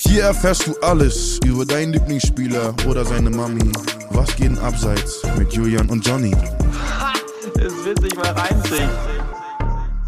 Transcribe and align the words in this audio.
Hier 0.00 0.24
erfährst 0.24 0.66
du 0.66 0.74
alles 0.82 1.38
über 1.44 1.64
deinen 1.64 1.92
Lieblingsspieler 1.92 2.74
oder 2.88 3.04
seine 3.04 3.30
Mami. 3.30 3.70
Was 4.10 4.34
geht 4.36 4.46
denn 4.46 4.58
abseits 4.58 5.22
mit 5.38 5.52
Julian 5.52 5.88
und 5.90 6.04
Johnny? 6.06 6.34
Es 7.56 7.84
wird 7.84 8.00
sich 8.02 8.14
mal 8.16 8.26
reinziehen. 8.32 8.90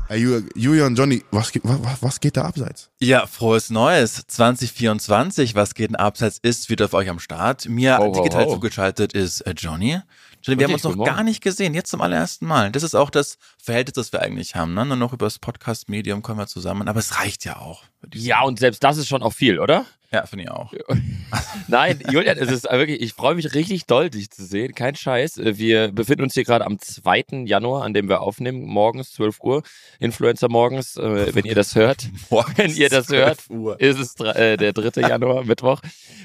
Hey, 0.08 0.18
Ju- 0.20 0.42
Julian, 0.56 0.94
Johnny, 0.96 1.22
was, 1.30 1.52
geht- 1.52 1.62
wa- 1.64 1.78
wa- 1.80 1.96
was 2.00 2.18
geht 2.18 2.36
da 2.36 2.42
abseits? 2.42 2.90
Ja, 2.98 3.26
frohes 3.26 3.70
Neues. 3.70 4.24
2024, 4.26 5.54
was 5.54 5.74
geht 5.74 5.90
denn 5.90 5.96
abseits, 5.96 6.38
ist 6.42 6.68
wieder 6.68 6.88
für 6.88 6.96
euch 6.96 7.08
am 7.08 7.20
Start. 7.20 7.68
Mir 7.68 7.98
ho, 7.98 8.10
digital 8.12 8.46
ho. 8.46 8.54
zugeschaltet 8.54 9.12
ist 9.12 9.42
äh, 9.42 9.54
Johnny. 9.56 10.00
Johnny, 10.46 10.60
wir 10.60 10.66
haben 10.66 10.74
uns 10.74 10.84
noch 10.84 11.04
gar 11.04 11.24
nicht 11.24 11.42
gesehen, 11.42 11.74
jetzt 11.74 11.90
zum 11.90 12.00
allerersten 12.00 12.46
Mal. 12.46 12.70
Das 12.70 12.82
ist 12.82 12.94
auch 12.94 13.10
das 13.10 13.36
Verhältnis, 13.58 13.94
das 13.94 14.12
wir 14.12 14.22
eigentlich 14.22 14.54
haben. 14.54 14.74
Ne? 14.74 14.86
Nur 14.86 14.96
noch 14.96 15.12
über 15.12 15.26
das 15.26 15.40
Podcast-Medium 15.40 16.22
kommen 16.22 16.38
wir 16.38 16.46
zusammen, 16.46 16.88
aber 16.88 17.00
es 17.00 17.18
reicht 17.18 17.44
ja 17.44 17.56
auch. 17.56 17.82
Ja, 18.14 18.42
und 18.42 18.60
selbst 18.60 18.84
das 18.84 18.96
ist 18.96 19.08
schon 19.08 19.22
auch 19.22 19.32
viel, 19.32 19.58
oder? 19.58 19.86
ja 20.16 20.26
finde 20.26 20.44
ich 20.44 20.50
auch. 20.50 20.72
Nein, 21.68 22.02
Julian, 22.10 22.38
es 22.38 22.50
ist 22.50 22.64
wirklich, 22.64 23.00
ich 23.00 23.12
freue 23.12 23.34
mich 23.34 23.54
richtig 23.54 23.86
doll, 23.86 24.10
dich 24.10 24.30
zu 24.30 24.44
sehen. 24.44 24.74
Kein 24.74 24.94
Scheiß. 24.94 25.38
Wir 25.42 25.92
befinden 25.92 26.22
uns 26.22 26.34
hier 26.34 26.44
gerade 26.44 26.64
am 26.64 26.78
2. 26.78 27.44
Januar, 27.44 27.84
an 27.84 27.94
dem 27.94 28.08
wir 28.08 28.20
aufnehmen, 28.20 28.62
morgens 28.62 29.12
12 29.12 29.40
Uhr, 29.40 29.62
Influencer 29.98 30.48
morgens, 30.48 30.96
äh, 30.96 31.34
wenn 31.34 31.44
ihr 31.44 31.54
das 31.54 31.74
hört. 31.74 32.08
Morgens 32.30 32.56
Wenn 32.56 32.74
ihr 32.74 32.88
das 32.88 33.08
hört, 33.08 33.40
12 33.42 33.50
Uhr. 33.50 33.80
ist 33.80 33.98
es 33.98 34.20
äh, 34.20 34.56
der 34.56 34.72
3. 34.72 35.00
Januar, 35.00 35.44
Mittwoch. 35.44 35.80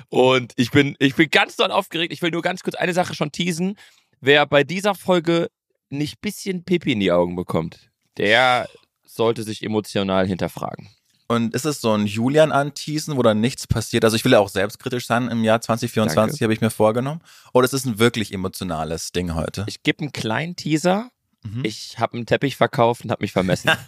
Und 0.10 0.54
ich 0.56 0.72
bin, 0.72 0.96
ich 1.00 1.16
bin 1.16 1.30
ganz 1.30 1.56
doll 1.56 1.72
aufgeregt. 1.72 2.14
Ich 2.14 2.22
will 2.22 2.32
nur 2.32 2.42
ganz 2.42 2.64
kurz 2.64 2.76
eine 2.76 2.94
Sache 2.94 3.14
schon 3.14 3.32
teasen. 3.32 3.76
Wer 4.22 4.46
bei 4.46 4.64
dieser 4.64 4.94
Folge 4.94 5.50
nicht 5.90 6.22
bisschen 6.22 6.64
Pipi 6.64 6.94
in 6.94 7.00
die 7.00 7.12
Augen 7.12 7.36
bekommt, 7.36 7.90
der 8.18 8.70
sollte 9.04 9.42
sich 9.42 9.64
emotional 9.64 10.28
hinterfragen. 10.28 10.88
Und 11.28 11.56
ist 11.56 11.66
es 11.66 11.82
so 11.82 11.94
ein 11.94 12.06
Julian 12.06 12.52
anteasen, 12.52 13.18
wo 13.18 13.24
dann 13.24 13.42
nichts 13.42 13.66
passiert? 13.66 14.04
Also 14.04 14.16
ich 14.16 14.24
will 14.24 14.34
ja 14.34 14.40
auch 14.40 14.50
selbstkritisch 14.50 15.08
sein 15.08 15.30
im 15.30 15.44
Jahr 15.44 15.60
2024, 15.60 16.34
Danke. 16.34 16.44
habe 16.44 16.54
ich 16.54 16.62
mir 16.62 16.70
vorgenommen. 16.70 17.22
Oder 17.54 17.66
ist 17.66 17.74
es 17.74 17.86
ein 17.86 18.00
wirklich 18.00 18.34
emotionales 18.34 19.12
Ding 19.12 19.34
heute? 19.34 19.66
Ich 19.68 19.82
gebe 19.82 20.02
einen 20.02 20.12
kleinen 20.12 20.56
Teaser. 20.56 21.10
Mhm. 21.44 21.66
Ich 21.66 21.98
habe 21.98 22.16
einen 22.16 22.28
Teppich 22.28 22.58
verkauft 22.58 23.04
und 23.04 23.12
habe 23.12 23.24
mich 23.24 23.32
vermessen. 23.32 23.72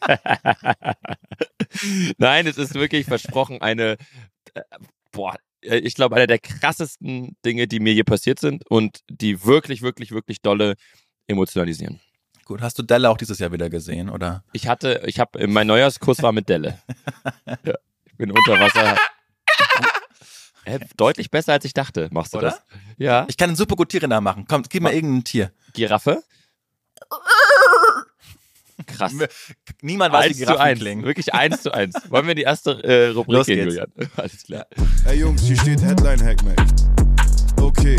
Nein, 2.18 2.46
es 2.46 2.58
ist 2.58 2.74
wirklich 2.74 3.06
versprochen 3.06 3.62
eine, 3.62 3.96
äh, 4.54 4.62
boah, 5.12 5.36
ich 5.62 5.94
glaube, 5.94 6.16
einer 6.16 6.26
der 6.26 6.38
krassesten 6.38 7.36
Dinge, 7.44 7.66
die 7.66 7.80
mir 7.80 7.92
je 7.92 8.02
passiert 8.02 8.38
sind 8.38 8.68
und 8.70 9.00
die 9.08 9.44
wirklich, 9.44 9.82
wirklich, 9.82 10.12
wirklich 10.12 10.42
dolle 10.42 10.74
emotionalisieren. 11.26 12.00
Gut, 12.44 12.62
hast 12.62 12.78
du 12.78 12.82
Delle 12.82 13.08
auch 13.10 13.16
dieses 13.16 13.38
Jahr 13.38 13.52
wieder 13.52 13.70
gesehen, 13.70 14.10
oder? 14.10 14.42
Ich 14.52 14.66
hatte, 14.66 15.02
ich 15.06 15.20
habe, 15.20 15.46
mein 15.46 15.66
Neujahrskurs 15.66 16.22
war 16.22 16.32
mit 16.32 16.48
Delle. 16.48 16.78
Ja, 17.64 17.74
ich 18.04 18.16
bin 18.16 18.30
unter 18.30 18.58
Wasser. 18.58 18.96
Äh, 20.64 20.80
deutlich 20.96 21.30
besser 21.30 21.52
als 21.54 21.64
ich 21.64 21.74
dachte, 21.74 22.08
machst 22.12 22.34
du 22.34 22.38
Oder? 22.38 22.50
das? 22.50 22.62
Ja. 22.98 23.26
Ich 23.28 23.36
kann 23.36 23.50
ein 23.50 23.56
super 23.56 23.76
gut 23.76 23.88
Tiere 23.88 24.08
nachmachen. 24.08 24.44
Komm, 24.46 24.62
gib 24.68 24.82
mal 24.82 24.92
irgendein 24.92 25.24
Tier. 25.24 25.52
Giraffe? 25.72 26.22
Krass. 28.86 29.12
Niemand 29.82 30.12
weiß, 30.12 30.24
wie 30.24 30.28
Eins 30.28 30.38
zu 30.38 30.44
Giraffen 30.44 30.60
eins. 30.62 30.80
klingen. 30.80 31.04
Wirklich 31.04 31.34
eins 31.34 31.62
zu 31.62 31.72
eins. 31.72 31.94
Wollen 32.08 32.26
wir 32.26 32.32
in 32.32 32.36
die 32.36 32.42
erste 32.42 32.82
äh, 32.84 33.08
Rubrik 33.08 33.32
Los 33.36 33.46
gehen, 33.46 33.56
geht's. 33.68 33.74
Julian? 33.76 33.92
Alles 34.16 34.42
klar. 34.44 34.66
Hey 35.04 35.18
Jungs, 35.20 35.42
hier 35.42 35.56
steht 35.56 35.82
Headline 35.82 36.22
Hackmack. 36.24 36.58
Okay. 37.60 37.96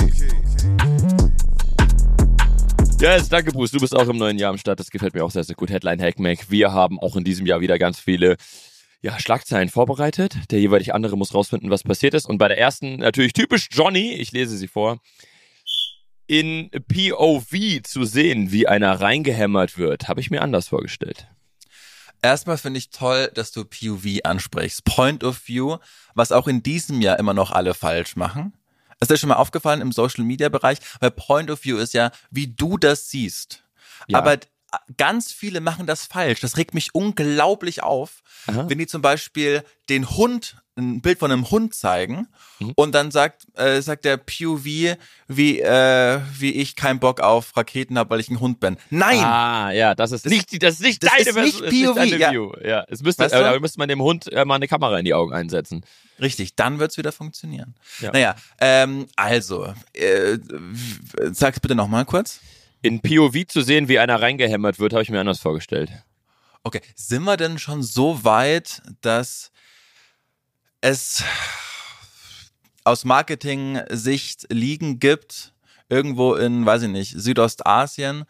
Yes, 2.99 3.29
danke 3.29 3.51
Bruce. 3.51 3.71
Du 3.71 3.79
bist 3.79 3.95
auch 3.95 4.07
im 4.07 4.17
neuen 4.17 4.37
Jahr 4.37 4.51
am 4.51 4.57
Start. 4.59 4.79
Das 4.79 4.91
gefällt 4.91 5.15
mir 5.15 5.25
auch 5.25 5.31
sehr, 5.31 5.43
sehr 5.43 5.55
gut. 5.55 5.71
Headline 5.71 5.99
Hackmack. 6.01 6.51
Wir 6.51 6.71
haben 6.71 6.99
auch 6.99 7.15
in 7.15 7.23
diesem 7.23 7.45
Jahr 7.47 7.59
wieder 7.59 7.79
ganz 7.79 7.99
viele 7.99 8.37
ja, 9.01 9.19
Schlagzeilen 9.19 9.69
vorbereitet. 9.69 10.35
Der 10.51 10.59
jeweilig 10.59 10.93
andere 10.93 11.17
muss 11.17 11.33
rausfinden, 11.33 11.71
was 11.71 11.83
passiert 11.83 12.13
ist. 12.13 12.29
Und 12.29 12.37
bei 12.37 12.47
der 12.47 12.59
ersten 12.59 12.97
natürlich 12.97 13.33
typisch 13.33 13.69
Johnny. 13.71 14.13
Ich 14.13 14.31
lese 14.31 14.55
sie 14.55 14.67
vor. 14.67 14.99
In 16.27 16.69
POV 16.69 17.81
zu 17.83 18.05
sehen, 18.05 18.51
wie 18.51 18.67
einer 18.67 19.01
reingehämmert 19.01 19.77
wird, 19.77 20.07
habe 20.07 20.21
ich 20.21 20.31
mir 20.31 20.41
anders 20.41 20.69
vorgestellt. 20.69 21.27
Erstmal 22.21 22.57
finde 22.57 22.77
ich 22.77 22.91
toll, 22.91 23.31
dass 23.33 23.51
du 23.51 23.65
POV 23.65 24.23
ansprichst. 24.23 24.85
Point 24.85 25.23
of 25.23 25.47
View, 25.47 25.77
was 26.13 26.31
auch 26.31 26.47
in 26.47 26.61
diesem 26.61 27.01
Jahr 27.01 27.17
immer 27.19 27.33
noch 27.33 27.51
alle 27.51 27.73
falsch 27.73 28.15
machen. 28.15 28.53
Ist 28.99 29.09
dir 29.09 29.17
schon 29.17 29.29
mal 29.29 29.35
aufgefallen 29.35 29.81
im 29.81 29.91
Social 29.91 30.23
Media 30.23 30.49
Bereich? 30.49 30.77
Weil 30.99 31.09
Point 31.09 31.49
of 31.49 31.65
View 31.65 31.77
ist 31.77 31.93
ja, 31.93 32.11
wie 32.29 32.47
du 32.47 32.77
das 32.77 33.09
siehst. 33.09 33.63
Ja. 34.07 34.19
Aber 34.19 34.37
ganz 34.97 35.31
viele 35.31 35.59
machen 35.61 35.85
das 35.87 36.05
falsch. 36.05 36.39
Das 36.39 36.57
regt 36.57 36.73
mich 36.73 36.93
unglaublich 36.95 37.83
auf, 37.83 38.21
Aha. 38.47 38.65
wenn 38.69 38.77
die 38.77 38.87
zum 38.87 39.01
Beispiel 39.01 39.63
den 39.89 40.09
Hund, 40.09 40.57
ein 40.77 41.01
Bild 41.01 41.19
von 41.19 41.29
einem 41.31 41.51
Hund 41.51 41.75
zeigen 41.75 42.27
Mhm. 42.59 42.71
und 42.75 42.95
dann 42.95 43.11
sagt, 43.11 43.45
äh, 43.55 43.81
sagt 43.81 44.05
der 44.05 44.15
POV, 44.15 44.95
wie, 45.27 45.59
äh, 45.59 46.19
wie 46.39 46.51
ich 46.53 46.77
keinen 46.77 46.99
Bock 46.99 47.19
auf 47.19 47.57
Raketen 47.57 47.97
habe, 47.97 48.09
weil 48.11 48.21
ich 48.21 48.29
ein 48.29 48.39
Hund 48.39 48.61
bin. 48.61 48.77
Nein! 48.89 49.19
Ah, 49.19 49.71
ja, 49.71 49.93
das 49.95 50.13
ist 50.13 50.25
Das- 50.25 50.31
nicht, 50.31 50.63
das 50.63 50.75
ist 50.75 50.81
nicht 50.81 51.03
das 51.03 51.11
deine 51.11 51.21
ist 51.29 51.35
nicht 51.35 51.59
ist 51.61 51.85
POV, 51.85 52.05
ja. 52.17 52.31
View. 52.31 52.51
Ja, 52.63 52.85
es 52.87 53.03
müsste, 53.03 53.23
Weißt 53.23 53.35
du? 53.35 53.45
aber 53.45 53.59
müsste 53.59 53.79
man 53.79 53.89
dem 53.89 54.01
Hund 54.01 54.31
äh, 54.31 54.45
mal 54.45 54.55
eine 54.55 54.69
Kamera 54.69 54.97
in 54.97 55.03
die 55.05 55.13
Augen 55.13 55.33
einsetzen. 55.33 55.83
Richtig, 56.21 56.55
dann 56.55 56.79
wird's 56.79 56.97
wieder 56.97 57.11
funktionieren. 57.11 57.75
Ja. 57.99 58.11
Naja, 58.13 58.35
ähm, 58.59 59.07
also, 59.17 59.73
äh, 59.93 60.37
sag's 61.33 61.59
bitte 61.59 61.75
nochmal 61.75 62.05
kurz. 62.05 62.39
In 62.81 63.01
POV 63.01 63.45
zu 63.47 63.61
sehen, 63.61 63.87
wie 63.87 63.99
einer 63.99 64.21
reingehämmert 64.21 64.79
wird, 64.79 64.93
habe 64.93 65.03
ich 65.03 65.09
mir 65.09 65.19
anders 65.19 65.39
vorgestellt. 65.39 65.91
Okay, 66.63 66.81
sind 66.95 67.23
wir 67.23 67.37
denn 67.37 67.59
schon 67.59 67.83
so 67.83 68.23
weit, 68.23 68.81
dass 69.01 69.51
es 70.81 71.23
aus 72.83 73.05
Marketing-Sicht 73.05 74.47
Ligen 74.51 74.99
gibt, 74.99 75.53
irgendwo 75.89 76.35
in, 76.35 76.65
weiß 76.65 76.83
ich 76.83 76.89
nicht, 76.89 77.13
Südostasien, 77.15 78.25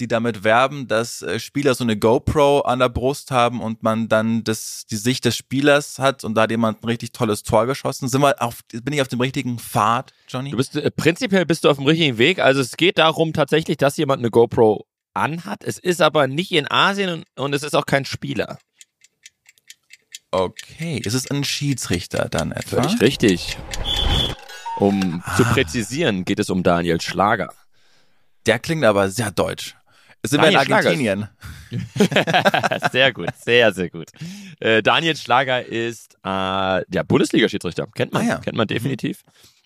die 0.00 0.08
damit 0.08 0.44
werben, 0.44 0.88
dass 0.88 1.22
äh, 1.22 1.38
Spieler 1.38 1.74
so 1.74 1.84
eine 1.84 1.96
GoPro 1.96 2.60
an 2.60 2.80
der 2.80 2.88
Brust 2.88 3.30
haben 3.30 3.60
und 3.60 3.82
man 3.82 4.08
dann 4.08 4.42
das, 4.44 4.86
die 4.90 4.96
Sicht 4.96 5.24
des 5.24 5.36
Spielers 5.36 5.98
hat 5.98 6.24
und 6.24 6.34
da 6.34 6.42
hat 6.42 6.50
jemand 6.50 6.82
ein 6.82 6.86
richtig 6.86 7.12
tolles 7.12 7.42
Tor 7.42 7.66
geschossen. 7.66 8.08
Sind 8.08 8.20
wir 8.20 8.40
auf, 8.42 8.60
bin 8.70 8.92
ich 8.92 9.00
auf 9.00 9.08
dem 9.08 9.20
richtigen 9.20 9.58
Pfad, 9.58 10.12
Johnny? 10.28 10.50
Du 10.50 10.56
bist 10.56 10.76
äh, 10.76 10.90
prinzipiell 10.90 11.46
bist 11.46 11.64
du 11.64 11.70
auf 11.70 11.76
dem 11.76 11.86
richtigen 11.86 12.18
Weg. 12.18 12.40
Also 12.40 12.60
es 12.60 12.76
geht 12.76 12.98
darum 12.98 13.32
tatsächlich, 13.32 13.76
dass 13.76 13.96
jemand 13.96 14.20
eine 14.20 14.30
GoPro 14.30 14.86
anhat. 15.14 15.62
Es 15.62 15.78
ist 15.78 16.02
aber 16.02 16.26
nicht 16.26 16.52
in 16.52 16.70
Asien 16.70 17.10
und, 17.10 17.26
und 17.36 17.54
es 17.54 17.62
ist 17.62 17.74
auch 17.74 17.86
kein 17.86 18.04
Spieler. 18.04 18.58
Okay, 20.32 21.00
ist 21.04 21.14
es 21.14 21.30
ein 21.30 21.44
Schiedsrichter 21.44 22.28
dann 22.28 22.50
etwa? 22.50 22.82
Völlig 22.82 23.00
richtig. 23.00 23.56
Um 24.80 25.22
zu 25.36 25.44
präzisieren, 25.44 26.24
geht 26.24 26.40
es 26.40 26.50
um 26.50 26.64
Daniel 26.64 27.00
Schlager. 27.00 27.54
Der 28.46 28.58
klingt 28.58 28.84
aber 28.84 29.08
sehr 29.10 29.30
deutsch. 29.30 29.76
Sind 30.24 30.40
wir 30.40 30.48
in 30.48 30.54
Daniel 30.54 30.64
Schlager 30.66 30.80
ist- 30.80 30.86
Argentinien? 30.86 31.28
sehr 32.92 33.12
gut, 33.12 33.28
sehr, 33.42 33.72
sehr 33.72 33.90
gut. 33.90 34.08
Äh, 34.60 34.82
Daniel 34.82 35.16
Schlager 35.16 35.64
ist 35.64 36.14
äh, 36.22 36.82
der 36.88 37.04
Bundesliga-Schiedsrichter. 37.06 37.86
Kennt 37.94 38.12
man, 38.12 38.22
Ah 38.22 38.28
ja. 38.28 38.38
kennt 38.38 38.56
man 38.56 38.66
definitiv. 38.66 39.22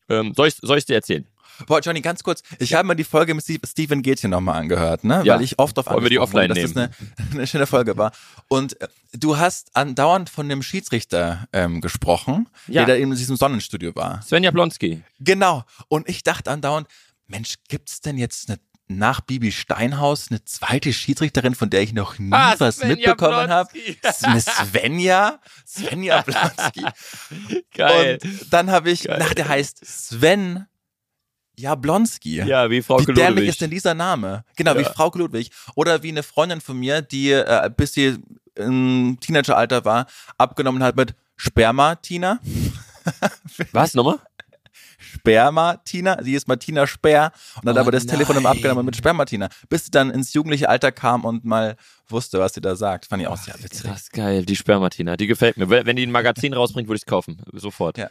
Ähm, 0.08 0.32
soll 0.34 0.48
ich 0.48 0.56
ich 0.62 0.84
dir 0.86 0.94
erzählen? 0.94 1.26
Boah, 1.66 1.80
Johnny, 1.80 2.00
ganz 2.00 2.22
kurz. 2.22 2.42
Ich 2.60 2.72
habe 2.74 2.86
mir 2.86 2.94
die 2.94 3.02
Folge 3.04 3.34
mit 3.34 3.42
Steve- 3.44 3.66
Steven 3.66 4.00
Gätchen 4.02 4.30
nochmal 4.30 4.60
angehört, 4.60 5.02
ne? 5.02 5.22
Ja. 5.24 5.34
Weil 5.34 5.42
ich 5.42 5.58
oft 5.58 5.76
auf 5.78 5.86
Wollen 5.86 6.04
wir 6.04 6.10
die 6.10 6.20
offline 6.20 6.50
wurde, 6.50 6.62
dass 6.62 6.72
das 6.72 6.82
eine, 6.84 7.30
eine 7.32 7.46
schöne 7.48 7.66
Folge 7.66 7.96
war. 7.96 8.12
Und 8.46 8.80
äh, 8.80 8.86
du 9.12 9.36
hast 9.38 9.74
andauernd 9.74 10.30
von 10.30 10.48
dem 10.48 10.62
Schiedsrichter 10.62 11.46
ähm, 11.52 11.80
gesprochen, 11.80 12.48
Ja. 12.68 12.84
der 12.84 12.94
da 12.96 13.02
in 13.02 13.10
diesem 13.10 13.36
Sonnenstudio 13.36 13.94
war. 13.96 14.22
Sven 14.22 14.44
Jablonski. 14.44 15.02
Genau. 15.18 15.64
Und 15.88 16.08
ich 16.08 16.22
dachte 16.22 16.50
andauernd, 16.50 16.86
Mensch, 17.26 17.56
gibt's 17.68 18.00
denn 18.00 18.16
jetzt 18.18 18.48
eine 18.48 18.58
nach 18.88 19.20
Bibi 19.20 19.52
Steinhaus 19.52 20.28
eine 20.30 20.44
zweite 20.44 20.92
Schiedsrichterin, 20.92 21.54
von 21.54 21.70
der 21.70 21.82
ich 21.82 21.92
noch 21.92 22.18
nie 22.18 22.32
Ah, 22.32 22.54
was 22.58 22.76
Svenja 22.76 22.94
mitbekommen 22.96 23.50
habe? 23.50 23.70
Eine 24.22 24.40
Svenja? 24.40 25.40
Svenja 25.66 26.22
Blonski. 26.26 26.84
Geil. 27.74 28.18
Und 28.22 28.52
dann 28.52 28.70
habe 28.70 28.90
ich, 28.90 29.04
Geil. 29.04 29.18
nach 29.18 29.34
der 29.34 29.48
heißt 29.48 29.84
Sven 29.84 30.66
Jablonski. 31.56 32.36
ja, 32.36 32.70
wie 32.70 32.82
Frau 32.82 33.00
Wie 33.00 33.06
dämlich 33.06 33.28
Ludwig. 33.28 33.48
ist 33.48 33.60
denn 33.60 33.70
dieser 33.70 33.94
Name? 33.94 34.44
Genau, 34.56 34.76
wie 34.76 34.82
Ja. 34.82 34.92
Frau 34.92 35.10
Ludwig. 35.14 35.50
Oder 35.74 36.02
wie 36.02 36.08
eine 36.10 36.22
Freundin 36.22 36.60
von 36.60 36.78
mir, 36.78 37.02
die, 37.02 37.32
äh, 37.32 37.70
bis 37.76 37.94
sie 37.94 38.16
im 38.54 39.18
Teenageralter 39.20 39.84
war, 39.84 40.06
abgenommen 40.36 40.82
hat 40.82 40.96
mit 40.96 41.14
Sperma-Tina. 41.36 42.40
Was 43.72 43.94
nochmal? 43.94 44.18
Sperma-Tina. 45.14 46.22
Sie 46.22 46.34
ist 46.34 46.48
Martina 46.48 46.86
Sperr 46.86 47.32
und 47.62 47.68
hat 47.68 47.76
Oh 47.76 47.80
aber 47.80 47.90
das 47.92 48.06
Telefon 48.06 48.36
immer 48.36 48.48
nein. 48.48 48.56
abgenommen 48.58 48.84
mit 48.84 48.96
Sperma-Tina. 48.96 49.48
Bis 49.68 49.86
sie 49.86 49.90
dann 49.90 50.10
ins 50.10 50.32
jugendliche 50.32 50.68
Alter 50.68 50.92
kam 50.92 51.24
und 51.24 51.44
mal 51.44 51.76
wusste, 52.08 52.38
was 52.38 52.54
sie 52.54 52.60
da 52.60 52.76
sagt. 52.76 53.06
Fand 53.06 53.22
ich 53.22 53.28
auch 53.28 53.36
sehr 53.36 53.54
witzig. 53.62 53.84
Krass 53.84 54.10
geil, 54.10 54.44
die 54.44 54.56
Spermatina, 54.56 55.16
die 55.16 55.26
gefällt 55.26 55.56
mir. 55.56 55.68
Wenn 55.70 55.96
die 55.96 56.06
ein 56.06 56.10
Magazin 56.10 56.52
rausbringt, 56.54 56.88
würde 56.88 56.96
ich 56.96 57.02
es 57.02 57.06
kaufen. 57.06 57.42
Sofort. 57.52 57.98
Ja. 57.98 58.10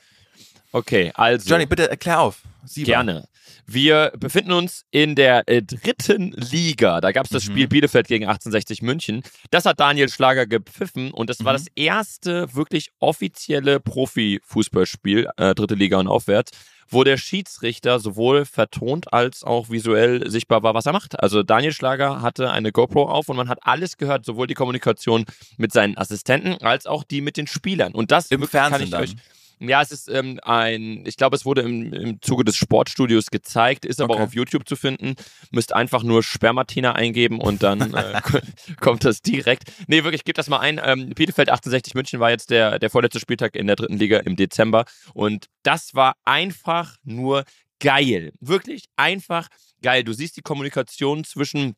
Okay, 0.72 1.12
also. 1.16 1.50
Johnny, 1.50 1.66
bitte 1.66 1.90
erklär 1.90 2.20
auf. 2.20 2.42
Sieber. 2.66 2.88
Gerne. 2.88 3.28
Wir 3.66 4.14
befinden 4.18 4.54
uns 4.54 4.86
in 4.92 5.16
der 5.16 5.44
äh, 5.48 5.62
dritten 5.62 6.32
Liga. 6.32 7.02
Da 7.02 7.12
gab 7.12 7.26
es 7.26 7.32
das 7.32 7.46
mhm. 7.46 7.52
Spiel 7.52 7.68
Bielefeld 7.68 8.08
gegen 8.08 8.26
1860 8.26 8.82
München. 8.82 9.24
Das 9.52 9.66
hat 9.66 9.80
Daniel 9.80 10.10
Schlager 10.10 10.46
gepfiffen 10.48 11.12
und 11.12 11.30
das 11.30 11.40
mhm. 11.40 11.46
war 11.46 11.54
das 11.54 11.66
erste 11.76 12.54
wirklich 12.56 12.92
offizielle 13.00 13.80
Profi-Fußballspiel, 13.82 15.30
äh, 15.36 15.54
dritte 15.54 15.76
Liga 15.76 15.98
und 15.98 16.08
aufwärts, 16.08 16.52
wo 16.90 17.04
der 17.04 17.18
Schiedsrichter 17.18 18.00
sowohl 18.00 18.46
vertont 18.46 19.12
als 19.12 19.44
auch 19.44 19.70
visuell 19.70 20.30
sichtbar 20.30 20.64
war, 20.64 20.74
was 20.74 20.86
er 20.86 20.94
macht. 20.94 21.20
Also 21.20 21.44
Daniel 21.44 21.74
Schlager 21.74 22.22
hatte 22.22 22.52
eine 22.52 22.72
GoPro 22.72 23.10
auf 23.10 23.28
und 23.28 23.36
man 23.36 23.50
hat 23.50 23.60
alles 23.64 23.98
gehört, 23.98 24.24
sowohl 24.24 24.48
die 24.48 24.54
Kommunikation 24.54 25.26
mit 25.58 25.74
seinen 25.74 25.98
Assistenten 25.98 26.54
als 26.62 26.86
auch 26.86 27.04
die 27.04 27.20
mit 27.20 27.36
den 27.36 27.48
Spielern. 27.48 27.94
Und 27.94 28.12
das 28.12 28.32
im 28.32 28.48
Fernsehen 28.48 29.20
ja, 29.60 29.82
es 29.82 29.92
ist 29.92 30.10
ähm, 30.10 30.40
ein, 30.44 31.04
ich 31.06 31.18
glaube, 31.18 31.36
es 31.36 31.46
wurde 31.46 31.62
im, 31.62 31.94
im 31.94 32.22
Zuge 32.22 32.44
des 32.44 32.56
Sportstudios 32.56 33.28
gezeigt, 33.28 33.86
ist 33.86 34.00
aber 34.00 34.14
okay. 34.14 34.22
auch 34.22 34.28
auf 34.28 34.36
YouTube 34.36 34.68
zu 34.68 34.76
finden. 34.76 35.16
Müsst 35.52 35.74
einfach 35.74 36.04
nur 36.04 36.24
Spermatina 36.24 36.94
eingeben 36.94 37.42
und 37.42 37.64
dann 37.64 37.94
äh, 37.94 38.22
kommt 38.82 39.04
das 39.04 39.22
direkt. 39.22 39.72
Nee, 39.88 40.04
wirklich, 40.04 40.24
gebt 40.24 40.38
das 40.38 40.50
mal 40.50 40.60
ein. 40.60 40.80
Ähm, 40.84 41.10
Bielefeld 41.10 41.50
68 41.50 41.96
München 41.96 42.20
war 42.20 42.30
jetzt 42.30 42.50
der, 42.50 42.80
der 42.80 42.90
vorletzte 42.90 43.20
Spieltag 43.20 43.56
in 43.56 43.68
der 43.68 43.76
dritten 43.76 43.98
Liga 43.98 44.20
im 44.20 44.36
Dezember 44.36 44.86
und 45.14 45.48
das 45.64 45.96
war 45.96 46.16
einfach 46.24 46.96
nur 47.04 47.44
geil. 47.80 48.34
Wirklich 48.40 48.86
einfach 48.96 49.48
geil. 49.82 50.04
Du 50.04 50.14
siehst 50.14 50.38
die 50.38 50.42
Kommunikation 50.42 51.24
zwischen 51.24 51.76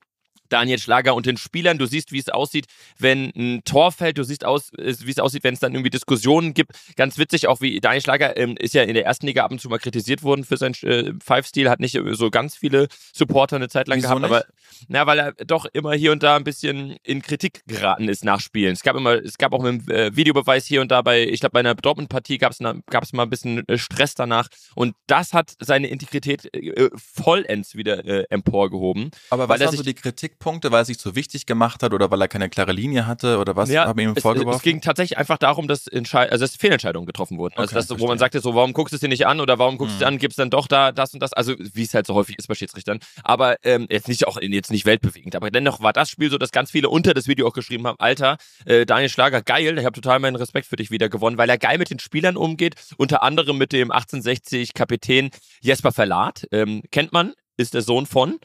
Daniel 0.49 0.79
Schlager 0.79 1.15
und 1.15 1.25
den 1.25 1.37
Spielern. 1.37 1.77
Du 1.77 1.85
siehst, 1.85 2.11
wie 2.11 2.19
es 2.19 2.29
aussieht, 2.29 2.65
wenn 2.97 3.31
ein 3.35 3.61
Tor 3.63 3.91
fällt. 3.91 4.17
Du 4.17 4.23
siehst 4.23 4.45
aus, 4.45 4.71
wie 4.73 5.11
es 5.11 5.19
aussieht, 5.19 5.43
wenn 5.43 5.53
es 5.53 5.59
dann 5.59 5.73
irgendwie 5.73 5.89
Diskussionen 5.89 6.53
gibt. 6.53 6.71
Ganz 6.95 7.17
witzig 7.17 7.47
auch, 7.47 7.61
wie 7.61 7.79
Daniel 7.79 8.01
Schlager 8.01 8.37
ähm, 8.37 8.55
ist 8.57 8.73
ja 8.73 8.83
in 8.83 8.93
der 8.93 9.05
ersten 9.05 9.27
Liga 9.27 9.43
ab 9.43 9.51
und 9.51 9.59
zu 9.61 9.69
mal 9.69 9.79
kritisiert 9.79 10.23
worden 10.23 10.43
für 10.43 10.57
seinen 10.57 10.75
äh, 10.83 11.13
Five-Stil, 11.23 11.69
hat 11.69 11.79
nicht 11.79 11.97
so 12.11 12.29
ganz 12.29 12.55
viele 12.55 12.87
Supporter 13.13 13.55
eine 13.55 13.69
Zeit 13.69 13.87
lang 13.87 13.97
Wieso 13.97 14.07
gehabt, 14.07 14.21
nicht? 14.21 14.31
aber 14.31 14.45
na, 14.87 15.05
weil 15.05 15.19
er 15.19 15.31
doch 15.45 15.65
immer 15.73 15.93
hier 15.93 16.11
und 16.11 16.23
da 16.23 16.35
ein 16.35 16.43
bisschen 16.43 16.97
in 17.03 17.21
Kritik 17.21 17.61
geraten 17.67 18.07
ist 18.09 18.23
nach 18.23 18.39
Spielen. 18.39 18.73
Es 18.73 18.83
gab 18.83 18.95
immer, 18.95 19.13
es 19.13 19.37
gab 19.37 19.53
auch 19.53 19.61
mit 19.61 19.87
dem 19.87 19.95
äh, 19.95 20.15
Videobeweis 20.15 20.65
hier 20.65 20.81
und 20.81 20.91
da 20.91 21.01
bei, 21.01 21.23
ich 21.23 21.39
glaube, 21.39 21.53
bei 21.53 21.59
einer 21.59 21.75
Dortmund-Partie 21.75 22.37
gab 22.37 22.51
es 22.51 22.59
mal 22.59 23.23
ein 23.23 23.29
bisschen 23.29 23.67
äh, 23.67 23.77
Stress 23.77 24.15
danach 24.15 24.47
und 24.75 24.95
das 25.07 25.33
hat 25.33 25.53
seine 25.59 25.87
Integrität 25.87 26.53
äh, 26.53 26.89
vollends 26.95 27.75
wieder 27.75 28.05
äh, 28.05 28.25
emporgehoben. 28.29 29.11
Aber 29.29 29.49
was 29.49 29.59
waren 29.59 29.75
so 29.75 29.83
die 29.83 29.95
Kritikpunkte, 30.39 30.71
weil 30.71 30.81
er 30.81 30.85
sich 30.85 30.97
so 30.97 31.15
wichtig 31.15 31.45
gemacht 31.45 31.83
hat 31.83 31.93
oder 31.93 32.09
weil 32.11 32.21
er 32.21 32.27
keine 32.27 32.49
klare 32.49 32.71
Linie 32.71 33.05
hatte 33.05 33.37
oder 33.39 33.55
was 33.55 33.69
Ja, 33.69 33.85
haben 33.85 33.99
ihm 33.99 34.13
es, 34.15 34.21
vorgeworfen? 34.21 34.57
es 34.57 34.63
ging 34.63 34.81
tatsächlich 34.81 35.17
einfach 35.17 35.37
darum, 35.37 35.67
dass, 35.67 35.85
Entschei 35.87 36.29
also 36.29 36.45
dass 36.45 36.55
Fehlentscheidungen 36.55 37.05
getroffen 37.05 37.37
wurden. 37.37 37.55
Also 37.57 37.71
Okay, 37.71 37.75
das, 37.75 37.89
wo 37.89 37.93
verstehe. 37.95 38.07
man 38.07 38.17
sagte, 38.19 38.39
so, 38.39 38.55
warum 38.55 38.73
guckst 38.73 38.93
du 38.93 38.95
es 38.95 39.01
dir 39.01 39.09
nicht 39.09 39.27
an 39.27 39.41
oder 39.41 39.59
warum 39.59 39.77
guckst 39.77 39.93
du 39.93 39.95
es 39.95 39.99
dir 39.99 40.07
an, 40.07 40.17
gibst 40.17 40.39
dann 40.39 40.49
doch 40.49 40.67
da 40.67 40.91
das 40.91 41.13
und 41.13 41.19
das. 41.21 41.33
Also 41.33 41.55
wie 41.57 41.83
es 41.83 41.93
halt 41.93 42.07
so 42.07 42.15
häufig 42.15 42.37
ist 42.39 42.47
bei 42.47 42.55
Schiedsrichtern. 42.55 42.99
Aber 43.23 43.57
ähm, 43.63 43.87
jetzt 43.89 44.07
nicht 44.07 44.27
auch 44.27 44.39
jetzt 44.41 44.71
nicht 44.71 44.85
weltbewegend. 44.85 45.35
Aber 45.35 45.51
dennoch 45.51 45.81
war 45.81 45.93
das 45.93 46.09
Spiel 46.09 46.29
so, 46.31 46.37
dass 46.37 46.51
ganz 46.51 46.71
viele 46.71 46.89
unter 46.89 47.13
das 47.13 47.27
Video 47.27 47.47
auch 47.47 47.53
geschrieben 47.53 47.85
haben, 47.85 47.99
Alter, 47.99 48.37
äh, 48.65 48.85
Daniel 48.85 49.09
Schlager, 49.09 49.41
geil, 49.41 49.77
ich 49.77 49.85
habe 49.85 49.93
total 49.93 50.19
meinen 50.19 50.35
Respekt 50.37 50.67
für 50.67 50.75
dich 50.77 50.89
wieder 50.91 51.09
gewonnen, 51.09 51.37
weil 51.37 51.49
er 51.49 51.57
geil 51.57 51.77
mit 51.77 51.89
den 51.89 51.99
Spielern 51.99 52.37
umgeht, 52.37 52.75
unter 52.97 53.23
anderem 53.23 53.57
mit 53.57 53.73
dem 53.73 53.91
1860 53.91 54.73
Kapitän 54.73 55.29
Jesper 55.61 55.91
Verlat. 55.91 56.47
Ähm, 56.51 56.81
kennt 56.91 57.11
man, 57.11 57.33
ist 57.57 57.73
der 57.73 57.81
Sohn 57.81 58.05
von 58.05 58.39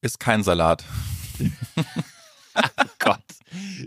ist 0.00 0.20
kein 0.20 0.42
Salat. 0.42 0.84
Gott. 2.98 3.20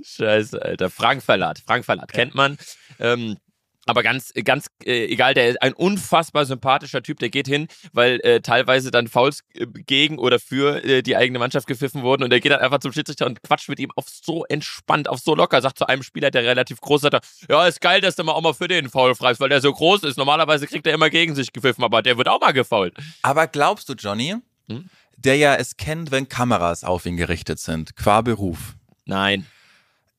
Scheiße, 0.03 0.61
Alter. 0.61 0.89
Frank 0.89 1.23
Verlat. 1.23 1.59
Frank 1.65 1.85
Verlat 1.85 2.11
kennt 2.11 2.35
man. 2.35 2.57
Ähm, 2.99 3.37
aber 3.85 4.01
ganz, 4.01 4.31
ganz 4.45 4.67
äh, 4.85 5.05
egal, 5.05 5.33
der 5.33 5.49
ist 5.49 5.61
ein 5.61 5.73
unfassbar 5.73 6.45
sympathischer 6.45 7.03
Typ, 7.03 7.19
der 7.19 7.29
geht 7.29 7.47
hin, 7.47 7.67
weil 7.91 8.21
äh, 8.21 8.39
teilweise 8.39 8.91
dann 8.91 9.09
Fouls 9.09 9.41
äh, 9.55 9.65
gegen 9.65 10.19
oder 10.19 10.39
für 10.39 10.81
äh, 10.85 11.01
die 11.01 11.17
eigene 11.17 11.37
Mannschaft 11.37 11.67
gepfiffen 11.67 12.01
wurden 12.01 12.23
und 12.23 12.29
der 12.29 12.39
geht 12.39 12.53
dann 12.53 12.61
einfach 12.61 12.79
zum 12.79 12.93
Schiedsrichter 12.93 13.25
und 13.25 13.43
quatscht 13.43 13.67
mit 13.67 13.79
ihm 13.79 13.91
auf 13.97 14.05
so 14.07 14.45
entspannt, 14.45 15.09
auf 15.09 15.19
so 15.19 15.35
locker, 15.35 15.61
sagt 15.61 15.77
zu 15.77 15.87
einem 15.87 16.03
Spieler, 16.03 16.31
der 16.31 16.43
relativ 16.43 16.79
groß 16.79 17.03
ist, 17.03 17.17
ja, 17.49 17.67
ist 17.67 17.81
geil, 17.81 17.99
dass 17.99 18.15
du 18.15 18.23
mal 18.23 18.31
auch 18.31 18.41
mal 18.41 18.53
für 18.53 18.69
den 18.69 18.89
Foul 18.89 19.15
freist, 19.15 19.41
weil 19.41 19.49
der 19.49 19.59
so 19.59 19.73
groß 19.73 20.03
ist. 20.03 20.17
Normalerweise 20.17 20.65
kriegt 20.65 20.87
er 20.87 20.93
immer 20.93 21.09
gegen 21.09 21.35
sich 21.35 21.51
gepfiffen, 21.51 21.83
aber 21.83 22.01
der 22.01 22.17
wird 22.17 22.29
auch 22.29 22.39
mal 22.39 22.53
gefoult. 22.53 22.95
Aber 23.21 23.47
glaubst 23.47 23.89
du, 23.89 23.93
Johnny, 23.93 24.37
Hm? 24.69 24.89
Der 25.17 25.37
ja 25.37 25.55
es 25.55 25.77
kennt, 25.77 26.11
wenn 26.11 26.27
Kameras 26.29 26.83
auf 26.83 27.05
ihn 27.05 27.17
gerichtet 27.17 27.59
sind, 27.59 27.95
qua 27.95 28.21
Beruf, 28.21 28.75
Nein. 29.05 29.45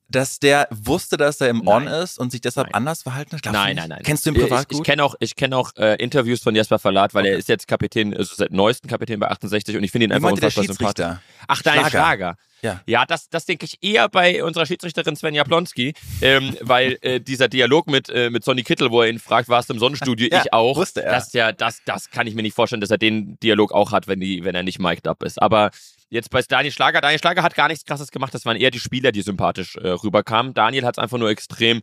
dass 0.09 0.39
der 0.39 0.69
wusste, 0.71 1.17
dass 1.17 1.41
er 1.41 1.49
im 1.49 1.67
On 1.67 1.85
Nein. 1.85 2.03
ist 2.03 2.19
und 2.19 2.31
sich 2.31 2.41
deshalb 2.41 2.69
Nein. 2.69 2.75
anders 2.75 3.03
verhalten 3.03 3.37
hat? 3.37 3.45
Nein, 3.53 3.77
nein, 3.77 3.89
nein. 3.89 4.03
Kennst 4.05 4.25
du 4.27 4.31
ihn 4.31 4.37
privat 4.37 4.67
ich, 4.67 4.73
Ich 4.73 4.77
gut? 4.79 4.87
kenne 4.87 5.05
auch, 5.05 5.15
ich 5.19 5.37
kenn 5.37 5.53
auch 5.53 5.75
äh, 5.77 5.97
Interviews 5.97 6.43
von 6.43 6.55
Jesper 6.55 6.79
Verlat, 6.79 7.15
weil 7.15 7.27
er 7.27 7.37
ist 7.37 7.49
jetzt 7.49 7.67
Kapitän, 7.69 8.15
also 8.17 8.35
seit 8.35 8.53
neuesten 8.53 8.89
Kapitän 8.89 9.19
bei 9.21 9.29
68 9.29 9.77
und 9.77 9.85
ich 9.85 9.91
finde 9.91 10.07
ihn 10.07 10.13
einfach 10.13 10.31
unfassbar 10.33 10.65
sympathisch. 10.65 11.07
Ach, 11.49 11.63
dein 11.63 11.75
Schlager. 11.81 11.91
Schlager. 11.91 12.37
Ja. 12.65 12.81
Ja, 12.87 13.05
das, 13.05 13.29
das 13.29 13.45
denke 13.45 13.67
ich 13.67 13.83
eher 13.83 14.09
bei 14.09 14.43
unserer 14.43 14.65
Schiedsrichterin 14.65 15.17
Svenja 15.17 15.45
Plonski, 15.45 15.93
ähm, 16.23 16.57
weil 16.63 16.99
äh, 17.03 17.21
dieser 17.21 17.49
Dialog 17.49 17.89
mit, 17.89 18.09
äh, 18.09 18.31
mit 18.31 18.43
Sonny 18.43 18.63
Kittel, 18.63 18.91
wo 18.91 19.03
er 19.03 19.11
ihn 19.11 19.19
fragt, 19.19 19.51
warst 19.51 19.69
du 19.69 19.75
im 19.75 19.79
Sonnenstudio? 19.79 20.29
Ja, 20.35 20.41
ich 20.43 20.53
auch. 20.55 20.77
wusste 20.79 21.05
er. 21.05 21.13
Das, 21.13 21.33
ja, 21.35 21.53
das, 21.53 21.83
das 21.85 22.11
kann 22.11 22.27
ich 22.27 22.35
mir 22.35 22.43
nicht 22.43 22.55
vorstellen, 22.55 22.81
dass 22.81 22.91
er 22.91 22.97
den 22.97 23.39
Dialog 23.41 23.73
auch 23.73 23.93
hat, 23.93 24.09
wenn, 24.09 24.19
die, 24.19 24.43
wenn 24.43 24.55
er 24.55 24.63
nicht 24.63 24.79
mic'd 24.79 25.07
up 25.07 25.23
ist. 25.23 25.41
Aber 25.41 25.71
jetzt 26.09 26.31
bei 26.31 26.41
Daniel 26.41 26.73
Schlager, 26.73 27.03
Daniel 27.03 27.19
Schlager 27.19 27.43
hat 27.43 27.55
gar 27.55 27.69
nichts 27.69 27.85
krasses 27.85 28.11
gemacht, 28.11 28.33
das 28.33 28.47
waren 28.47 28.57
eher 28.57 28.71
die 28.71 28.81
Spieler, 28.81 29.13
die 29.13 29.21
sympathisch 29.21 29.77
äh, 29.77 29.89
rüberkamen. 29.89 30.55
Daniel 30.55 30.85
hat 30.87 30.97
es 30.97 31.03
einfach 31.03 31.19
nur 31.19 31.29
extrem 31.29 31.83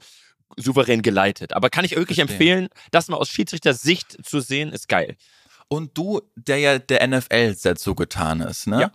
souverän 0.57 1.03
geleitet. 1.03 1.53
Aber 1.53 1.69
kann 1.69 1.85
ich 1.85 1.95
wirklich 1.95 2.17
Verstehe. 2.17 2.35
empfehlen, 2.35 2.67
das 2.89 3.07
mal 3.07 3.17
aus 3.17 3.29
Schiedsrichters 3.29 3.83
Sicht 3.83 4.17
zu 4.25 4.39
sehen, 4.39 4.71
ist 4.71 4.89
geil. 4.89 5.15
Und 5.67 5.97
du, 5.97 6.21
der 6.35 6.57
ja 6.57 6.79
der 6.79 7.07
NFL 7.07 7.53
sehr 7.53 7.75
zugetan 7.75 8.41
ist, 8.41 8.67
ne? 8.67 8.81
Ja. 8.81 8.91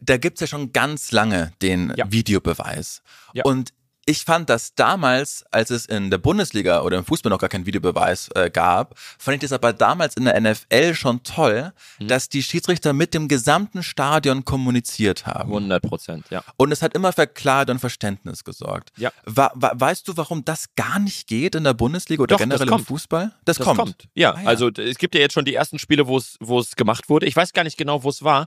Da 0.00 0.16
gibt's 0.18 0.40
ja 0.40 0.46
schon 0.46 0.72
ganz 0.72 1.12
lange 1.12 1.52
den 1.62 1.92
Ja. 1.96 2.10
Videobeweis. 2.10 3.02
Ja. 3.32 3.44
Und 3.44 3.70
ich 4.08 4.24
fand 4.24 4.48
das 4.48 4.76
damals, 4.76 5.44
als 5.50 5.70
es 5.70 5.84
in 5.84 6.12
der 6.12 6.18
Bundesliga 6.18 6.82
oder 6.82 6.96
im 6.96 7.04
Fußball 7.04 7.28
noch 7.28 7.40
gar 7.40 7.48
keinen 7.48 7.66
Videobeweis 7.66 8.28
äh, 8.36 8.50
gab, 8.50 8.94
fand 9.18 9.34
ich 9.34 9.40
das 9.40 9.50
aber 9.52 9.72
damals 9.72 10.14
in 10.16 10.26
der 10.26 10.40
NFL 10.40 10.94
schon 10.94 11.24
toll, 11.24 11.72
Mhm. 11.98 12.06
dass 12.06 12.28
die 12.28 12.44
Schiedsrichter 12.44 12.92
mit 12.92 13.14
dem 13.14 13.26
gesamten 13.26 13.82
Stadion 13.82 14.44
kommuniziert 14.44 15.26
haben. 15.26 15.48
100 15.50 15.82
Prozent, 15.82 16.26
ja. 16.30 16.44
Und 16.56 16.70
es 16.70 16.82
hat 16.82 16.94
immer 16.94 17.12
für 17.12 17.26
Klarheit 17.26 17.68
und 17.68 17.80
Verständnis 17.80 18.44
gesorgt. 18.44 18.92
Ja. 18.96 19.10
Wa 19.24 19.50
wa 19.56 19.72
weißt 19.74 20.06
du, 20.06 20.16
warum 20.16 20.44
das 20.44 20.66
gar 20.76 21.00
nicht 21.00 21.26
geht 21.26 21.56
in 21.56 21.64
der 21.64 21.74
Bundesliga 21.74 22.22
oder 22.22 22.34
Doch, 22.36 22.38
generell 22.38 22.68
im. 22.68 22.78
Fußball? 22.84 23.32
Das, 23.44 23.56
Das 23.56 23.66
kommt. 23.66 23.80
kommt. 23.80 24.08
Ja, 24.14 24.34
Ah, 24.34 24.42
ja. 24.42 24.48
also 24.48 24.68
es 24.68 24.98
gibt 24.98 25.16
ja 25.16 25.20
jetzt 25.20 25.32
schon 25.32 25.44
die 25.44 25.54
ersten 25.56 25.80
Spiele, 25.80 26.02
es 26.16 26.36
wo 26.38 26.60
es 26.60 26.76
gemacht 26.76 27.08
wurde. 27.08 27.26
Ich 27.26 27.34
weiß 27.34 27.52
gar 27.52 27.64
nicht 27.64 27.76
genau, 27.76 28.04
wo 28.04 28.08
es 28.10 28.22
war. 28.22 28.46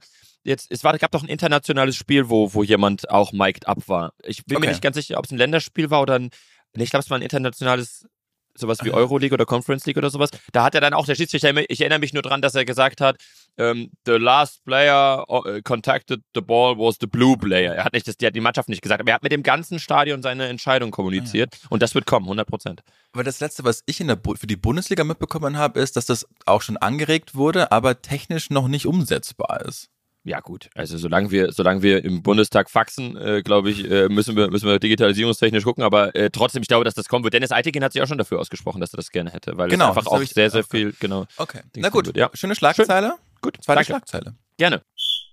Jetzt, 0.50 0.72
es 0.72 0.84
war, 0.84 0.98
gab 0.98 1.12
doch 1.12 1.22
ein 1.24 1.30
internationales 1.30 1.96
Spiel, 1.96 2.28
wo, 2.30 2.54
wo 2.56 2.64
jemand 2.64 3.10
auch 3.10 3.32
mic'd 3.34 3.68
up 3.68 3.88
war. 3.88 4.14
Ich 4.24 4.44
bin 4.46 4.58
Okay. 4.58 4.66
mir 4.66 4.72
nicht 4.72 4.82
ganz 4.82 4.96
sicher, 4.96 5.18
ob 5.20 5.26
es 5.26 5.32
ein 5.32 5.38
Länderspiel 5.38 5.92
war 5.92 6.02
oder 6.02 6.16
ein, 6.16 6.32
ich 6.76 6.90
glaube, 6.90 7.04
es 7.04 7.10
war 7.12 7.18
ein 7.20 7.22
internationales, 7.22 8.08
sowas 8.56 8.80
wie 8.84 8.92
Ah. 8.92 8.96
Euroleague 8.96 9.34
oder 9.34 9.46
Conference 9.46 9.86
League 9.86 9.98
oder 9.98 10.10
sowas. 10.10 10.32
Da 10.52 10.64
hat 10.64 10.74
er 10.74 10.82
dann 10.82 10.94
auch, 10.94 11.06
der 11.06 11.14
Schiedsrichter, 11.16 11.54
ich 11.70 11.82
erinnere 11.82 12.00
mich 12.00 12.14
nur 12.14 12.24
dran, 12.24 12.42
dass 12.42 12.56
er 12.56 12.66
gesagt 12.66 13.00
hat, 13.00 13.18
ähm, 13.58 13.92
the 14.08 14.14
last 14.14 14.64
player 14.66 15.24
uh, 15.30 15.62
contacted 15.64 16.22
the 16.34 16.42
ball 16.42 16.76
was 16.78 16.98
the 17.00 17.06
blue 17.08 17.38
player. 17.38 17.76
Er 17.76 17.84
hat 17.86 17.94
nicht, 17.94 18.08
das, 18.08 18.18
die 18.18 18.26
hat 18.26 18.36
die 18.36 18.42
Mannschaft 18.42 18.70
nicht 18.70 18.82
gesagt, 18.82 19.02
aber 19.02 19.12
er 19.12 19.16
hat 19.16 19.24
mit 19.24 19.32
dem 19.32 19.44
ganzen 19.44 19.78
Stadion 19.80 20.22
seine 20.24 20.48
Entscheidung 20.48 20.90
kommuniziert 20.92 21.58
und 21.70 21.82
das 21.84 21.94
wird 21.94 22.06
kommen, 22.08 22.26
100 22.26 22.48
Prozent. 22.48 22.82
Aber 23.14 23.24
das 23.24 23.40
letzte, 23.40 23.64
was 23.64 23.84
ich 23.86 24.02
in 24.02 24.08
der 24.08 24.16
Bu 24.16 24.34
für 24.36 24.48
die 24.48 24.56
Bundesliga 24.58 25.04
mitbekommen 25.04 25.58
habe, 25.58 25.80
ist, 25.80 25.96
dass 25.96 26.06
das 26.08 26.26
auch 26.46 26.62
schon 26.64 26.78
angeregt 26.78 27.36
wurde, 27.36 27.72
aber 27.72 28.02
technisch 28.02 28.50
noch 28.50 28.68
nicht 28.68 28.88
umsetzbar 28.88 29.62
ist. 29.68 29.90
Ja 30.26 30.42
gut, 30.42 30.70
also 30.76 30.98
solange 30.98 31.32
wir, 31.32 31.54
solange 31.54 31.82
wir 31.82 32.04
im 32.04 32.22
Bundestag 32.22 32.70
faxen, 32.70 33.16
äh, 33.16 33.42
glaube 33.42 33.72
ich, 33.72 33.90
äh, 33.90 34.10
müssen 34.10 34.36
wir, 34.36 34.50
müssen 34.52 34.68
wir 34.68 34.78
digitalisierungstechnisch 34.78 35.64
gucken. 35.64 35.82
Aber 35.84 36.14
äh, 36.16 36.30
trotzdem, 36.30 36.62
ich 36.62 36.68
glaube, 36.68 36.84
dass 36.86 36.94
das 36.94 37.08
kommen 37.08 37.24
wird. 37.24 37.34
Dennis 37.34 37.52
Eitigen 37.52 37.84
hat 37.84 37.94
sich 37.94 38.02
auch 38.02 38.08
schon 38.08 38.18
dafür 38.18 38.40
ausgesprochen, 38.40 38.82
dass 38.82 38.94
er 38.94 38.98
das 38.98 39.12
gerne 39.12 39.32
hätte, 39.32 39.58
weil 39.58 39.70
Genau, 39.70 39.92
es 39.92 39.98
einfach 39.98 40.12
auch 40.12 40.22
ich- 40.22 40.32
sehr, 40.32 40.50
sehr 40.52 40.66
okay. 40.66 40.78
viel, 40.78 40.94
genau. 41.00 41.26
Okay. 41.38 41.62
Dings 41.76 41.84
Na 41.84 41.90
gut, 41.90 42.08
wird, 42.08 42.18
ja. 42.18 42.30
schöne 42.34 42.54
Schlagzeile. 42.56 43.16
Gut, 43.42 43.58
Zweite 43.64 43.78
danke. 43.78 43.86
Schlagzeile. 43.86 44.36
Gerne. 44.58 44.82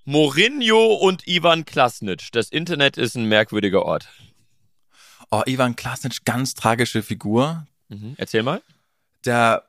Mourinho 0.05 0.95
und 0.95 1.27
Ivan 1.27 1.65
Klasnic. 1.65 2.29
Das 2.33 2.51
Internet 2.51 2.97
ist 2.97 3.17
ein 3.17 3.25
merkwürdiger 3.27 3.85
Ort. 3.85 4.09
Oh, 5.33 5.43
Ivan 5.47 5.75
Klasnic, 5.75 6.25
ganz 6.25 6.55
tragische 6.55 7.03
Figur. 7.03 7.67
Mhm. 7.89 8.15
Erzähl 8.17 8.45
mal. 8.45 8.63
Der, 9.25 9.65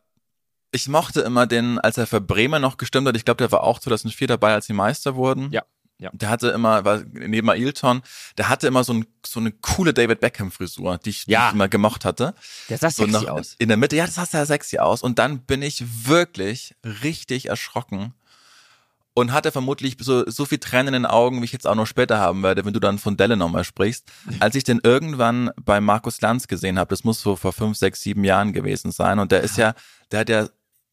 ich 0.72 0.88
mochte 0.88 1.22
immer 1.22 1.48
den, 1.48 1.80
als 1.80 1.98
er 1.98 2.08
für 2.08 2.22
Bremen 2.22 2.62
noch 2.62 2.78
gestimmt 2.78 3.08
hat. 3.08 3.16
Ich 3.16 3.26
glaube, 3.26 3.38
der 3.38 3.52
war 3.52 3.64
auch 3.64 3.80
2004 3.80 4.28
dabei, 4.28 4.54
als 4.54 4.66
sie 4.68 4.74
Meister 4.74 5.16
wurden. 5.16 5.52
Ja, 5.52 5.64
ja. 6.00 6.12
Der 6.14 6.30
hatte 6.30 6.50
immer, 6.50 6.86
war 6.86 7.02
neben 7.12 7.50
Ailton, 7.50 8.02
der 8.38 8.50
hatte 8.50 8.68
immer 8.68 8.84
so, 8.84 8.94
ein, 8.94 9.06
so 9.26 9.40
eine 9.40 9.52
coole 9.52 9.94
David 9.94 10.20
Beckham 10.20 10.52
Frisur, 10.52 11.00
die 11.00 11.10
ich, 11.10 11.26
die 11.26 11.32
Ja. 11.32 11.48
ich 11.48 11.54
immer 11.56 11.68
gemocht 11.68 12.06
hatte. 12.06 12.36
Der 12.70 12.78
sah 12.78 12.92
so 12.92 13.06
noch 13.08 13.42
in 13.58 13.68
der 13.68 13.78
Mitte. 13.78 13.96
Ja, 13.96 14.06
das 14.06 14.16
sah 14.16 14.26
sehr 14.26 14.46
sexy 14.46 14.78
aus. 14.78 15.02
Und 15.02 15.18
dann 15.20 15.40
bin 15.40 15.62
ich 15.62 15.84
wirklich 16.08 16.76
richtig 16.84 17.48
erschrocken 17.50 18.14
und 19.16 19.32
hatte 19.34 19.52
vermutlich 19.52 19.98
so, 20.00 20.30
so 20.30 20.46
viel 20.46 20.60
Tränen 20.60 20.90
in 20.94 21.02
den 21.02 21.06
Augen, 21.08 21.42
wie 21.42 21.46
ich 21.46 21.52
jetzt 21.54 21.66
auch 21.66 21.74
noch 21.74 21.88
später 21.88 22.20
haben 22.20 22.44
werde, 22.44 22.64
wenn 22.66 22.74
du 22.74 22.80
dann 22.80 23.00
von 23.00 23.18
Delle 23.18 23.36
nochmal 23.36 23.64
sprichst. 23.64 24.06
Als 24.40 24.54
ich 24.54 24.64
den 24.64 24.80
irgendwann 24.84 25.50
bei 25.60 25.82
Markus 25.82 26.22
Lanz 26.22 26.48
gesehen 26.48 26.78
habe, 26.78 26.90
das 26.90 27.04
muss 27.04 27.22
so 27.22 27.36
vor 27.36 27.54
fünf, 27.54 27.76
sechs, 27.78 28.02
sieben 28.02 28.24
Jahren 28.24 28.54
gewesen 28.54 28.92
sein. 28.92 29.18
Und 29.18 29.32
der 29.32 29.42
ist 29.42 29.58
ja, 29.58 29.74
der 30.12 30.20
hat 30.20 30.30
ja 30.30 30.48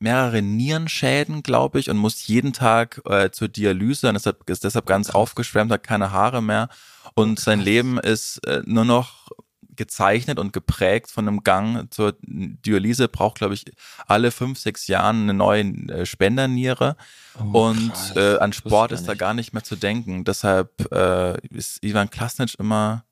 mehrere 0.04 0.42
Nierenschäden, 0.42 1.42
glaube 1.42 1.80
ich, 1.80 1.90
und 1.90 1.96
muss 1.96 2.26
jeden 2.26 2.52
Tag 2.52 3.00
äh, 3.06 3.30
zur 3.30 3.48
Dialyse 3.48 4.08
und 4.08 4.14
deshalb, 4.14 4.48
ist 4.48 4.62
deshalb 4.62 4.86
ganz 4.86 5.10
aufgeschwemmt, 5.10 5.72
hat 5.72 5.82
keine 5.82 6.12
Haare 6.12 6.42
mehr. 6.42 6.68
Und 7.14 7.40
sein 7.40 7.58
Leben 7.58 7.98
ist 7.98 8.46
äh, 8.46 8.62
nur 8.66 8.84
noch 8.84 9.30
gezeichnet 9.76 10.38
und 10.38 10.52
geprägt 10.52 11.10
von 11.10 11.26
einem 11.26 11.42
Gang 11.42 11.92
zur 11.92 12.16
Dialyse, 12.20 13.08
braucht, 13.08 13.38
glaube 13.38 13.54
ich, 13.54 13.64
alle 14.06 14.30
fünf, 14.30 14.58
sechs 14.58 14.86
Jahren 14.86 15.22
eine 15.22 15.34
neue 15.34 15.62
äh, 15.62 16.06
Spenderniere. 16.06 16.96
Oh, 17.38 17.68
und 17.68 17.88
krass. 17.88 18.16
äh, 18.16 18.38
an 18.38 18.52
Sport 18.52 18.92
ist 18.92 19.06
da 19.06 19.14
gar 19.14 19.34
nicht 19.34 19.54
mehr 19.54 19.64
zu 19.64 19.74
denken. 19.74 20.24
Deshalb 20.24 20.92
äh, 20.92 21.40
ist 21.48 21.82
Ivan 21.82 22.10
Klasnic 22.10 22.54
immer, 22.58 23.04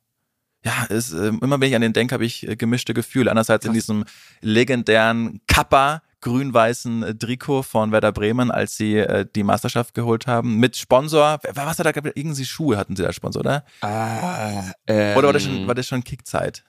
ja, 0.63 0.85
ist, 0.85 1.13
äh, 1.13 1.29
immer 1.29 1.59
wenn 1.59 1.69
ich 1.69 1.75
an 1.75 1.83
den 1.83 1.95
denke, 1.95 2.13
habe 2.13 2.27
ich 2.27 2.47
äh, 2.47 2.55
gemischte 2.55 2.93
Gefühle. 2.93 3.31
Andererseits 3.31 3.65
in 3.65 3.73
diesem 3.73 4.05
legendären 4.43 5.41
Kappa 5.49 6.03
grün-weißen 6.23 7.03
äh, 7.03 7.15
Trikot 7.15 7.63
von 7.63 7.93
Werder 7.93 8.13
Bremen, 8.13 8.51
als 8.51 8.77
sie 8.77 8.97
äh, 8.97 9.27
die 9.35 9.43
Meisterschaft 9.43 9.93
geholt 9.95 10.27
haben, 10.27 10.57
mit 10.57 10.77
Sponsor. 10.77 11.39
Was 11.53 11.79
hat 11.79 11.87
da 11.87 11.93
gehabt? 11.93 12.17
Irgendwie 12.17 12.45
Schuhe 12.47 12.79
hatten 12.79 12.97
sie 12.97 13.03
da 13.03 13.13
Sponsor, 13.13 13.41
oder? 13.41 13.65
Ah, 13.83 14.73
ähm, 14.87 15.17
Oder 15.17 15.27
war 15.29 15.33
das 15.35 15.43
schon, 15.43 15.67
war 15.67 15.75
das 15.75 15.87
schon 15.87 16.03
Kickzeit? 16.03 16.65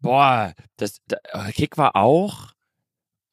Boah, 0.00 0.52
das, 0.76 1.00
da, 1.06 1.16
äh, 1.32 1.52
Kick 1.52 1.78
war 1.78 1.96
auch. 1.96 2.48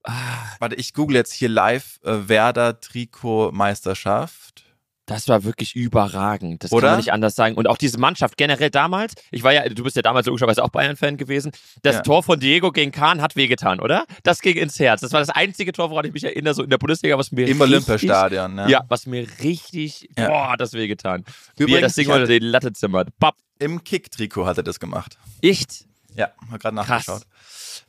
Ah, 0.03 0.13
Warte, 0.59 0.75
ich 0.75 0.93
google 0.93 1.17
jetzt 1.17 1.33
hier 1.33 1.49
live 1.49 1.99
äh, 2.03 2.29
Werder 2.29 2.79
Trikot 2.79 3.51
Meisterschaft. 3.51 4.63
Das 5.09 5.27
war 5.27 5.43
wirklich 5.43 5.75
überragend. 5.75 6.63
Das 6.63 6.71
Oder? 6.71 6.81
kann 6.81 6.91
man 6.91 6.97
nicht 6.99 7.13
anders 7.13 7.35
sagen. 7.35 7.55
Und 7.55 7.67
auch 7.67 7.77
diese 7.77 7.97
Mannschaft 7.97 8.37
generell 8.37 8.69
damals, 8.69 9.13
ich 9.31 9.43
war 9.43 9.51
ja, 9.51 9.67
du 9.67 9.83
bist 9.83 9.95
ja 9.95 10.01
damals 10.01 10.27
logischerweise 10.27 10.63
auch 10.63 10.69
Bayern-Fan 10.69 11.17
gewesen. 11.17 11.51
Das 11.81 11.95
Ja. 11.97 12.01
Tor 12.01 12.23
von 12.23 12.39
Diego 12.39 12.71
gegen 12.71 12.91
Kahn 12.91 13.21
hat 13.21 13.35
wehgetan, 13.35 13.79
oder? 13.79 14.05
Das 14.23 14.41
ging 14.41 14.55
ins 14.57 14.79
Herz. 14.79 15.01
Das 15.01 15.11
war 15.11 15.19
das 15.19 15.29
einzige 15.29 15.71
Tor, 15.71 15.89
woran 15.89 16.05
ich 16.05 16.13
mich 16.13 16.23
erinnere, 16.23 16.53
so 16.53 16.63
in 16.63 16.69
der 16.69 16.77
Bundesliga, 16.77 17.17
was 17.17 17.31
mir 17.31 17.47
Im 17.47 17.61
richtig, 17.61 17.89
Olympiastadion, 17.89 18.55
ne? 18.55 18.69
Ja, 18.69 18.83
was 18.87 19.05
mir 19.05 19.27
richtig, 19.43 20.09
Ja. 20.17 20.27
boah, 20.27 20.55
das 20.57 20.73
wehgetan. 20.73 21.25
Wie 21.57 21.63
er 21.63 21.67
Übrigens, 21.67 21.81
das 21.81 21.95
Ding 21.95 22.09
unter 22.09 22.27
die 22.27 22.39
Latte 22.39 22.71
zimmert. 22.73 23.09
Papp. 23.19 23.35
Im 23.59 23.83
Kick-Trikot 23.83 24.45
hat 24.45 24.57
er 24.57 24.63
das 24.63 24.79
gemacht. 24.79 25.17
Echt? 25.41 25.85
Ja, 26.15 26.29
hab 26.51 26.59
gerade 26.59 26.75
Krass. 26.77 26.87
nachgeschaut. 27.07 27.23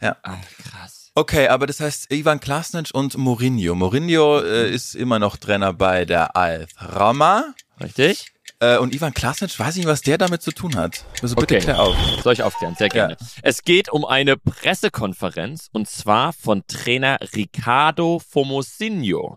Ja. 0.01 0.17
Ah, 0.23 0.37
krass. 0.63 1.10
Okay, 1.21 1.49
aber 1.49 1.67
das 1.67 1.81
heißt 1.81 2.11
Ivan 2.11 2.41
Klasnic 2.41 2.95
und 2.95 3.19
Mourinho. 3.19 3.75
Mourinho 3.75 4.41
äh, 4.41 4.71
ist 4.73 4.95
immer 4.95 5.19
noch 5.19 5.37
Trainer 5.37 5.75
bei 5.75 6.07
der 6.07 6.35
AS 6.35 6.69
Roma. 6.97 7.53
Richtig? 7.79 8.33
Äh, 8.59 8.79
und 8.79 8.95
Ivan 8.95 9.13
Klasnic, 9.13 9.59
weiß 9.59 9.75
ich 9.77 9.81
nicht, 9.85 9.87
was 9.87 10.01
der 10.01 10.17
damit 10.17 10.41
zu 10.41 10.51
tun 10.51 10.77
hat. 10.77 11.05
Also 11.21 11.35
bitte 11.37 11.57
Okay. 11.57 11.63
klär 11.65 11.79
auf. 11.79 11.95
Soll 12.23 12.33
ich 12.33 12.43
aufklären? 12.43 12.75
Sehr 12.75 12.89
gerne. 12.89 13.19
Es 13.43 13.65
geht 13.65 13.91
um 13.91 14.07
eine 14.07 14.39
Pressekonferenz 14.39 15.69
und 15.73 15.91
zwar 15.91 16.33
von 16.33 16.63
Trainer 16.67 17.19
Riccardo 17.37 18.19
Fomosinho. 18.27 19.37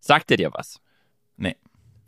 Sagt 0.00 0.32
er 0.32 0.38
dir 0.38 0.50
was? 0.52 0.78
Nee. 1.36 1.54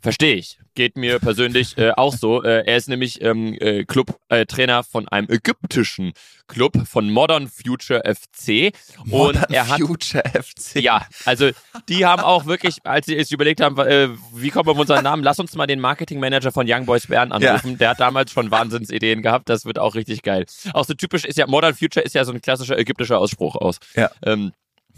Verstehe 0.05 0.35
ich. 0.35 0.59
Geht 0.75 0.97
mir 0.97 1.17
persönlich 1.17 1.79
äh, 1.79 1.89
auch 1.89 2.13
so. 2.13 2.43
Äh, 2.43 2.63
er 2.67 2.77
ist 2.77 2.87
nämlich 2.87 3.23
ähm, 3.23 3.57
äh, 3.59 3.85
Club-Trainer 3.85 4.83
von 4.83 5.07
einem 5.07 5.27
ägyptischen 5.31 6.13
Club 6.47 6.87
von 6.87 7.09
Modern 7.09 7.47
Future 7.47 8.03
FC. 8.05 8.71
Modern 9.03 9.45
und 9.45 9.51
er 9.51 9.67
hat 9.67 9.79
Future 9.81 10.21
FC. 10.23 10.75
ja, 10.75 11.07
also 11.25 11.49
die 11.89 12.05
haben 12.05 12.21
auch 12.21 12.45
wirklich, 12.45 12.77
als 12.83 13.07
sie 13.07 13.15
sich 13.15 13.31
überlegt 13.31 13.61
haben, 13.61 13.79
äh, 13.79 14.09
wie 14.35 14.51
kommen 14.51 14.67
wir 14.67 14.73
auf 14.73 14.77
unseren 14.77 15.03
Namen, 15.03 15.23
lass 15.23 15.39
uns 15.39 15.55
mal 15.55 15.65
den 15.65 15.79
Marketingmanager 15.79 16.51
von 16.51 16.67
Young 16.69 16.85
Boys 16.85 17.07
Bern 17.07 17.31
anrufen. 17.31 17.79
Der 17.79 17.89
hat 17.89 17.99
damals 17.99 18.31
schon 18.31 18.51
Wahnsinnsideen 18.51 19.23
gehabt, 19.23 19.49
das 19.49 19.65
wird 19.65 19.79
auch 19.79 19.95
richtig 19.95 20.21
geil. 20.21 20.45
Auch 20.73 20.85
so 20.85 20.93
typisch 20.93 21.25
ist 21.25 21.39
ja, 21.39 21.47
Modern 21.47 21.73
Future 21.73 22.05
ist 22.05 22.13
ja 22.13 22.25
so 22.25 22.31
ein 22.31 22.41
klassischer 22.41 22.77
ägyptischer 22.77 23.17
Ausspruch 23.17 23.55
aus. 23.55 23.79
Ja. 23.95 24.11
Ähm, 24.23 24.51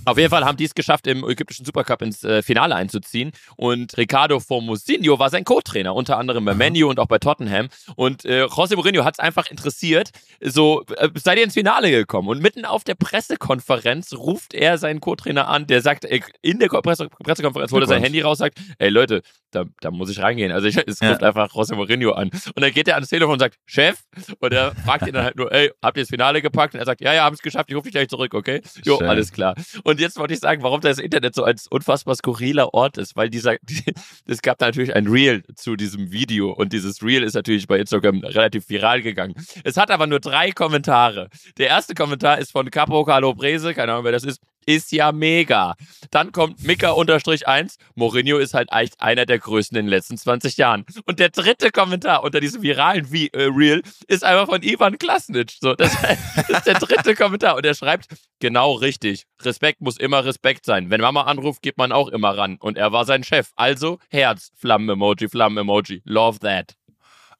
auf 0.06 0.18
jeden 0.18 0.30
Fall 0.30 0.46
haben 0.46 0.58
die 0.58 0.66
es 0.66 0.74
geschafft, 0.76 1.08
im 1.08 1.24
ägyptischen 1.28 1.66
Supercup 1.66 2.02
ins 2.02 2.24
äh, 2.24 2.42
Finale 2.42 2.76
einzuziehen. 2.76 3.32
Und 3.56 3.98
Ricardo 3.98 4.40
Formosinho 4.40 5.20
war 5.20 5.30
sein 5.30 5.44
Co-Trainer, 5.44 5.94
unter 5.96 6.18
anderem 6.18 6.46
bei 6.46 6.54
Menu 6.54 6.90
und 6.90 7.00
auch 7.00 7.08
bei 7.08 7.18
Tottenham. 7.20 7.68
Und 7.96 8.26
äh, 8.26 8.44
José 8.46 8.76
Mourinho 8.76 9.04
hat 9.04 9.16
es 9.16 9.20
einfach 9.20 9.48
interessiert, 9.52 10.12
so, 10.42 10.84
äh, 10.98 11.10
seid 11.16 11.38
ihr 11.38 11.44
ins 11.44 11.54
Finale 11.56 11.92
gekommen? 11.92 12.30
Und 12.30 12.42
mitten 12.42 12.66
auf 12.66 12.84
der 12.84 12.96
Pressekonferenz 12.96 14.14
ruft 14.14 14.54
er 14.54 14.78
seinen 14.78 15.00
Co-Trainer 15.02 15.48
an, 15.48 15.68
der 15.68 15.82
sagt, 15.82 16.06
äh, 16.06 16.22
in 16.42 16.60
der 16.60 16.68
Presse 16.70 17.10
Pressekonferenz 17.10 17.72
holt 17.72 17.84
er 17.84 17.88
sein. 17.88 18.02
Handy 18.04 18.22
raus, 18.22 18.38
sagt, 18.38 18.60
ey 18.80 18.90
Leute, 18.90 19.22
da, 19.52 19.66
da 19.82 19.92
muss 19.92 20.10
ich 20.10 20.20
reingehen. 20.20 20.52
Also 20.52 20.68
ich, 20.68 20.78
es 20.78 21.00
Ja. 21.00 21.10
ruft 21.12 21.24
einfach 21.24 21.54
José 21.54 21.76
Mourinho 21.76 22.12
an. 22.12 22.30
Und 22.56 22.62
dann 22.62 22.72
geht 22.72 22.88
er 22.88 22.96
ans 22.96 23.10
Telefon 23.10 23.34
und 23.34 23.40
sagt, 23.40 23.58
Chef, 23.66 24.00
und 24.40 24.54
er 24.54 24.74
fragt 24.76 25.08
ihn 25.08 25.14
dann 25.14 25.24
halt 25.26 25.36
nur, 25.36 25.52
ey, 25.52 25.72
habt 25.82 25.98
ihr 25.98 26.04
das 26.04 26.10
Finale 26.10 26.42
gepackt? 26.42 26.74
Und 26.74 26.80
er 26.80 26.86
sagt, 26.86 27.02
ja, 27.02 27.14
ja, 27.14 27.24
haben 27.24 27.34
es 27.34 27.42
geschafft, 27.42 27.70
ich 27.70 27.76
rufe 27.76 27.84
dich 27.86 27.94
gleich 27.94 28.08
zurück, 28.10 28.34
okay? 28.34 28.62
Jo, 28.84 28.98
Schön. 28.98 29.08
alles 29.10 29.32
klar. 29.32 29.56
Und 29.88 30.02
jetzt 30.02 30.20
wollte 30.20 30.34
ich 30.34 30.42
sagen, 30.42 30.64
warum 30.64 30.82
das 30.82 31.00
Internet 31.00 31.34
so 31.34 31.46
als 31.46 31.66
unfassbar 31.70 32.14
skurriler 32.14 32.74
Ort 32.74 32.98
ist, 32.98 33.16
weil 33.16 33.30
dieser, 33.30 33.56
es 34.26 34.42
gab 34.42 34.58
da 34.58 34.66
natürlich 34.66 34.94
ein 34.94 35.08
Reel 35.08 35.44
zu 35.56 35.78
diesem 35.78 36.12
Video 36.12 36.52
und 36.52 36.74
dieses 36.74 37.02
Reel 37.02 37.24
ist 37.24 37.36
natürlich 37.36 37.68
bei 37.68 37.80
Instagram 37.80 38.22
relativ 38.22 38.68
viral 38.68 39.02
gegangen. 39.02 39.36
Es 39.64 39.78
hat 39.78 39.90
aber 39.90 40.06
nur 40.06 40.20
drei 40.20 40.52
Kommentare. 40.52 41.30
Der 41.58 41.68
erste 41.68 41.96
Kommentar 41.96 42.38
ist 42.38 42.52
von 42.52 42.70
Capo 42.70 43.06
Calobrese, 43.06 43.74
keine 43.74 43.94
Ahnung, 43.94 44.04
wer 44.04 44.12
das 44.12 44.26
ist, 44.26 44.42
ist 44.68 44.92
ja 44.92 45.12
mega. 45.12 45.76
Dann 46.12 46.32
kommt 46.32 46.64
Mika-1, 46.64 47.78
Mourinho 47.96 48.38
ist 48.38 48.54
halt 48.54 48.70
echt 48.72 49.00
einer 49.02 49.26
der 49.26 49.40
größten 49.40 49.78
in 49.78 49.86
den 49.86 49.90
letzten 49.90 50.18
20 50.18 50.58
Jahren. 50.58 50.86
Und 51.06 51.20
der 51.20 51.30
dritte 51.30 51.72
Kommentar 51.72 52.24
unter 52.24 52.40
diesem 52.40 52.62
viralen 52.62 53.12
Vi 53.12 53.30
äh, 53.34 53.44
Reel 53.44 53.82
ist 54.08 54.24
einfach 54.24 54.48
von 54.48 54.62
Ivan 54.62 55.00
Klasnic. 55.00 55.52
So, 55.60 55.74
das, 55.74 55.96
das 56.36 56.50
ist 56.50 56.68
der 56.68 56.76
dritte 56.76 57.16
Kommentar. 57.16 57.56
Und 57.56 57.66
er 57.66 57.74
schreibt, 57.74 58.08
genau 58.40 58.74
richtig. 58.74 59.24
Respekt 59.42 59.82
muss 59.82 59.98
immer 59.98 60.26
Respekt 60.26 60.66
sein. 60.66 60.90
Wenn 60.90 61.02
Mama 61.02 61.24
anruft, 61.24 61.62
geht 61.62 61.78
man 61.78 61.92
auch 61.92 62.10
immer 62.10 62.38
ran. 62.38 62.58
Und 62.60 62.78
er 62.78 62.92
war 62.92 63.06
sein 63.06 63.24
Chef. 63.24 63.52
Also 63.56 64.00
Herz, 64.10 64.52
Flammen-Emoji, 64.56 65.30
Flammen-Emoji. 65.30 66.02
Love 66.04 66.40
that. 66.40 66.76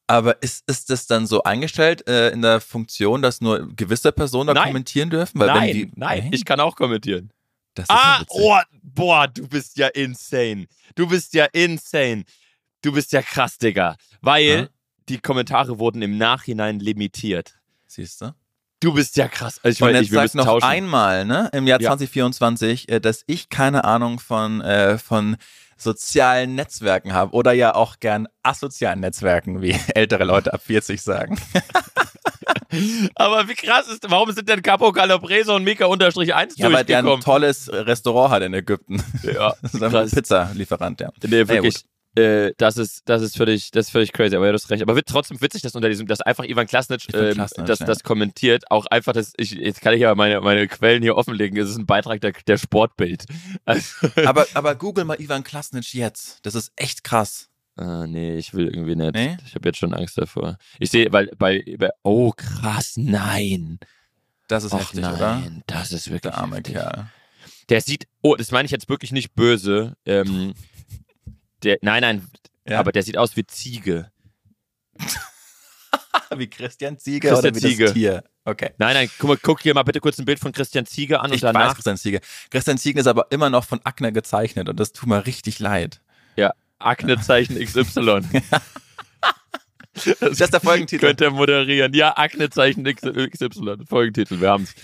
Aber 0.08 0.42
ist, 0.42 0.64
ist 0.68 0.88
das 0.90 1.06
dann 1.06 1.26
so 1.26 1.42
eingestellt 1.42 2.08
äh, 2.08 2.30
in 2.30 2.42
der 2.42 2.60
Funktion, 2.60 3.20
dass 3.22 3.40
nur 3.40 3.68
gewisse 3.76 4.10
Personen 4.10 4.54
da 4.54 4.64
kommentieren 4.64 5.10
dürfen? 5.10 5.38
Weil 5.38 5.46
nein, 5.48 5.72
die, 5.74 5.90
nein, 5.96 6.30
ich 6.32 6.44
kann 6.44 6.60
auch 6.60 6.74
kommentieren. 6.76 7.30
das 7.74 7.86
Ah, 7.90 8.22
oh, 8.30 8.56
boah, 8.82 9.28
du 9.28 9.46
bist 9.46 9.76
ja 9.76 9.88
insane. 9.88 10.66
Du 10.94 11.06
bist 11.06 11.34
ja 11.34 11.44
insane. 11.52 12.24
Du 12.82 12.92
bist 12.92 13.12
ja 13.12 13.20
krass, 13.22 13.58
Digga. 13.58 13.96
Weil 14.22 14.44
Ja. 14.44 14.66
die 15.10 15.18
Kommentare 15.18 15.78
wurden 15.78 16.00
im 16.02 16.16
Nachhinein 16.16 16.80
limitiert. 16.80 17.58
Siehst 17.86 18.20
du? 18.22 18.34
Du 18.80 18.94
bist 18.94 19.16
ja 19.16 19.28
krass. 19.28 19.60
Also 19.62 19.74
ich 19.76 19.82
Und 19.82 19.88
meine, 19.92 19.98
jetzt 20.04 20.12
sag 20.12 20.34
noch 20.34 20.44
tauschen. 20.44 20.64
einmal, 20.68 21.24
ne, 21.24 21.50
im 21.52 21.66
Jahr 21.66 21.80
Ja. 21.80 21.90
2024, 21.90 22.88
äh, 22.88 23.00
dass 23.00 23.24
ich 23.26 23.48
keine 23.48 23.84
Ahnung 23.84 24.20
von, 24.20 24.60
äh, 24.60 24.98
von 24.98 25.36
sozialen 25.78 26.54
Netzwerken 26.54 27.12
habe 27.12 27.32
oder 27.32 27.52
ja 27.52 27.74
auch 27.74 28.00
gern 28.00 28.28
asozialen 28.42 29.00
Netzwerken, 29.00 29.62
wie 29.62 29.74
ältere 29.94 30.24
Leute 30.24 30.52
ab 30.52 30.62
40 30.62 31.00
sagen. 31.00 31.40
Aber 33.14 33.48
wie 33.48 33.54
krass 33.54 33.88
ist, 33.88 34.10
warum 34.10 34.30
sind 34.32 34.48
denn 34.48 34.62
Capo 34.62 34.92
Calabrese 34.92 35.54
und 35.54 35.64
Mika 35.64 35.86
unterstrich 35.86 36.34
1 36.34 36.58
Ja, 36.58 36.72
weil 36.72 36.84
der 36.84 36.98
ein 36.98 37.20
tolles 37.20 37.70
Restaurant 37.72 38.30
hat 38.30 38.42
in 38.42 38.52
Ägypten. 38.54 39.02
Ja, 39.22 39.54
Das 39.62 39.74
ist 39.74 39.82
ein 39.82 39.90
krass. 39.90 40.10
Pizzalieferant, 40.10 41.00
ja. 41.00 41.10
Nee, 41.22 41.48
wirklich. 41.48 41.84
Äh, 42.14 42.52
das 42.56 42.76
ist, 42.76 43.02
das 43.04 43.22
ist 43.22 43.36
völlig, 43.36 43.70
das 43.70 43.86
ist 43.86 43.90
völlig 43.92 44.12
crazy, 44.12 44.34
aber 44.34 44.46
ja, 44.46 44.52
du 44.52 44.58
hast 44.58 44.70
recht. 44.70 44.82
Aber 44.82 44.96
wird 44.96 45.06
trotzdem 45.06 45.40
witzig, 45.40 45.62
dass 45.62 45.74
unter 45.74 45.88
diesem, 45.88 46.06
dass 46.06 46.20
einfach 46.20 46.44
Ivan 46.44 46.62
ähm, 46.62 46.66
Klasnic, 46.66 47.06
das, 47.08 47.52
ja. 47.56 47.86
das 47.86 48.02
kommentiert, 48.02 48.70
auch 48.70 48.86
einfach, 48.86 49.12
das, 49.12 49.32
ich, 49.36 49.52
jetzt 49.52 49.80
kann 49.80 49.94
ich 49.94 50.00
ja 50.00 50.14
meine, 50.14 50.40
meine 50.40 50.66
Quellen 50.68 51.02
hier 51.02 51.16
offenlegen, 51.16 51.58
es 51.58 51.70
ist 51.70 51.76
ein 51.76 51.86
Beitrag 51.86 52.20
der, 52.20 52.32
der 52.46 52.58
Sportbild. 52.58 53.24
Also, 53.64 54.08
Aber, 54.24 54.46
aber 54.54 54.74
google 54.74 55.04
mal 55.04 55.20
Ivan 55.20 55.44
Klasnic 55.44 55.92
jetzt. 55.92 56.38
Das 56.46 56.54
ist 56.54 56.72
echt 56.76 57.04
krass. 57.04 57.48
ah, 57.76 58.06
nee, 58.06 58.36
ich 58.36 58.54
will 58.54 58.66
irgendwie 58.66 58.96
nicht. 58.96 59.14
Nee? 59.14 59.36
Ich 59.46 59.54
habe 59.54 59.68
jetzt 59.68 59.78
schon 59.78 59.92
Angst 59.94 60.16
davor. 60.16 60.56
Ich 60.78 60.90
sehe, 60.90 61.12
weil 61.12 61.30
bei, 61.36 61.62
bei, 61.78 61.90
oh 62.02 62.32
krass, 62.32 62.94
nein. 62.96 63.78
Das 64.48 64.64
ist 64.64 64.72
Och 64.72 64.80
heftig, 64.80 65.00
nein, 65.00 65.14
oder? 65.14 65.42
das 65.66 65.92
ist 65.92 66.06
wirklich 66.10 66.32
Der 66.32 66.38
arme 66.38 66.56
heftig. 66.56 66.74
Kerl. 66.74 67.10
Der 67.68 67.80
sieht, 67.82 68.08
oh, 68.22 68.34
das 68.36 68.50
meine 68.50 68.64
ich 68.64 68.72
jetzt 68.72 68.88
wirklich 68.88 69.12
nicht 69.12 69.34
böse. 69.34 69.96
Ähm, 70.06 70.54
der, 71.62 71.78
nein, 71.82 72.00
nein, 72.02 72.28
Ja. 72.68 72.78
aber 72.80 72.92
der 72.92 73.02
sieht 73.02 73.16
aus 73.18 73.36
wie 73.36 73.46
Ziege. 73.46 74.10
Wie 76.36 76.48
Christian 76.50 76.98
Ziege 76.98 77.28
Christian 77.28 77.52
oder 77.54 77.56
wie 77.56 77.60
Ziege. 77.70 77.84
das 77.86 77.94
Tier. 77.94 78.22
Okay. 78.44 78.70
Nein, 78.76 78.92
nein, 78.94 79.10
guck 79.18 79.28
mal, 79.28 79.36
guck 79.38 79.62
hier 79.62 79.72
mal 79.72 79.82
bitte 79.82 80.00
kurz 80.00 80.18
ein 80.18 80.26
Bild 80.26 80.38
von 80.38 80.52
Christian 80.52 80.84
Ziege 80.84 81.20
an 81.20 81.32
Ich 81.32 81.42
und 81.42 81.48
weiß 81.48 81.52
danach 81.54 81.74
Christian 81.74 81.96
Ziege. 81.96 82.20
Christian 82.50 82.76
Ziege 82.76 83.00
ist 83.00 83.06
aber 83.06 83.28
immer 83.30 83.48
noch 83.48 83.64
von 83.64 83.80
Akne 83.84 84.12
gezeichnet 84.12 84.68
und 84.68 84.78
das 84.78 84.92
tut 84.92 85.08
mir 85.08 85.24
richtig 85.24 85.58
leid. 85.58 86.02
Ja, 86.36 86.52
Aknezeichen 86.78 87.58
XY. 87.64 88.20
Das 89.94 90.40
ist 90.40 90.52
der 90.52 90.60
Folgentitel. 90.60 91.06
Könnt 91.06 91.20
ihr 91.22 91.30
moderieren. 91.30 91.94
Ja, 91.94 92.16
Aknezeichen 92.16 92.84
XY. 92.84 93.86
Folgentitel, 93.88 94.40
wir 94.40 94.50
haben's. 94.50 94.74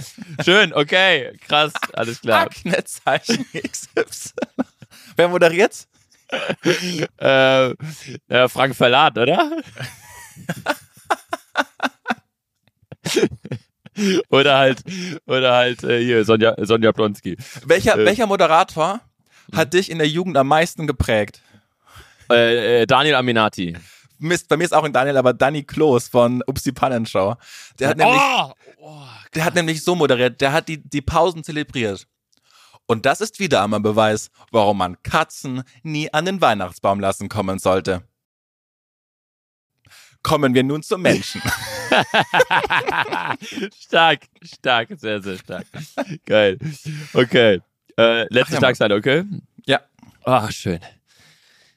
Schön, 0.45 0.73
okay, 0.73 1.37
krass, 1.47 1.73
alles 1.93 2.23
klar. 2.23 2.45
Aknezeichen 2.47 3.45
XY. 3.53 4.33
Wer 5.17 5.29
moderiert's? 5.29 5.89
äh, 7.21 7.71
äh, 8.29 8.49
Frank 8.49 8.75
Verlat, 8.75 9.19
oder? 9.19 9.51
oder 14.29 14.59
halt, 14.59 14.83
oder 15.27 15.55
halt 15.55 15.85
äh, 15.85 16.03
hier, 16.03 16.25
Sonja, 16.25 16.55
Sonja 16.59 16.93
Blonski. 16.93 17.37
Welcher, 17.65 17.99
Äh. 17.99 18.07
welcher 18.07 18.27
Moderator 18.27 19.01
hat 19.53 19.75
dich 19.75 19.91
in 19.91 19.99
der 19.99 20.09
Jugend 20.09 20.37
am 20.37 20.49
meisten 20.49 20.87
geprägt? 20.87 21.43
Äh, 22.31 22.83
äh, 22.83 22.87
Daniel 22.87 23.17
Aminati. 23.17 23.77
Mist, 24.19 24.49
bei 24.49 24.57
mir 24.57 24.65
ist 24.65 24.73
auch 24.73 24.85
ein 24.85 24.93
Daniel, 24.93 25.17
aber 25.17 25.35
Danny 25.35 25.65
Kloß 25.65 26.09
von 26.09 26.43
Upsi 26.47 26.73
Pannenshow. 26.73 27.35
Der 27.79 27.89
hat 27.89 27.99
nämlich, 27.99 28.21
oh! 28.21 28.53
oh! 28.81 29.03
der 29.35 29.45
hat 29.45 29.55
nämlich 29.55 29.83
so 29.83 29.95
moderiert, 29.95 30.41
der 30.41 30.53
hat 30.53 30.69
die, 30.69 30.83
die 30.83 31.03
Pausen 31.03 31.45
zelebriert. 31.45 32.07
Und 32.87 33.07
das 33.07 33.21
ist 33.21 33.39
wieder 33.39 33.63
einmal 33.63 33.81
Beweis, 33.81 34.31
warum 34.51 34.79
man 34.79 35.03
Katzen 35.03 35.63
nie 35.83 36.13
an 36.13 36.25
den 36.27 36.41
Weihnachtsbaum 36.41 37.01
lassen 37.01 37.29
kommen 37.29 37.59
sollte. 37.59 38.03
Kommen 40.23 40.55
wir 40.55 40.63
nun 40.65 40.83
zum 40.83 41.03
Menschen. 41.03 41.43
stark, 43.79 44.23
stark, 44.43 44.89
sehr, 44.97 45.23
sehr 45.23 45.37
stark. 45.39 45.67
Geil. 46.25 46.59
Okay. 47.13 47.61
Äh, 47.99 48.23
letzte 48.33 48.57
Ach 48.57 48.61
ja, 48.61 48.61
Tagszeit, 48.61 48.93
okay? 48.93 49.25
Ja. 49.67 49.81
Ah, 50.25 50.51
schön. 50.51 50.81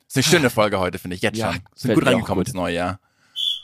ist 0.07 0.15
eine 0.15 0.23
schöne 0.23 0.49
Folge 0.49 0.79
heute, 0.79 0.97
finde 0.97 1.15
ich. 1.15 1.21
Jetzt 1.21 1.37
Ja, 1.37 1.51
schon. 1.53 1.61
Sind 1.75 1.93
gut 1.95 2.05
reingekommen 2.05 2.39
gut. 2.43 2.47
ins 2.47 2.55
neue 2.55 2.75
Jahr. 2.75 2.99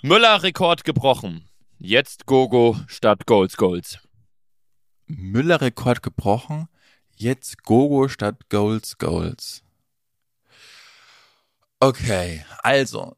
Müller-Rekord 0.01 0.83
gebrochen. 0.83 1.47
Jetzt 1.79 2.25
Gogo 2.25 2.77
statt 2.87 3.25
Goals 3.25 3.55
Goals. 3.55 3.99
Müller-Rekord 5.07 6.03
gebrochen. 6.03 6.67
Jetzt 7.15 7.63
Gogo 7.63 8.07
statt 8.07 8.49
Goals 8.49 8.97
Goals. 8.97 9.61
Okay, 11.79 12.45
also. 12.61 13.15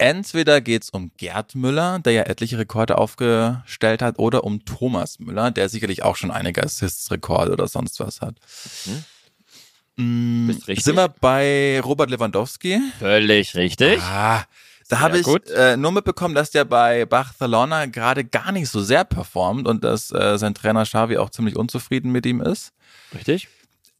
Entweder 0.00 0.60
geht's 0.60 0.90
um 0.90 1.10
Gerd 1.16 1.56
Müller, 1.56 1.98
der 1.98 2.12
ja 2.12 2.22
etliche 2.22 2.56
Rekorde 2.56 2.98
aufgestellt 2.98 4.00
hat, 4.00 4.20
oder 4.20 4.44
um 4.44 4.64
Thomas 4.64 5.18
Müller, 5.18 5.50
der 5.50 5.68
sicherlich 5.68 6.04
auch 6.04 6.14
schon 6.14 6.30
einige 6.30 6.62
Assists-Rekorde 6.62 7.52
oder 7.52 7.66
sonst 7.66 7.98
was 7.98 8.20
hat. 8.20 8.36
Mm, 9.96 10.46
Bist 10.46 10.68
richtig. 10.68 10.84
Sind 10.84 10.94
wir 10.94 11.08
bei 11.08 11.80
Robert 11.80 12.10
Lewandowski? 12.10 12.80
Völlig 13.00 13.56
richtig. 13.56 14.00
Ah, 14.00 14.44
da 14.88 15.00
habe 15.00 15.18
ich 15.18 15.26
äh, 15.50 15.76
nur 15.76 15.90
mitbekommen, 15.90 16.34
dass 16.34 16.50
der 16.50 16.64
bei 16.64 17.04
Barcelona 17.04 17.86
gerade 17.86 18.24
gar 18.24 18.52
nicht 18.52 18.68
so 18.70 18.80
sehr 18.80 19.04
performt 19.04 19.66
und 19.66 19.82
dass 19.82 20.12
äh, 20.12 20.38
sein 20.38 20.54
Trainer 20.54 20.84
Xavi 20.84 21.18
auch 21.18 21.30
ziemlich 21.30 21.56
unzufrieden 21.56 22.12
mit 22.12 22.24
ihm 22.24 22.40
ist. 22.40 22.72
Richtig? 23.14 23.48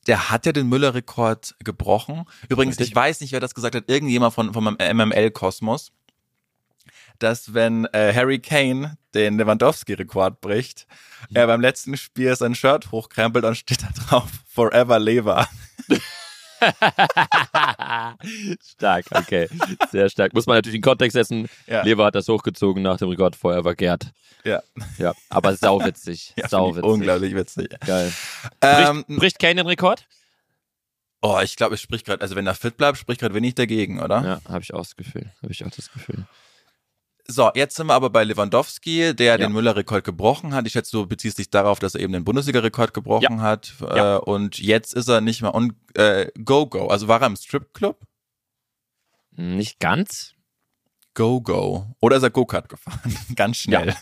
Der 0.06 0.30
hat 0.30 0.46
ja 0.46 0.52
den 0.52 0.68
Müller-Rekord 0.68 1.54
gebrochen. 1.62 2.24
Übrigens, 2.48 2.74
Richtig. 2.74 2.88
ich 2.88 2.96
weiß 2.96 3.20
nicht, 3.20 3.32
wer 3.32 3.40
das 3.40 3.54
gesagt 3.54 3.74
hat, 3.74 3.88
irgendjemand 3.88 4.34
von, 4.34 4.52
vom 4.54 4.76
MML-Kosmos, 4.78 5.92
dass 7.18 7.52
wenn 7.52 7.84
äh, 7.86 8.12
Harry 8.14 8.38
Kane 8.38 8.96
den 9.14 9.38
Lewandowski-Rekord 9.38 10.40
bricht, 10.40 10.86
er 11.34 11.46
beim 11.46 11.60
letzten 11.60 11.96
Spiel 11.96 12.34
sein 12.36 12.54
Shirt 12.54 12.90
hochkrempelt 12.92 13.44
und 13.44 13.56
steht 13.56 13.82
da 13.82 13.88
drauf, 13.88 14.30
Forever 14.46 14.98
Lever. 14.98 15.48
stark, 18.62 19.06
okay. 19.12 19.48
Sehr 19.90 20.08
stark. 20.08 20.32
Muss 20.34 20.46
man 20.46 20.56
natürlich 20.56 20.76
in 20.76 20.82
Kontext 20.82 21.14
setzen. 21.14 21.48
Ja. 21.66 21.82
Lever 21.82 22.04
hat 22.06 22.14
das 22.14 22.28
hochgezogen 22.28 22.82
nach 22.82 22.98
dem 22.98 23.08
Rekord 23.08 23.36
Forever 23.36 23.74
Gerd. 23.74 24.12
Ja, 24.44 24.62
Ja, 24.98 25.14
aber 25.28 25.54
sauwitzig. 25.56 26.32
ja 26.36 26.44
ich 26.44 26.50
sauwitzig. 26.50 26.84
unglaublich 26.84 27.34
witzig. 27.34 27.74
Geil. 27.86 28.12
Ähm, 28.60 29.04
Bricht, 29.06 29.20
bricht 29.20 29.38
Kane 29.38 29.56
den 29.56 29.66
Rekord? 29.66 30.06
oh, 31.20 31.40
ich 31.42 31.56
glaube, 31.56 31.74
es 31.74 31.80
spricht 31.80 32.06
gerade, 32.06 32.22
also 32.22 32.36
wenn 32.36 32.46
er 32.46 32.54
fit 32.54 32.76
bleibt, 32.76 32.96
spricht 32.98 33.20
gerade 33.20 33.34
wenig 33.34 33.54
dagegen, 33.56 34.00
oder? 34.00 34.22
Ja, 34.24 34.40
habe 34.52 34.62
ich 34.62 34.72
auch 34.72 34.78
das 34.78 34.94
Gefühl. 34.96 35.32
Habe 35.42 35.52
ich 35.52 35.64
auch 35.64 35.70
das 35.70 35.90
Gefühl. 35.92 36.24
So, 37.30 37.50
jetzt 37.54 37.76
sind 37.76 37.86
wir 37.88 37.94
aber 37.94 38.08
bei 38.08 38.24
Lewandowski, 38.24 39.14
der 39.14 39.36
den 39.36 39.52
Müller-Rekord 39.52 40.02
gebrochen 40.02 40.54
hat. 40.54 40.66
Ich 40.66 40.72
schätze, 40.72 40.92
du 40.92 41.06
beziehst 41.06 41.36
dich 41.38 41.50
darauf, 41.50 41.78
dass 41.78 41.94
er 41.94 42.00
eben 42.00 42.14
den 42.14 42.24
Bundesliga-Rekord 42.24 42.94
gebrochen 42.94 43.42
hat. 43.42 43.74
Ja. 43.80 44.16
Äh, 44.16 44.18
und 44.20 44.58
jetzt 44.58 44.94
ist 44.94 45.08
er 45.08 45.20
nicht 45.20 45.42
mehr 45.42 45.54
on 45.54 45.74
äh, 45.94 46.28
Go-Go. 46.42 46.86
Also 46.86 47.06
war 47.06 47.20
er 47.20 47.26
im 47.26 47.36
Stripclub? 47.36 48.00
Nicht 49.36 49.78
ganz. 49.78 50.32
Go-Go. 51.12 51.86
Oder 52.00 52.16
ist 52.16 52.22
er 52.22 52.30
Go-Kart 52.30 52.68
gefahren? 52.70 53.14
Ganz 53.36 53.58
schnell. 53.58 53.94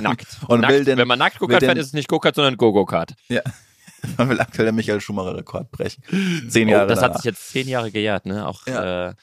Nackt. 0.00 0.26
Und 0.48 0.60
nackt. 0.60 0.72
will 0.74 0.84
den- 0.84 0.98
Wenn 0.98 1.08
man 1.08 1.18
nackt 1.18 1.38
Go-Kart 1.38 1.62
fährt, 1.64 1.78
ist 1.78 1.86
es 1.88 1.92
nicht 1.94 2.08
Go-Kart, 2.08 2.34
sondern 2.34 2.56
Go-Go-Kart. 2.56 3.14
Ja. 3.28 3.40
Man 4.18 4.28
will 4.28 4.38
aktuell 4.40 4.66
den 4.66 4.74
Michael 4.74 5.00
Schumacher-Rekord 5.00 5.70
brechen. 5.70 6.02
Zehn 6.50 6.68
Oh, 6.68 6.72
Jahre 6.72 6.86
das 6.88 6.98
hat 6.98 7.04
danach. 7.12 7.16
sich 7.16 7.24
jetzt 7.24 7.48
zehn 7.48 7.66
Jahre 7.66 7.90
gejährt, 7.90 8.26
ne? 8.26 8.46
Auch, 8.46 8.66
Ja. 8.66 9.08
äh, 9.10 9.14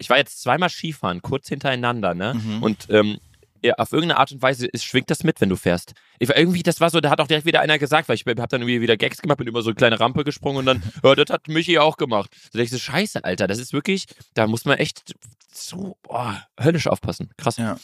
ich 0.00 0.10
war 0.10 0.16
jetzt 0.16 0.42
zweimal 0.42 0.70
Skifahren, 0.70 1.22
kurz 1.22 1.48
hintereinander, 1.48 2.14
ne? 2.14 2.34
Mhm. 2.34 2.62
Und 2.62 2.86
ähm, 2.90 3.18
ja, 3.62 3.74
auf 3.74 3.92
irgendeine 3.92 4.18
Art 4.18 4.32
und 4.32 4.40
Weise 4.40 4.66
ist, 4.66 4.84
schwingt 4.84 5.10
das 5.10 5.22
mit, 5.22 5.40
wenn 5.40 5.50
du 5.50 5.56
fährst. 5.56 5.92
Ich 6.18 6.28
war 6.28 6.36
irgendwie, 6.36 6.62
das 6.62 6.80
war 6.80 6.88
so, 6.88 7.00
da 7.00 7.10
hat 7.10 7.20
auch 7.20 7.26
direkt 7.26 7.44
wieder 7.44 7.60
einer 7.60 7.78
gesagt, 7.78 8.08
weil 8.08 8.16
ich 8.16 8.24
habe 8.24 8.48
dann 8.48 8.62
irgendwie 8.62 8.80
wieder 8.80 8.96
Gags 8.96 9.20
gemacht, 9.20 9.36
bin 9.36 9.46
über 9.46 9.60
so 9.60 9.68
eine 9.68 9.74
kleine 9.74 10.00
Rampe 10.00 10.24
gesprungen 10.24 10.58
und 10.58 10.66
dann, 10.66 10.82
ja, 11.04 11.14
das 11.14 11.30
hat 11.30 11.46
Michi 11.46 11.78
auch 11.78 11.98
gemacht. 11.98 12.30
So 12.44 12.58
dachte 12.58 12.62
ich 12.62 12.70
so, 12.70 12.78
scheiße, 12.78 13.22
Alter, 13.22 13.46
das 13.46 13.58
ist 13.58 13.74
wirklich, 13.74 14.06
da 14.32 14.46
muss 14.46 14.64
man 14.64 14.78
echt 14.78 15.14
so 15.52 15.98
boah, 16.02 16.42
höllisch 16.58 16.86
aufpassen. 16.86 17.30
Krass. 17.36 17.58
Ja. 17.58 17.76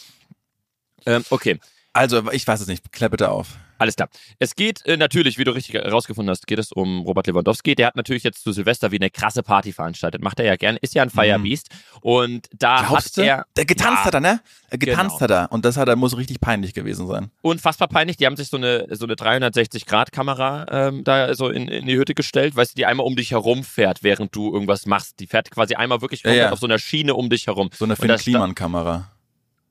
Ähm, 1.05 1.25
okay. 1.29 1.59
Also, 1.93 2.31
ich 2.33 2.47
weiß 2.47 2.61
es 2.61 2.67
nicht. 2.67 2.93
Klär 2.93 3.09
bitte 3.11 3.31
auf. 3.31 3.57
Alles 3.79 3.97
klar. 3.97 4.09
Es 4.39 4.55
geht 4.55 4.85
äh, 4.87 4.97
natürlich, 4.97 5.39
wie 5.39 5.45
du 5.45 5.51
richtig 5.53 5.75
herausgefunden 5.75 6.31
hast, 6.31 6.47
geht 6.47 6.59
es 6.59 6.73
um 6.73 7.01
Robert 7.03 7.27
Lewandowski. 7.27 7.75
Der 7.75 7.89
hat 7.89 7.97
natürlich 7.97 8.23
jetzt 8.23 8.43
zu 8.43 8.53
Silvester 8.53 8.91
wie 8.91 8.97
eine 8.97 9.11
krasse 9.11 9.43
Party 9.43 9.73
veranstaltet. 9.73 10.23
Macht 10.23 10.39
er 10.41 10.47
ja 10.47 10.57
gerne, 10.57 10.79
ist 10.81 10.95
ja 10.95 11.03
ein 11.03 11.11
Firebeast. 11.11 11.69
Und 12.01 12.49
da 12.53 12.85
Glaubst 12.87 13.09
hat 13.09 13.17
du? 13.19 13.23
er 13.23 13.47
Der 13.57 13.65
getanzt 13.67 14.01
Ja, 14.01 14.05
hat 14.07 14.15
er, 14.15 14.21
ne? 14.21 14.41
Er 14.71 14.79
getanzt 14.79 15.19
genau. 15.19 15.21
hat 15.21 15.31
er. 15.31 15.53
Und 15.53 15.65
das 15.65 15.77
hat 15.77 15.89
er, 15.89 15.97
muss 15.97 16.17
richtig 16.17 16.41
peinlich 16.41 16.75
gewesen 16.75 17.07
sein. 17.07 17.31
unfassbar 17.43 17.89
peinlich. 17.89 18.17
Die 18.17 18.27
haben 18.27 18.37
sich 18.37 18.49
so 18.49 18.57
eine, 18.57 18.87
so 18.91 19.05
eine 19.07 19.15
360-Grad-Kamera 19.15 20.67
ähm, 20.71 21.05
da 21.05 21.35
so 21.35 21.49
in, 21.49 21.69
in 21.69 21.87
die 21.87 21.97
Hütte 21.97 22.15
gestellt, 22.15 22.57
weißt 22.57 22.73
du, 22.73 22.77
die 22.77 22.87
einmal 22.87 23.07
um 23.07 23.17
dich 23.17 23.31
herum 23.31 23.65
fährt, 23.65 24.03
während 24.03 24.35
du 24.35 24.53
irgendwas 24.53 24.87
machst. 24.87 25.21
Die 25.21 25.27
fährt 25.27 25.51
quasi 25.51 25.75
einmal 25.75 26.01
wirklich 26.01 26.23
Ja, 26.25 26.33
ja. 26.33 26.53
auf 26.53 26.59
so 26.59 26.67
einer 26.67 26.79
Schiene 26.79 27.15
um 27.15 27.31
dich 27.31 27.47
herum. 27.47 27.71
So 27.75 27.85
eine 27.85 27.95
Und 27.95 29.16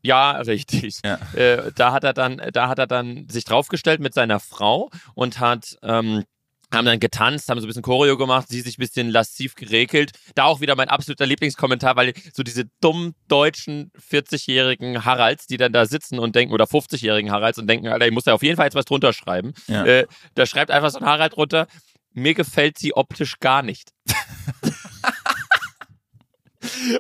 Ja, 0.06 0.32
richtig. 0.32 1.00
Ja. 1.04 1.18
Äh, 1.34 1.72
da 1.76 1.92
hat 1.92 2.04
er 2.04 2.14
dann, 2.14 2.40
da 2.54 2.68
hat 2.68 2.78
er 2.78 2.86
dann 2.86 3.28
sich 3.28 3.44
draufgestellt 3.44 4.00
mit 4.00 4.14
seiner 4.14 4.40
Frau 4.40 4.92
und 5.16 5.40
hat 5.40 5.78
ähm, 5.82 6.24
haben 6.72 6.86
dann 6.86 7.00
getanzt, 7.00 7.50
haben 7.50 7.60
so 7.60 7.66
ein 7.66 7.68
bisschen 7.68 7.84
Choreo 7.84 8.18
gemacht, 8.18 8.48
sie 8.50 8.62
sich 8.62 8.78
ein 8.78 8.82
bisschen 8.82 9.10
lasziv 9.10 9.56
geregelt. 9.56 10.12
Da 10.36 10.46
auch 10.46 10.62
wieder 10.62 10.76
mein 10.76 10.90
absoluter 10.90 11.26
Lieblingskommentar, 11.26 11.96
weil 11.96 12.14
so 12.34 12.44
diese 12.44 12.66
dummen 12.82 13.16
deutschen 13.28 13.92
40-jährigen 14.12 15.06
Haralds, 15.06 15.48
die 15.48 15.58
dann 15.58 15.74
da 15.74 15.86
sitzen 15.86 16.20
und 16.20 16.36
denken, 16.36 16.54
oder 16.54 16.66
50-jährigen 16.66 17.32
Haralds 17.32 17.58
und 17.58 17.68
denken, 17.68 17.88
Alter, 17.88 18.06
ich 18.06 18.12
muss 18.12 18.26
da 18.26 18.34
auf 18.34 18.44
jeden 18.44 18.58
Fall 18.58 18.66
jetzt 18.66 18.76
was 18.76 18.86
drunter 18.86 19.14
schreiben. 19.14 19.54
Ja. 19.68 19.86
Äh, 19.86 20.08
da 20.36 20.46
schreibt 20.46 20.72
einfach 20.72 20.92
so 20.92 21.00
ein 21.00 21.06
Harald 21.06 21.36
drunter, 21.36 21.68
mir 22.14 22.34
gefällt 22.34 22.78
sie 22.78 22.96
optisch 22.96 23.40
gar 23.40 23.62
nicht. 23.62 23.92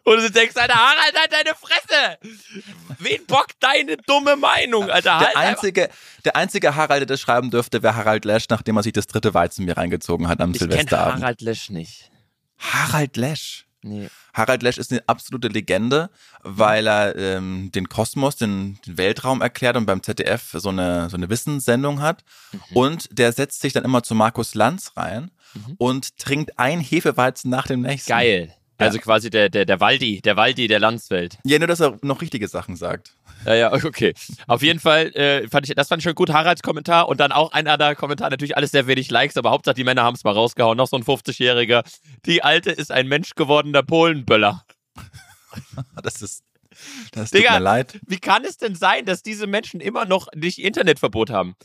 Und 0.03 0.17
du 0.17 0.31
denkst, 0.31 0.55
Alter, 0.55 0.75
Harald, 0.75 1.15
halt 1.17 1.31
deine 1.31 1.55
Fresse! 1.55 2.17
Wen 2.99 3.25
bockt 3.25 3.55
deine 3.59 3.97
dumme 3.97 4.35
Meinung, 4.35 4.89
Alter? 4.89 5.19
Halt 5.19 5.27
Der 5.33 5.37
einfach- 5.37 5.51
einzige, 5.63 5.89
der 6.23 6.35
einzige 6.35 6.75
Harald, 6.75 7.01
der 7.01 7.07
das 7.07 7.21
schreiben 7.21 7.51
dürfte, 7.51 7.83
wäre 7.83 7.95
Harald 7.95 8.25
Lesch, 8.25 8.45
nachdem 8.49 8.77
er 8.77 8.83
sich 8.83 8.93
das 8.93 9.07
dritte 9.07 9.33
Weizenbier 9.33 9.77
reingezogen 9.77 10.27
hat 10.27 10.41
am 10.41 10.51
ich 10.51 10.59
kenne 10.59 10.71
Silvesterabend. 10.71 11.21
Harald 11.21 11.41
Lesch 11.41 11.69
nicht. 11.69 12.11
Harald 12.57 13.17
Lesch. 13.17 13.65
Nee. 13.81 14.09
Harald 14.33 14.63
Lesch 14.63 14.79
ist 14.79 14.91
eine 14.91 15.03
absolute 15.07 15.47
Legende, 15.47 16.09
weil 16.41 16.87
er 16.87 17.15
ähm, 17.15 17.71
den 17.73 17.87
Kosmos, 17.87 18.35
den, 18.35 18.79
Weltraum 18.87 19.41
erklärt 19.43 19.77
und 19.77 19.85
beim 19.85 20.01
ZDF 20.01 20.55
so 20.57 20.69
eine, 20.69 21.07
so 21.09 21.17
eine 21.17 21.29
Wissenssendung 21.29 22.01
hat. 22.01 22.23
Mhm. 22.51 22.59
Und 22.73 23.07
der 23.11 23.31
setzt 23.31 23.61
sich 23.61 23.73
dann 23.73 23.83
immer 23.85 24.01
zu 24.01 24.15
Markus 24.15 24.55
Lanz 24.55 24.93
rein 24.97 25.29
und 25.77 26.17
trinkt 26.17 26.57
ein 26.57 26.81
Hefeweizen 26.81 27.49
nach 27.49 27.67
dem 27.67 27.81
nächsten. 27.81 28.09
Geil. 28.09 28.53
Also 28.77 28.99
quasi 28.99 29.29
der, 29.29 29.49
der, 29.49 29.65
der 29.65 29.79
Waldi, 29.79 30.21
der 30.21 30.35
Waldi 30.35 30.67
der 30.67 30.79
Landswelt. 30.79 31.37
Ja, 31.45 31.57
nur, 31.59 31.67
dass 31.67 31.79
er 31.79 31.97
noch 32.01 32.21
richtige 32.21 32.47
Sachen 32.47 32.75
sagt. 32.75 33.15
Ja, 33.45 33.55
ja, 33.55 33.73
okay. 33.85 34.13
Auf 34.47 34.61
jeden 34.61 34.79
Fall, 34.79 35.07
äh, 35.15 35.47
fand 35.47 35.67
ich, 35.67 35.75
das 35.75 35.87
fand 35.87 36.01
ich 36.01 36.03
schon 36.03 36.15
gut, 36.15 36.31
Haralds 36.31 36.61
Kommentar 36.61 37.07
und 37.07 37.19
dann 37.19 37.31
auch 37.31 37.51
ein 37.53 37.67
anderer 37.67 37.95
Kommentar, 37.95 38.29
natürlich 38.29 38.57
alles 38.57 38.71
sehr 38.71 38.87
wenig 38.87 39.09
Likes, 39.09 39.37
aber 39.37 39.51
Hauptsache 39.51 39.75
die 39.75 39.83
Männer 39.83 40.03
haben 40.03 40.15
es 40.15 40.23
mal 40.23 40.33
rausgehauen. 40.33 40.77
Noch 40.77 40.87
so 40.87 40.97
ein 40.97 41.03
50-Jähriger. 41.03 41.83
Die 42.25 42.43
Alte 42.43 42.71
ist 42.71 42.91
ein 42.91 43.07
Mensch 43.07 43.35
gewordener 43.35 43.83
Polenböller. 43.83 44.63
Das 46.03 46.21
ist, 46.21 46.43
das 47.13 47.31
tut 47.31 47.39
Digga. 47.39 47.53
mir 47.53 47.59
leid. 47.59 47.97
Wie 48.05 48.19
kann 48.19 48.43
es 48.43 48.57
denn 48.57 48.75
sein, 48.75 49.05
dass 49.05 49.23
diese 49.23 49.47
Menschen 49.47 49.79
immer 49.79 50.03
noch 50.05 50.27
nicht 50.35 50.59
Internetverbot 50.59 51.29
haben? 51.29 51.55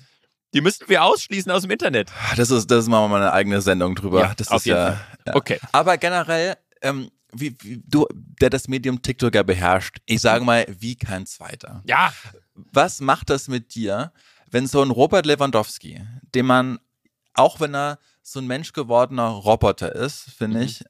Die 0.55 0.61
müssten 0.61 0.89
wir 0.89 1.05
ausschließen 1.05 1.51
aus 1.51 1.63
dem 1.63 1.71
Internet. 1.71 2.11
Das 2.37 2.51
ist, 2.51 2.71
das 2.71 2.87
machen 2.87 3.05
wir 3.05 3.09
mal 3.09 3.23
eine 3.23 3.33
eigene 3.33 3.61
Sendung 3.61 3.95
drüber. 3.95 4.21
Ja, 4.21 4.35
das 4.37 4.49
auf 4.49 4.59
ist 4.59 4.67
jeden 4.67 4.79
ja, 4.79 4.87
Fall. 4.87 5.01
ja. 5.27 5.35
Okay. 5.35 5.59
Aber 5.73 5.97
generell, 5.99 6.57
ähm, 6.83 7.11
wie, 7.33 7.57
wie, 7.63 7.83
du, 7.87 8.07
der 8.41 8.51
das 8.51 8.67
Medium 8.69 9.01
TikTok 9.03 9.35
ja 9.35 9.43
beherrscht, 9.43 9.99
ich 10.07 10.21
sage 10.21 10.45
mal, 10.45 10.67
wie 10.69 10.97
kein 10.97 11.27
zweiter. 11.27 11.83
Ja. 11.87 12.13
Was 12.55 13.01
macht 13.01 13.31
das 13.31 13.47
mit 13.49 13.75
dir, 13.75 14.13
wenn 14.51 14.67
so 14.67 14.83
ein 14.83 14.91
Robert 14.91 15.27
Lewandowski, 15.27 16.01
den 16.35 16.47
man, 16.47 16.79
auch 17.35 17.61
wenn 17.61 17.75
er 17.75 17.99
so 18.23 18.41
ein 18.41 18.47
menschgewordener 18.47 19.29
Roboter 19.29 19.95
ist, 19.95 20.31
finde 20.37 20.59
Mhm. 20.59 20.65
ich, 20.65 20.85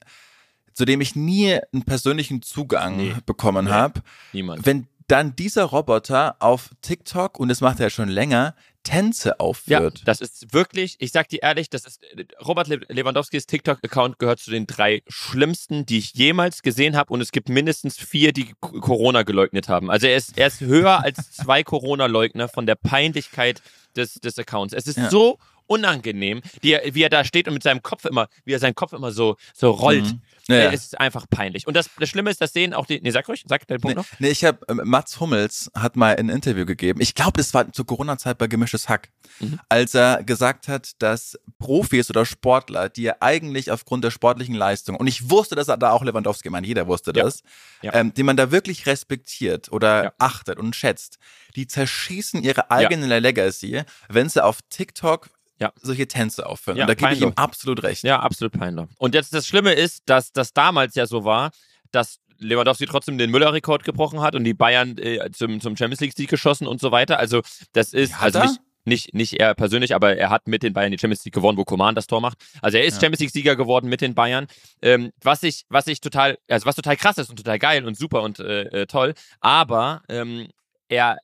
zu 0.72 0.84
dem 0.84 1.00
ich 1.00 1.14
nie 1.14 1.58
einen 1.72 1.82
persönlichen 1.84 2.40
Zugang 2.42 2.96
Nee. 2.96 3.14
bekommen 3.26 3.66
Nee. 3.66 3.70
habe, 3.72 4.00
wenn 4.32 4.86
dann 5.08 5.34
dieser 5.36 5.64
Roboter 5.64 6.36
auf 6.38 6.70
TikTok, 6.82 7.38
und 7.38 7.48
das 7.48 7.60
macht 7.60 7.80
er 7.80 7.86
ja 7.86 7.90
schon 7.90 8.08
länger, 8.08 8.54
Tänze 8.82 9.30
Ja, 9.30 9.34
aufführt. 9.38 10.02
das 10.06 10.20
ist 10.20 10.52
wirklich, 10.52 10.96
ich 11.00 11.12
sag 11.12 11.28
dir 11.28 11.42
ehrlich, 11.42 11.68
das 11.70 11.84
ist 11.84 12.00
Robert 12.44 12.68
Le 12.68 12.80
Lewandowskis 12.88 13.46
TikTok-Account 13.46 14.18
gehört 14.18 14.40
zu 14.40 14.50
den 14.50 14.66
drei 14.66 15.02
schlimmsten, 15.08 15.84
die 15.86 15.98
ich 15.98 16.14
jemals 16.14 16.62
gesehen 16.62 16.96
habe 16.96 17.12
und 17.12 17.20
es 17.20 17.30
gibt 17.32 17.48
mindestens 17.48 17.96
vier, 17.98 18.32
die 18.32 18.52
Corona 18.60 19.22
geleugnet 19.22 19.68
haben. 19.68 19.90
Also 19.90 20.06
er 20.06 20.16
ist, 20.16 20.38
er 20.38 20.46
ist 20.46 20.60
höher 20.60 21.02
als 21.04 21.30
zwei 21.32 21.62
Corona-Leugner 21.64 22.48
von 22.48 22.66
der 22.66 22.74
Peinlichkeit 22.74 23.60
des, 23.96 24.14
des 24.14 24.38
Accounts. 24.38 24.72
Es 24.72 24.86
ist 24.86 24.96
Ja. 24.98 25.10
so 25.10 25.38
unangenehm, 25.70 26.42
die 26.62 26.76
wie 26.92 27.02
er 27.02 27.08
da 27.10 27.24
steht 27.24 27.46
und 27.46 27.54
mit 27.54 27.62
seinem 27.62 27.82
Kopf 27.82 28.04
immer, 28.04 28.28
wie 28.44 28.52
er 28.52 28.58
seinen 28.58 28.74
Kopf 28.74 28.92
immer 28.92 29.12
so, 29.12 29.36
so 29.54 29.70
rollt. 29.70 30.04
Mhm. 30.04 30.20
Ja, 30.48 30.56
ja. 30.56 30.72
Es 30.72 30.82
ist 30.84 30.98
einfach 30.98 31.26
peinlich. 31.30 31.68
Und 31.68 31.74
das, 31.76 31.88
das 32.00 32.08
Schlimme 32.08 32.28
ist, 32.30 32.40
das 32.40 32.52
sehen 32.52 32.74
auch 32.74 32.86
die, 32.86 33.00
nee, 33.00 33.10
sag 33.12 33.28
ruhig, 33.28 33.44
sag 33.46 33.66
deinen 33.68 33.80
Punkt 33.80 33.96
Nee, 33.96 34.02
noch. 34.02 34.08
nee, 34.18 34.28
ich 34.30 34.44
habe 34.44 34.58
Mats 34.84 35.20
Hummels 35.20 35.70
hat 35.74 35.94
mal 35.94 36.16
ein 36.16 36.28
Interview 36.28 36.66
gegeben. 36.66 37.00
Ich 37.00 37.14
glaube, 37.14 37.34
das 37.36 37.54
war 37.54 37.72
zur 37.72 37.86
Corona-Zeit 37.86 38.36
bei 38.38 38.48
Gemischtes 38.48 38.88
Hack, 38.88 39.10
Mhm. 39.38 39.60
als 39.68 39.94
er 39.94 40.24
gesagt 40.24 40.66
hat, 40.66 40.90
dass 40.98 41.38
Profis 41.60 42.10
oder 42.10 42.26
Sportler, 42.26 42.88
die 42.88 43.02
ja 43.02 43.14
eigentlich 43.20 43.70
aufgrund 43.70 44.02
der 44.02 44.10
sportlichen 44.10 44.54
Leistung 44.56 44.96
und 44.96 45.06
ich 45.06 45.30
wusste, 45.30 45.54
dass 45.54 45.68
er 45.68 45.76
da 45.76 45.92
auch 45.92 46.02
Lewandowski 46.02 46.50
meint, 46.50 46.66
jeder 46.66 46.88
wusste 46.88 47.12
Ja. 47.14 47.22
das, 47.24 47.42
Ja. 47.82 47.94
Ähm, 47.94 48.12
die 48.12 48.24
man 48.24 48.36
da 48.36 48.50
wirklich 48.50 48.86
respektiert 48.86 49.70
oder 49.70 50.04
Ja. 50.04 50.12
achtet 50.18 50.58
und 50.58 50.74
schätzt, 50.74 51.18
die 51.54 51.66
zerschießen 51.68 52.42
ihre 52.42 52.70
eigene 52.72 53.20
Legacy, 53.20 53.82
wenn 54.08 54.28
sie 54.28 54.42
auf 54.44 54.58
TikTok 54.68 55.28
Ja. 55.60 55.72
solche 55.82 56.08
Tänze 56.08 56.46
aufführen. 56.46 56.78
Ja, 56.78 56.84
und 56.84 56.88
da 56.88 56.94
gebe 56.94 57.12
ich 57.12 57.20
ihm 57.20 57.32
absolut 57.36 57.82
recht. 57.82 58.02
Ja, 58.02 58.20
absolut 58.20 58.52
peinlich. 58.52 58.86
Und 58.98 59.14
jetzt 59.14 59.34
das 59.34 59.46
Schlimme 59.46 59.72
ist, 59.72 60.02
dass 60.06 60.32
das 60.32 60.52
damals 60.54 60.94
ja 60.94 61.06
so 61.06 61.24
war, 61.24 61.50
dass 61.92 62.18
Lewandowski 62.38 62.86
trotzdem 62.86 63.18
den 63.18 63.30
Müller-Rekord 63.30 63.84
gebrochen 63.84 64.20
hat 64.20 64.34
und 64.34 64.44
die 64.44 64.54
Bayern 64.54 64.96
äh, 64.96 65.30
zum, 65.32 65.60
zum 65.60 65.76
Champions 65.76 66.00
League-Sieg 66.00 66.30
geschossen 66.30 66.66
und 66.66 66.80
so 66.80 66.90
weiter. 66.90 67.18
Also 67.18 67.42
das 67.72 67.92
ist 67.92 68.14
Hat 68.20 68.34
also 68.34 68.40
nicht, 68.40 68.60
nicht, 68.86 69.14
nicht 69.14 69.32
er 69.34 69.54
persönlich, 69.54 69.94
aber 69.94 70.16
er 70.16 70.30
hat 70.30 70.48
mit 70.48 70.62
den 70.62 70.72
Bayern 70.72 70.90
die 70.90 70.98
Champions 70.98 71.24
League 71.26 71.34
gewonnen, 71.34 71.58
wo 71.58 71.64
Coman 71.64 71.94
das 71.94 72.06
Tor 72.06 72.22
macht. 72.22 72.38
Also 72.62 72.78
er 72.78 72.84
ist 72.84 72.94
Ja. 72.94 73.00
Champions 73.02 73.20
League-Sieger 73.20 73.56
geworden 73.56 73.90
mit 73.90 74.00
den 74.00 74.14
Bayern. 74.14 74.46
Ähm, 74.80 75.12
was 75.22 75.42
ich, 75.42 75.64
was 75.68 75.86
ich 75.86 76.00
total, 76.00 76.38
also 76.48 76.64
was 76.64 76.76
total 76.76 76.96
krass 76.96 77.18
ist 77.18 77.28
und 77.28 77.36
total 77.36 77.58
geil 77.58 77.84
und 77.84 77.98
super 77.98 78.22
und 78.22 78.38
äh, 78.40 78.62
äh, 78.62 78.86
toll, 78.86 79.12
aber 79.40 80.02
ähm, 80.08 80.48
er 80.88 81.18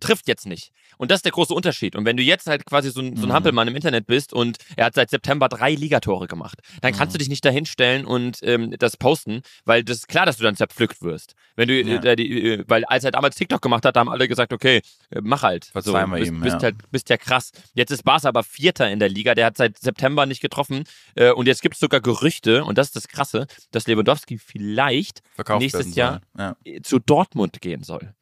trifft 0.00 0.28
jetzt 0.28 0.46
nicht. 0.46 0.72
Und 0.98 1.10
das 1.10 1.18
ist 1.18 1.24
der 1.24 1.32
große 1.32 1.52
Unterschied. 1.54 1.96
Und 1.96 2.04
wenn 2.04 2.16
du 2.16 2.22
jetzt 2.22 2.46
halt 2.46 2.66
quasi 2.66 2.90
so 2.90 3.00
ein, 3.00 3.16
so 3.16 3.24
ein 3.24 3.28
Mhm. 3.28 3.32
Hampelmann 3.32 3.68
im 3.68 3.76
Internet 3.76 4.06
bist 4.06 4.32
und 4.32 4.58
er 4.76 4.86
hat 4.86 4.94
seit 4.94 5.10
September 5.10 5.48
drei 5.48 5.74
Ligatore 5.74 6.26
gemacht, 6.26 6.60
dann 6.82 6.92
Mhm. 6.92 6.96
kannst 6.96 7.14
du 7.14 7.18
dich 7.18 7.28
nicht 7.28 7.44
dahinstellen 7.44 8.04
und 8.06 8.38
ähm, 8.42 8.74
das 8.78 8.96
posten, 8.96 9.42
weil 9.64 9.82
das 9.84 9.98
ist 9.98 10.08
klar, 10.08 10.26
dass 10.26 10.36
du 10.36 10.42
dann 10.44 10.56
zerpflückt 10.56 11.02
wirst. 11.02 11.34
Wenn 11.56 11.68
du, 11.68 11.80
Ja. 11.82 12.02
äh, 12.02 12.16
die, 12.16 12.52
äh, 12.52 12.64
weil 12.68 12.84
als 12.84 13.04
er 13.04 13.10
damals 13.12 13.36
TikTok 13.36 13.60
gemacht 13.62 13.84
hat, 13.84 13.96
haben 13.96 14.08
alle 14.08 14.28
gesagt, 14.28 14.52
okay, 14.52 14.82
äh, 15.10 15.20
mach 15.22 15.42
halt. 15.42 15.66
Verzeihen 15.66 16.10
wir 16.10 16.18
bist, 16.18 16.28
ihm, 16.30 16.40
bist 16.40 16.56
ja. 16.56 16.62
halt, 16.62 16.76
bist 16.90 17.08
ja 17.10 17.16
krass. 17.16 17.52
Jetzt 17.74 17.90
ist 17.90 18.02
Barca 18.04 18.28
aber 18.28 18.42
Vierter 18.44 18.90
in 18.90 18.98
der 18.98 19.08
Liga, 19.08 19.34
der 19.34 19.46
hat 19.46 19.56
seit 19.56 19.78
September 19.78 20.26
nicht 20.26 20.40
getroffen 20.40 20.84
äh, 21.14 21.30
und 21.32 21.46
jetzt 21.46 21.62
gibt 21.62 21.74
es 21.74 21.80
sogar 21.80 22.00
Gerüchte, 22.00 22.64
und 22.64 22.78
das 22.78 22.88
ist 22.88 22.96
das 22.96 23.08
Krasse, 23.08 23.46
dass 23.70 23.86
Lewandowski 23.86 24.38
vielleicht 24.38 25.22
Verkauft 25.34 25.60
nächstes 25.60 25.94
Jahr. 25.94 26.20
Ja. 26.38 26.56
zu 26.82 26.98
Dortmund 26.98 27.60
gehen 27.60 27.82
soll. 27.82 28.14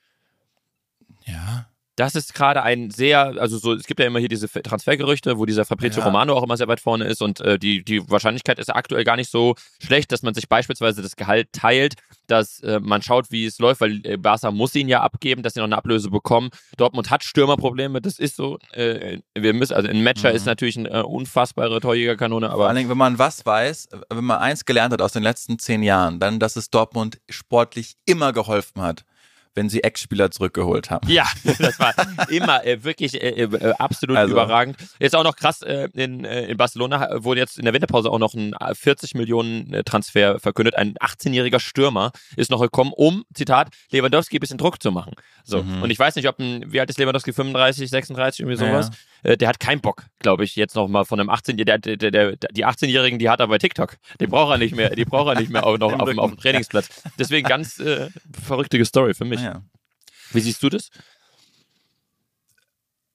ja. 1.27 1.67
Das 2.03 2.17
ist 2.17 2.35
gerade 2.35 2.65
ein 2.65 2.91
sehr, 2.91 3.27
also 3.39 3.59
so, 3.59 3.75
es 3.75 3.85
gibt 3.87 4.01
ja 4.01 4.07
immer 4.07 4.19
hier 4.19 4.29
diese 4.29 4.49
Transfergerüchte, 4.49 5.39
wo 5.39 5.47
dieser 5.47 5.65
Fabrizio 5.65 6.01
Ja. 6.01 6.07
Romano 6.07 6.35
auch 6.35 6.43
immer 6.43 6.57
sehr 6.57 6.67
weit 6.67 6.81
vorne 6.81 7.05
ist 7.05 7.23
und 7.23 7.41
äh, 7.41 7.61
die, 7.61 7.85
die 7.85 8.11
Wahrscheinlichkeit 8.11 8.59
ist 8.59 8.71
aktuell 8.75 9.05
gar 9.05 9.15
nicht 9.15 9.31
so 9.31 9.55
schlecht, 9.81 10.11
dass 10.11 10.23
man 10.23 10.35
sich 10.35 10.49
beispielsweise 10.49 11.01
das 11.01 11.15
Gehalt 11.15 11.53
teilt, 11.53 11.95
dass 12.27 12.59
äh, 12.65 12.81
man 12.81 13.03
schaut, 13.03 13.31
wie 13.31 13.47
es 13.47 13.61
läuft, 13.61 13.81
weil 13.81 14.01
äh, 14.05 14.17
Barca 14.17 14.51
muss 14.51 14.75
ihn 14.75 14.89
ja 14.89 15.01
abgeben, 15.01 15.45
dass 15.45 15.55
sie 15.55 15.61
noch 15.61 15.67
eine 15.67 15.77
Ablöse 15.79 16.11
bekommen. 16.11 16.51
Dortmund 16.77 17.09
hat 17.11 17.23
Stürmerprobleme, 17.23 18.01
das 18.01 18.19
ist 18.19 18.35
so. 18.35 18.59
Äh, 18.73 19.19
wir 19.39 19.53
müssen, 19.55 19.75
also 19.75 19.89
ein 19.89 20.03
Matcher 20.03 20.31
Mhm. 20.31 20.37
ist 20.37 20.47
natürlich 20.47 20.77
eine 20.77 20.91
äh, 20.91 21.03
unfassbare 21.03 21.81
Torjägerkanone, 21.81 22.47
Vor 22.47 22.55
aber 22.55 22.67
allen 22.67 22.77
Dingen, 22.79 22.91
wenn 22.91 22.99
man 22.99 23.19
was 23.21 23.47
weiß, 23.47 23.91
wenn 24.11 24.25
man 24.25 24.39
eins 24.39 24.65
gelernt 24.65 24.93
hat 24.93 25.03
aus 25.03 25.13
den 25.13 25.23
letzten 25.23 25.61
zehn 25.61 25.85
Jahren, 25.85 26.19
dann, 26.19 26.41
dass 26.41 26.57
es 26.57 26.69
Dortmund 26.69 27.21
sportlich 27.31 27.95
immer 28.07 28.33
geholfen 28.33 28.83
hat, 28.83 29.05
wenn 29.55 29.69
sie 29.69 29.83
Ex-Spieler 29.83 30.31
zurückgeholt 30.31 30.91
haben. 30.91 31.09
Ja, 31.11 31.27
das 31.59 31.79
war 31.79 31.95
immer 32.31 32.65
äh, 32.65 32.83
wirklich 32.85 33.15
äh, 33.23 33.43
äh, 33.43 33.73
absolut 33.79 34.17
Also. 34.17 34.33
überragend. 34.33 34.77
Jetzt 34.99 35.15
auch 35.15 35.25
noch 35.25 35.37
krass, 35.37 35.63
äh, 35.63 35.89
in, 35.95 36.25
äh, 36.25 36.47
in 36.47 36.57
Barcelona 36.57 37.23
wurde 37.23 37.41
jetzt 37.41 37.59
in 37.59 37.65
der 37.65 37.75
Winterpause 37.75 38.11
auch 38.11 38.19
noch 38.19 38.35
ein 38.35 38.55
äh, 38.55 38.75
40 38.75 39.15
Millionen 39.15 39.73
äh, 39.75 39.85
Transfer 39.85 40.39
verkündet. 40.39 40.77
Ein 40.77 40.95
18-jähriger 40.95 41.61
Stürmer 41.61 42.13
ist 42.37 42.51
noch 42.51 42.61
gekommen, 42.61 42.93
um, 42.95 43.25
Zitat, 43.35 43.69
Lewandowski 43.91 44.37
ein 44.37 44.41
bisschen 44.41 44.59
Druck 44.59 44.83
zu 44.83 44.91
machen. 44.93 45.13
So. 45.45 45.63
Mhm. 45.63 45.83
Und 45.83 45.91
ich 45.91 45.99
weiß 45.99 46.17
nicht, 46.17 46.29
ob 46.29 46.39
ein, 46.39 46.73
wie 46.73 46.81
alt 46.81 46.89
ist 46.91 46.99
Lewandowski, 46.99 47.33
35, 47.33 47.91
36, 47.91 48.41
irgendwie 48.41 48.63
Ja, 48.65 48.71
sowas. 48.71 48.91
Äh, 49.25 49.37
der 49.37 49.49
hat 49.49 49.61
keinen 49.61 49.81
Bock, 49.81 50.05
glaube 50.19 50.45
ich, 50.45 50.57
jetzt 50.57 50.75
noch 50.75 50.89
mal 50.89 51.05
von 51.05 51.21
einem 51.21 51.31
18-Jährigen, 51.31 51.65
der, 51.67 51.79
der, 51.97 52.11
der, 52.11 52.37
die 52.53 52.67
18-Jährigen, 52.67 53.19
die 53.19 53.29
hat 53.29 53.41
er 53.41 53.47
bei 53.49 53.59
TikTok. 53.59 53.97
Die 54.21 54.27
braucht 54.27 54.51
er 54.53 54.59
nicht 54.59 54.75
mehr, 54.75 54.91
die 54.91 55.05
braucht 55.05 55.29
er 55.35 55.41
nicht 55.41 55.51
mehr 55.51 55.65
auch 55.67 55.79
noch 55.79 55.93
auf, 55.99 56.09
dem- 56.09 56.19
auf 56.19 56.31
dem. 56.31 56.39
Trainingsplatz. 56.39 56.89
Deswegen 57.19 57.47
ganz 57.47 57.79
äh, 57.79 58.09
verrückte 58.47 58.83
Story 58.85 59.15
für 59.15 59.25
mich. 59.25 59.41
Ja. 59.43 59.63
Wie 60.33 60.41
siehst 60.41 60.63
du 60.63 60.69
das? 60.69 60.91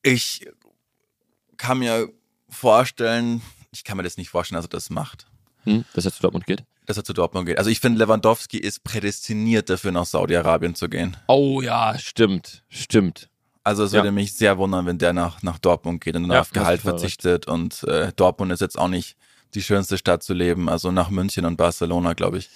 Ich 0.03 0.47
kann 1.57 1.79
mir 1.79 2.09
vorstellen, 2.49 3.41
ich 3.71 3.83
kann 3.83 3.97
mir 3.97 4.03
das 4.03 4.17
nicht 4.17 4.29
vorstellen, 4.29 4.57
dass 4.57 4.65
er 4.65 4.69
das 4.69 4.89
macht, 4.89 5.27
Hm, 5.63 5.83
dass 5.93 6.05
er 6.05 6.13
zu 6.13 6.21
Dortmund 6.21 6.45
geht? 6.45 6.63
dass 6.85 6.95
er 6.95 7.03
zu 7.03 7.11
Dortmund 7.13 7.45
geht. 7.47 7.57
Also 7.57 7.69
ich 7.69 7.81
finde, 7.81 7.99
Lewandowski 7.99 8.57
ist 8.57 8.83
prädestiniert 8.85 9.69
dafür, 9.69 9.91
nach 9.91 10.05
Saudi-Arabien 10.05 10.73
zu 10.75 10.87
gehen. 10.87 11.17
Oh 11.27 11.61
ja, 11.61 11.97
stimmt, 11.99 12.63
stimmt. 12.69 13.29
Also 13.63 13.83
es 13.83 13.91
Ja. 13.91 13.97
würde 13.99 14.11
mich 14.13 14.33
sehr 14.33 14.57
wundern, 14.57 14.85
wenn 14.85 14.97
der 14.97 15.11
nach, 15.11 15.41
nach 15.43 15.57
Dortmund 15.59 16.01
geht 16.01 16.15
und 16.15 16.23
dann 16.23 16.31
Ja, 16.31 16.39
auf 16.41 16.51
Gehalt 16.51 16.79
verzichtet. 16.79 17.47
Und 17.47 17.83
äh, 17.83 18.13
Dortmund 18.15 18.53
ist 18.53 18.61
jetzt 18.61 18.79
auch 18.79 18.87
nicht 18.87 19.17
die 19.55 19.61
schönste 19.61 19.97
Stadt 19.97 20.23
zu 20.23 20.33
leben. 20.33 20.69
Also 20.69 20.91
nach 20.93 21.09
München 21.09 21.43
und 21.43 21.57
Barcelona, 21.57 22.13
glaube 22.13 22.37
ich, 22.37 22.49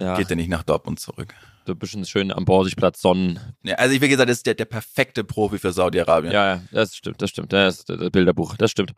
Ja, 0.00 0.16
geht 0.16 0.28
er 0.30 0.34
nicht 0.36 0.48
nach 0.50 0.64
Dortmund 0.64 0.98
zurück. 0.98 1.32
So 1.66 1.72
ein 1.72 1.78
bisschen 1.78 2.04
schön 2.04 2.32
am 2.32 2.44
Borsigplatz 2.44 3.00
Sonnen. 3.00 3.38
Ja, 3.62 3.74
also 3.76 4.00
wie 4.00 4.08
gesagt, 4.08 4.28
das 4.30 4.38
ist 4.38 4.46
der, 4.46 4.54
der 4.54 4.64
perfekte 4.64 5.24
Profi 5.24 5.58
für 5.58 5.72
Saudi-Arabien. 5.72 6.32
Ja, 6.32 6.54
ja, 6.56 6.62
das 6.72 6.96
stimmt, 6.96 7.20
das 7.22 7.30
stimmt. 7.30 7.52
Das 7.52 7.78
ist 7.78 7.88
das 7.88 8.10
Bilderbuch, 8.10 8.56
das 8.56 8.70
stimmt. 8.70 8.94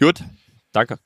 Gut, 0.00 0.22
danke. 0.72 0.98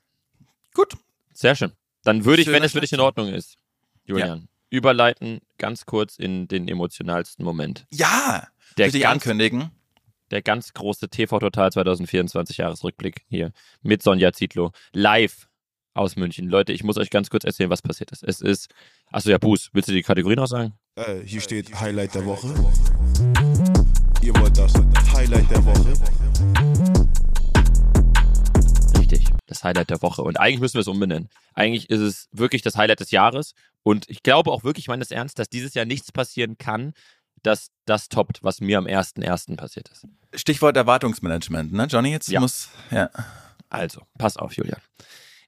Gut. 0.75 0.95
Sehr 1.33 1.55
schön. 1.57 1.73
Dann 2.05 2.25
würde 2.25 2.43
ich, 2.43 2.49
wenn 2.49 2.63
es 2.63 2.73
für 2.73 2.81
dich 2.81 2.93
in 2.93 3.01
Ordnung 3.01 3.29
ist, 3.29 3.57
Julian, 4.05 4.49
überleiten 4.71 5.41
ganz 5.59 5.85
kurz 5.87 6.17
in 6.17 6.49
den 6.49 6.69
emotionalsten 6.69 7.45
Moment. 7.45 7.87
Ja, 7.93 8.49
Der 8.79 8.87
würde 8.87 8.99
ich 8.99 9.03
ganz, 9.03 9.23
ankündigen. 9.27 9.71
der 10.31 10.43
ganz 10.43 10.73
große 10.73 11.09
TV 11.09 11.39
Total 11.39 11.73
2024 11.73 12.59
Jahresrückblick 12.59 13.23
hier 13.29 13.53
mit 13.83 14.03
Sonja 14.03 14.33
Zietlow 14.33 14.71
live 14.93 15.49
aus 15.93 16.15
München. 16.17 16.49
Leute, 16.49 16.73
ich 16.73 16.85
muss 16.85 16.97
euch 16.99 17.11
ganz 17.11 17.31
kurz 17.31 17.45
erzählen, 17.45 17.69
was 17.69 17.83
passiert 17.83 18.13
ist. 18.13 18.23
Es 18.23 18.41
ist, 18.41 18.69
achso, 19.11 19.29
ja, 19.31 19.39
Buß, 19.39 19.71
willst 19.73 19.89
du 19.89 19.93
die 19.93 20.03
Kategorie 20.03 20.37
noch 20.37 20.47
sagen? 20.47 20.75
Äh, 20.97 21.21
hier 21.25 21.41
steht 21.41 21.79
Highlight 21.81 22.15
der 22.15 22.25
Woche. 22.27 22.49
Ihr 24.23 24.35
wollt 24.37 24.57
das 24.59 24.73
Highlight 25.15 25.51
der 25.51 25.65
Woche. 25.65 25.95
Richtig, 28.99 29.25
das 29.47 29.63
Highlight 29.65 29.91
der 29.91 30.03
Woche. 30.03 30.23
Und 30.23 30.39
eigentlich 30.39 30.61
müssen 30.61 30.75
wir 30.75 30.81
es 30.81 30.89
umbenennen. 30.89 31.29
Eigentlich 31.55 31.91
ist 31.91 32.01
es 32.01 32.29
wirklich 32.33 32.63
das 32.63 32.77
Highlight 32.77 33.01
des 33.01 33.11
Jahres. 33.13 33.55
Und 33.83 34.09
ich 34.09 34.23
glaube 34.23 34.51
auch 34.51 34.65
wirklich, 34.65 34.85
ich 34.85 34.89
meine 34.89 35.01
das 35.01 35.11
ernst, 35.11 35.39
dass 35.39 35.49
dieses 35.49 35.75
Jahr 35.75 35.85
nichts 35.87 36.13
passieren 36.13 36.59
kann, 36.59 36.93
dass 37.43 37.71
das 37.87 38.09
toppt, 38.09 38.43
was 38.43 38.61
mir 38.61 38.77
am 38.77 38.87
1.1. 38.87 39.57
passiert 39.57 39.89
ist. 39.89 40.07
Stichwort 40.35 40.77
Erwartungsmanagement, 40.77 41.73
ne, 41.73 41.87
Johnny? 41.87 42.11
Jetzt 42.11 42.29
Ja. 42.29 42.41
muss, 42.41 42.69
ja. 42.91 43.09
Also, 43.71 44.03
pass 44.19 44.37
auf, 44.37 44.53
Julian. 44.55 44.81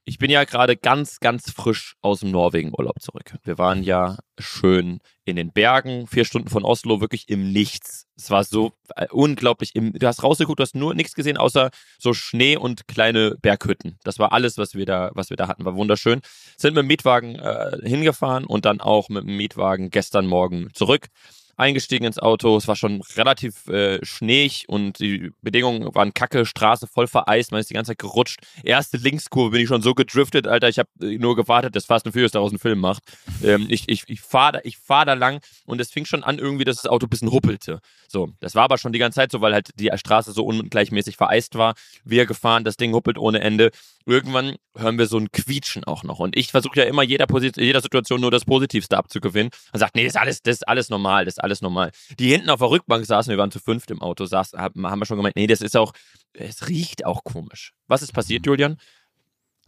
Ich 0.05 0.19
bin 0.19 0.33
ja 0.33 0.43
gerade 0.43 0.77
ganz, 0.77 1.21
ganz 1.21 1.53
frisch 1.53 1.95
aus 2.01 2.21
dem 2.21 2.33
Norwegen-Urlaub 2.33 3.01
zurück. 3.01 3.37
Wir 3.45 3.57
waren 3.57 3.85
ja 3.85 4.19
schön 4.37 4.99
in 5.25 5.37
den 5.37 5.53
Bergen, 5.53 6.09
vier 6.09 6.25
Stunden 6.25 6.49
von 6.49 6.65
Oslo, 6.65 7.01
wirklich 7.01 7.29
im 7.29 7.53
Nichts. 7.53 8.09
Es 8.17 8.29
war 8.29 8.43
so 8.43 8.73
äh, 8.97 9.07
unglaublich. 9.13 9.77
Im, 9.77 9.93
du 9.93 10.05
hast 10.05 10.25
rausgeguckt, 10.25 10.59
du 10.59 10.63
hast 10.63 10.75
nur 10.75 10.95
nichts 10.95 11.15
gesehen, 11.15 11.37
außer 11.37 11.71
so 11.99 12.15
Schnee 12.15 12.57
und 12.57 12.89
kleine 12.89 13.37
Berghütten. 13.41 13.99
Das 14.03 14.19
war 14.19 14.33
alles, 14.33 14.59
was 14.59 14.75
wir 14.75 14.87
da, 14.87 15.13
was 15.15 15.31
wir 15.31 15.37
da 15.37 15.47
hatten. 15.47 15.65
War 15.65 15.77
wunderschön. 15.77 16.21
Sind 16.57 16.75
mit 16.75 16.83
dem 16.83 16.89
Mietwagen 16.89 17.37
äh, 17.37 17.79
hingefahren 17.85 18.45
und 18.45 18.65
dann 18.65 18.81
auch 18.81 19.09
mit 19.09 19.23
dem 19.23 19.37
Mietwagen 19.37 19.91
gestern 19.91 20.27
Morgen 20.27 20.71
zurück. 20.75 21.11
Eingestiegen 21.57 22.05
ins 22.05 22.19
Auto. 22.19 22.57
Es 22.57 22.69
war 22.69 22.77
schon 22.77 23.03
relativ 23.17 23.67
äh, 23.69 24.05
schneeig 24.05 24.65
und 24.69 24.99
die 24.99 25.33
Bedingungen 25.43 25.95
waren 25.95 26.15
kacke, 26.15 26.47
Straße 26.47 26.87
voll 26.87 27.07
vereist, 27.07 27.53
man 27.53 27.61
ist 27.61 27.71
die 27.71 27.75
ganze 27.75 27.91
Zeit 27.91 27.99
gerutscht. 27.99 28.41
Erste 28.63 28.97
Linkskurve 28.97 29.51
bin 29.51 29.61
ich 29.61 29.69
schon 29.69 29.83
so 29.83 29.95
gedriftet, 29.95 30.47
Alter, 30.47 30.69
ich 30.69 30.79
habe 30.79 30.89
nur 31.01 31.37
gewartet, 31.37 31.77
dass 31.77 31.87
Fast 31.87 32.07
and 32.07 32.15
Furious 32.15 32.33
daraus 32.33 32.51
einen 32.51 32.59
Film 32.59 32.81
macht. 32.81 33.03
Ähm, 33.43 33.67
ich 33.69 33.89
ich, 33.89 34.05
ich 34.09 34.21
fahre 34.21 34.53
da, 34.53 34.61
fahr 34.85 35.05
da 35.05 35.15
lang 35.15 35.41
und 35.67 35.81
es 35.81 35.91
fing 35.91 36.05
schon 36.05 36.25
an 36.25 36.39
irgendwie, 36.39 36.65
dass 36.65 36.77
das 36.77 36.87
Auto 36.87 37.07
ein 37.07 37.11
bisschen 37.11 37.29
ruppelte. 37.29 37.81
So, 38.09 38.31
das 38.41 38.55
war 38.55 38.65
aber 38.65 38.79
schon 38.79 38.93
die 38.93 38.99
ganze 38.99 39.17
Zeit 39.17 39.33
so, 39.33 39.41
weil 39.41 39.55
halt 39.55 39.71
die 39.77 39.91
Straße 39.95 40.33
so 40.33 40.45
ungleichmäßig 40.45 41.17
vereist 41.17 41.57
war. 41.57 41.75
Wir 42.05 42.27
gefahren, 42.27 42.65
das 42.65 42.77
Ding 42.77 42.93
ruppelt 42.93 43.19
ohne 43.19 43.41
Ende. 43.41 43.71
Irgendwann 44.05 44.57
hören 44.77 44.99
wir 44.99 45.07
so 45.07 45.17
ein 45.19 45.31
Quietschen 45.33 45.85
auch 45.85 46.03
noch. 46.03 46.19
Und 46.19 46.37
ich 46.37 46.51
versuche 46.51 46.81
ja 46.81 46.85
immer 46.85 47.03
jeder, 47.03 47.27
jeder 47.57 47.81
Situation 47.81 48.21
nur 48.21 48.31
das 48.31 48.45
Positivste 48.45 48.99
abzugewinnen. 48.99 49.51
Und 49.73 49.79
sagt, 49.79 49.95
nee, 49.95 50.05
das 50.05 50.15
ist 50.15 50.21
alles, 50.21 50.43
das 50.43 50.57
ist 50.57 50.69
alles 50.69 50.91
normal, 50.91 51.25
das 51.25 51.39
ist 51.43 51.45
alles 51.45 51.61
normal. 51.63 51.91
Die 52.19 52.31
hinten 52.31 52.51
auf 52.51 52.61
der 52.61 52.71
Rückbank 52.71 53.05
saßen, 53.05 53.31
wir 53.31 53.39
waren 53.39 53.51
zu 53.51 53.59
fünft 53.59 53.91
im 53.91 54.01
Auto, 54.01 54.25
saßen, 54.27 54.59
haben 54.59 54.81
wir 54.99 55.07
schon 55.07 55.17
gemeint, 55.17 55.37
nee, 55.37 55.47
das 55.47 55.61
ist 55.61 55.77
auch, 55.77 55.93
es 56.33 56.69
riecht 56.69 57.05
auch 57.05 57.25
komisch. 57.25 57.73
Was 57.89 58.03
ist 58.03 58.13
passiert, 58.13 58.47
Julian? 58.47 58.79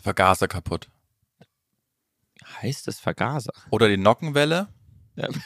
Vergaser 0.01 0.49
kaputt. 0.49 0.89
Heißt 2.63 2.89
es 2.89 3.01
Vergaser? 3.01 3.53
Oder 3.71 3.89
die 3.89 3.97
Nockenwelle. 3.97 4.69
Ja. 5.17 5.29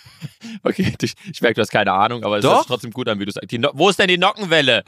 Okay, 0.62 0.94
ich, 1.00 1.14
ich 1.30 1.40
merke, 1.40 1.54
du 1.54 1.60
hast 1.60 1.70
keine 1.70 1.92
Ahnung, 1.92 2.24
aber 2.24 2.38
es 2.38 2.42
Doch. 2.42 2.58
sich 2.58 2.66
trotzdem 2.66 2.90
gut 2.90 3.08
an, 3.08 3.20
wie 3.20 3.26
du 3.26 3.32
sagst. 3.32 3.52
No- 3.52 3.70
Wo 3.74 3.88
ist 3.88 3.98
denn 3.98 4.08
die 4.08 4.18
Nockenwelle? 4.18 4.82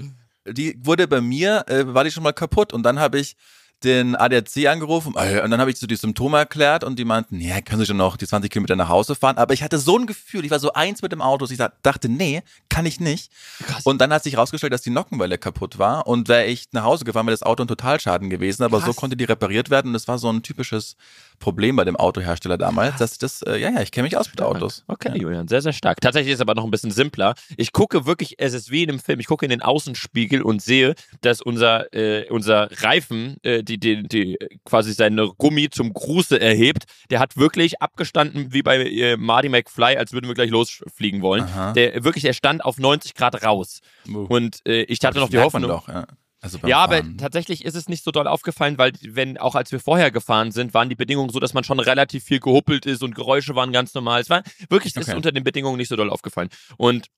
Die 0.48 0.74
wurde 0.84 1.06
bei 1.06 1.20
mir, 1.20 1.64
äh, 1.68 1.84
war 1.94 2.02
die 2.04 2.10
schon 2.10 2.22
mal 2.22 2.32
kaputt 2.32 2.72
und 2.72 2.82
dann 2.82 2.98
habe 2.98 3.18
ich 3.20 3.36
den 3.84 4.14
ADAC 4.14 4.66
angerufen 4.66 5.14
äh, 5.16 5.40
und 5.42 5.50
dann 5.50 5.60
habe 5.60 5.70
ich 5.70 5.78
so 5.78 5.86
die 5.86 5.96
Symptome 5.96 6.38
erklärt 6.38 6.84
und 6.84 6.98
die 6.98 7.04
meinten, 7.04 7.40
ja, 7.40 7.60
können 7.60 7.80
Sie 7.80 7.86
schon 7.86 7.96
noch 7.96 8.16
die 8.16 8.26
20 8.26 8.50
Kilometer 8.50 8.76
nach 8.76 8.88
Hause 8.88 9.14
fahren. 9.14 9.38
Aber 9.38 9.54
ich 9.54 9.62
hatte 9.62 9.78
so 9.78 9.98
ein 9.98 10.06
Gefühl, 10.06 10.44
ich 10.44 10.50
war 10.50 10.58
so 10.58 10.72
eins 10.72 11.02
mit 11.02 11.12
dem 11.12 11.22
Auto, 11.22 11.46
dass 11.46 11.50
ich 11.50 11.58
dachte, 11.82 12.08
nee, 12.08 12.42
kann 12.68 12.86
ich 12.86 13.00
nicht. 13.00 13.32
Krass. 13.64 13.84
Und 13.84 14.00
dann 14.00 14.12
hat 14.12 14.22
sich 14.22 14.34
herausgestellt, 14.34 14.72
dass 14.72 14.82
die 14.82 14.90
Nockenwelle 14.90 15.38
kaputt 15.38 15.78
war 15.78 16.06
und 16.06 16.28
wäre 16.28 16.46
ich 16.46 16.68
nach 16.72 16.84
Hause 16.84 17.04
gefahren, 17.04 17.26
wäre 17.26 17.34
das 17.34 17.42
Auto 17.42 17.64
ein 17.64 17.68
Totalschaden 17.68 18.28
gewesen. 18.30 18.62
Aber 18.62 18.80
so 18.80 18.86
Krass. 18.86 18.96
konnte 18.96 19.16
die 19.16 19.24
repariert 19.24 19.70
werden 19.70 19.88
und 19.88 19.92
das 19.94 20.08
war 20.08 20.18
so 20.18 20.30
ein 20.30 20.42
typisches 20.42 20.96
Problem 21.40 21.74
bei 21.74 21.84
dem 21.84 21.96
Autohersteller 21.96 22.58
damals, 22.58 22.96
dass 22.98 23.18
das, 23.18 23.42
äh, 23.42 23.56
ja, 23.56 23.70
ja, 23.70 23.80
ich 23.80 23.90
kenne 23.90 24.04
mich 24.04 24.16
aus 24.16 24.30
mit 24.30 24.40
Autos. 24.40 24.84
Okay, 24.86 25.18
Julian, 25.18 25.48
sehr, 25.48 25.62
sehr 25.62 25.72
stark. 25.72 26.00
Tatsächlich 26.00 26.32
ist 26.32 26.36
es 26.36 26.42
aber 26.42 26.54
noch 26.54 26.64
ein 26.64 26.70
bisschen 26.70 26.90
simpler. 26.92 27.34
Ich 27.56 27.72
gucke 27.72 28.06
wirklich, 28.06 28.36
es 28.38 28.52
ist 28.52 28.70
wie 28.70 28.84
in 28.84 28.90
einem 28.90 29.00
Film, 29.00 29.18
ich 29.18 29.26
gucke 29.26 29.44
in 29.44 29.50
den 29.50 29.62
Außenspiegel 29.62 30.42
und 30.42 30.62
sehe, 30.62 30.94
dass 31.22 31.40
unser, 31.40 31.92
äh, 31.94 32.28
unser 32.30 32.68
Reifen, 32.82 33.38
äh, 33.42 33.64
die, 33.64 33.78
die, 33.78 34.02
die 34.06 34.38
quasi 34.64 34.92
seine 34.92 35.28
Gummi 35.36 35.70
zum 35.70 35.92
Gruße 35.92 36.38
erhebt, 36.40 36.84
der 37.10 37.18
hat 37.18 37.36
wirklich 37.36 37.80
abgestanden 37.80 38.52
wie 38.52 38.62
bei 38.62 38.84
äh, 38.84 39.16
Marty 39.16 39.48
McFly, 39.48 39.96
als 39.96 40.12
würden 40.12 40.28
wir 40.28 40.34
gleich 40.34 40.50
losfliegen 40.50 41.22
wollen. 41.22 41.44
Aha. 41.44 41.72
Der 41.72 42.04
wirklich, 42.04 42.22
der 42.22 42.34
stand 42.34 42.64
auf 42.64 42.78
90 42.78 43.14
Grad 43.14 43.42
raus. 43.42 43.80
Und 44.28 44.60
äh, 44.66 44.82
ich 44.82 45.00
hatte 45.04 45.18
noch 45.18 45.30
die 45.30 45.38
Hoffnung. 45.38 45.68
Doch, 45.68 45.88
ja. 45.88 46.06
Also 46.42 46.58
Ja, 46.66 46.78
aber 46.78 46.98
Fahren. 46.98 47.18
tatsächlich 47.18 47.64
ist 47.64 47.74
es 47.76 47.88
nicht 47.88 48.02
so 48.02 48.10
doll 48.10 48.26
aufgefallen, 48.26 48.78
weil 48.78 48.92
wenn 49.02 49.36
auch 49.36 49.54
als 49.54 49.70
wir 49.72 49.80
vorher 49.80 50.10
gefahren 50.10 50.52
sind, 50.52 50.72
waren 50.72 50.88
die 50.88 50.94
Bedingungen 50.94 51.28
so, 51.30 51.38
dass 51.38 51.52
man 51.52 51.64
schon 51.64 51.80
relativ 51.80 52.24
viel 52.24 52.40
gehuppelt 52.40 52.86
ist 52.86 53.02
und 53.02 53.14
Geräusche 53.14 53.54
waren 53.54 53.72
ganz 53.72 53.92
normal. 53.94 54.20
Es 54.22 54.30
war 54.30 54.42
wirklich 54.70 54.94
es 54.96 55.02
ist 55.02 55.08
Okay. 55.08 55.16
unter 55.16 55.32
den 55.32 55.44
Bedingungen 55.44 55.76
nicht 55.76 55.88
so 55.88 55.96
doll 55.96 56.08
aufgefallen. 56.10 56.48
Und 56.78 57.08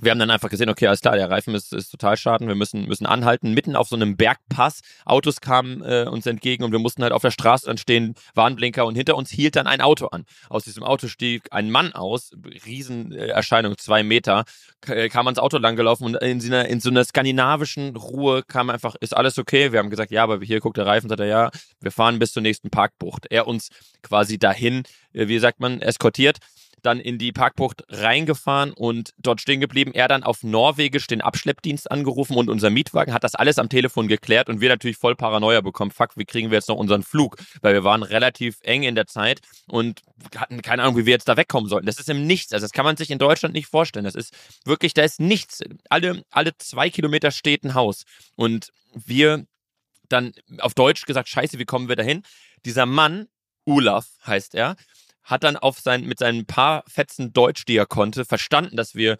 wir 0.00 0.10
haben 0.10 0.18
dann 0.18 0.30
einfach 0.30 0.48
gesehen, 0.48 0.68
okay, 0.68 0.86
alles 0.86 1.00
klar, 1.00 1.16
der 1.16 1.30
Reifen 1.30 1.54
ist, 1.54 1.72
ist 1.72 1.90
total 1.90 2.16
schaden, 2.16 2.48
wir 2.48 2.54
müssen, 2.54 2.86
müssen 2.86 3.06
anhalten. 3.06 3.52
Mitten 3.52 3.76
auf 3.76 3.88
so 3.88 3.96
einem 3.96 4.16
Bergpass, 4.16 4.80
Autos 5.04 5.40
kamen 5.40 5.82
äh, 5.82 6.06
uns 6.10 6.26
entgegen 6.26 6.64
und 6.64 6.72
wir 6.72 6.78
mussten 6.78 7.02
halt 7.02 7.12
auf 7.12 7.22
der 7.22 7.30
Straße 7.30 7.66
dann 7.66 7.78
stehen, 7.78 8.14
Warnblinker 8.34 8.86
und 8.86 8.94
hinter 8.94 9.16
uns 9.16 9.30
hielt 9.30 9.56
dann 9.56 9.66
ein 9.66 9.80
Auto 9.80 10.06
an. 10.06 10.24
Aus 10.48 10.64
diesem 10.64 10.82
Auto 10.82 11.08
stieg 11.08 11.48
ein 11.50 11.70
Mann 11.70 11.92
aus, 11.92 12.32
Riesenerscheinung, 12.66 13.76
zwei 13.78 14.02
Meter, 14.02 14.44
äh, 14.86 15.08
kam 15.08 15.26
ans 15.26 15.38
Auto 15.38 15.58
langgelaufen 15.58 16.06
und 16.06 16.16
in 16.16 16.40
so, 16.40 16.48
einer, 16.48 16.66
in 16.66 16.80
so 16.80 16.90
einer 16.90 17.04
skandinavischen 17.04 17.96
Ruhe 17.96 18.42
kam 18.42 18.70
einfach, 18.70 18.94
ist 19.00 19.16
alles 19.16 19.38
okay? 19.38 19.72
Wir 19.72 19.78
haben 19.78 19.90
gesagt, 19.90 20.10
ja, 20.10 20.22
aber 20.22 20.40
hier 20.40 20.60
guckt 20.60 20.76
der 20.76 20.86
Reifen, 20.86 21.08
sagt 21.08 21.20
er, 21.20 21.26
ja, 21.26 21.50
wir 21.80 21.90
fahren 21.90 22.18
bis 22.18 22.32
zur 22.32 22.42
nächsten 22.42 22.70
Parkbucht. 22.70 23.26
Er 23.30 23.46
uns 23.46 23.70
quasi 24.02 24.38
dahin, 24.38 24.84
äh, 25.12 25.28
wie 25.28 25.38
sagt 25.38 25.60
man, 25.60 25.80
eskortiert 25.80 26.38
dann 26.82 27.00
in 27.00 27.18
die 27.18 27.32
Parkbucht 27.32 27.84
reingefahren 27.88 28.72
und 28.72 29.12
dort 29.18 29.40
stehen 29.40 29.60
geblieben. 29.60 29.92
Er 29.92 30.08
dann 30.08 30.22
auf 30.22 30.42
Norwegisch 30.42 31.06
den 31.06 31.20
Abschleppdienst 31.20 31.90
angerufen 31.90 32.36
und 32.36 32.48
unser 32.48 32.70
Mietwagen 32.70 33.12
hat 33.12 33.24
das 33.24 33.34
alles 33.34 33.58
am 33.58 33.68
Telefon 33.68 34.08
geklärt 34.08 34.48
und 34.48 34.60
wir 34.60 34.68
natürlich 34.68 34.96
voll 34.96 35.16
Paranoia 35.16 35.60
bekommen. 35.60 35.90
Fuck, 35.90 36.16
wie 36.16 36.24
kriegen 36.24 36.50
wir 36.50 36.56
jetzt 36.56 36.68
noch 36.68 36.76
unseren 36.76 37.02
Flug? 37.02 37.36
Weil 37.60 37.74
wir 37.74 37.84
waren 37.84 38.02
relativ 38.02 38.58
eng 38.62 38.82
in 38.82 38.94
der 38.94 39.06
Zeit 39.06 39.40
und 39.66 40.02
hatten 40.36 40.62
keine 40.62 40.82
Ahnung, 40.82 40.96
wie 40.96 41.06
wir 41.06 41.12
jetzt 41.12 41.28
da 41.28 41.36
wegkommen 41.36 41.68
sollten. 41.68 41.86
Das 41.86 41.98
ist 41.98 42.08
im 42.08 42.26
Nichts. 42.26 42.52
Also 42.52 42.64
das 42.64 42.72
kann 42.72 42.84
man 42.84 42.96
sich 42.96 43.10
in 43.10 43.18
Deutschland 43.18 43.54
nicht 43.54 43.66
vorstellen. 43.66 44.04
Das 44.04 44.14
ist 44.14 44.34
wirklich, 44.64 44.94
da 44.94 45.02
ist 45.02 45.20
nichts. 45.20 45.62
Alle, 45.88 46.24
alle 46.30 46.56
zwei 46.58 46.90
Kilometer 46.90 47.30
steht 47.30 47.64
ein 47.64 47.74
Haus. 47.74 48.04
Und 48.36 48.70
wir 48.94 49.46
dann 50.08 50.32
auf 50.58 50.74
Deutsch 50.74 51.06
gesagt, 51.06 51.28
scheiße, 51.28 51.58
wie 51.58 51.64
kommen 51.64 51.88
wir 51.88 51.96
dahin? 51.96 52.22
Dieser 52.64 52.86
Mann, 52.86 53.26
Olaf 53.64 54.06
heißt 54.26 54.54
er, 54.54 54.76
hat 55.24 55.44
dann 55.44 55.56
auf 55.56 55.78
sein, 55.80 56.04
mit 56.04 56.18
seinen 56.18 56.46
paar 56.46 56.82
Fetzen 56.86 57.32
Deutsch, 57.32 57.64
die 57.64 57.76
er 57.76 57.86
konnte, 57.86 58.24
verstanden, 58.24 58.76
dass 58.76 58.94
wir 58.94 59.18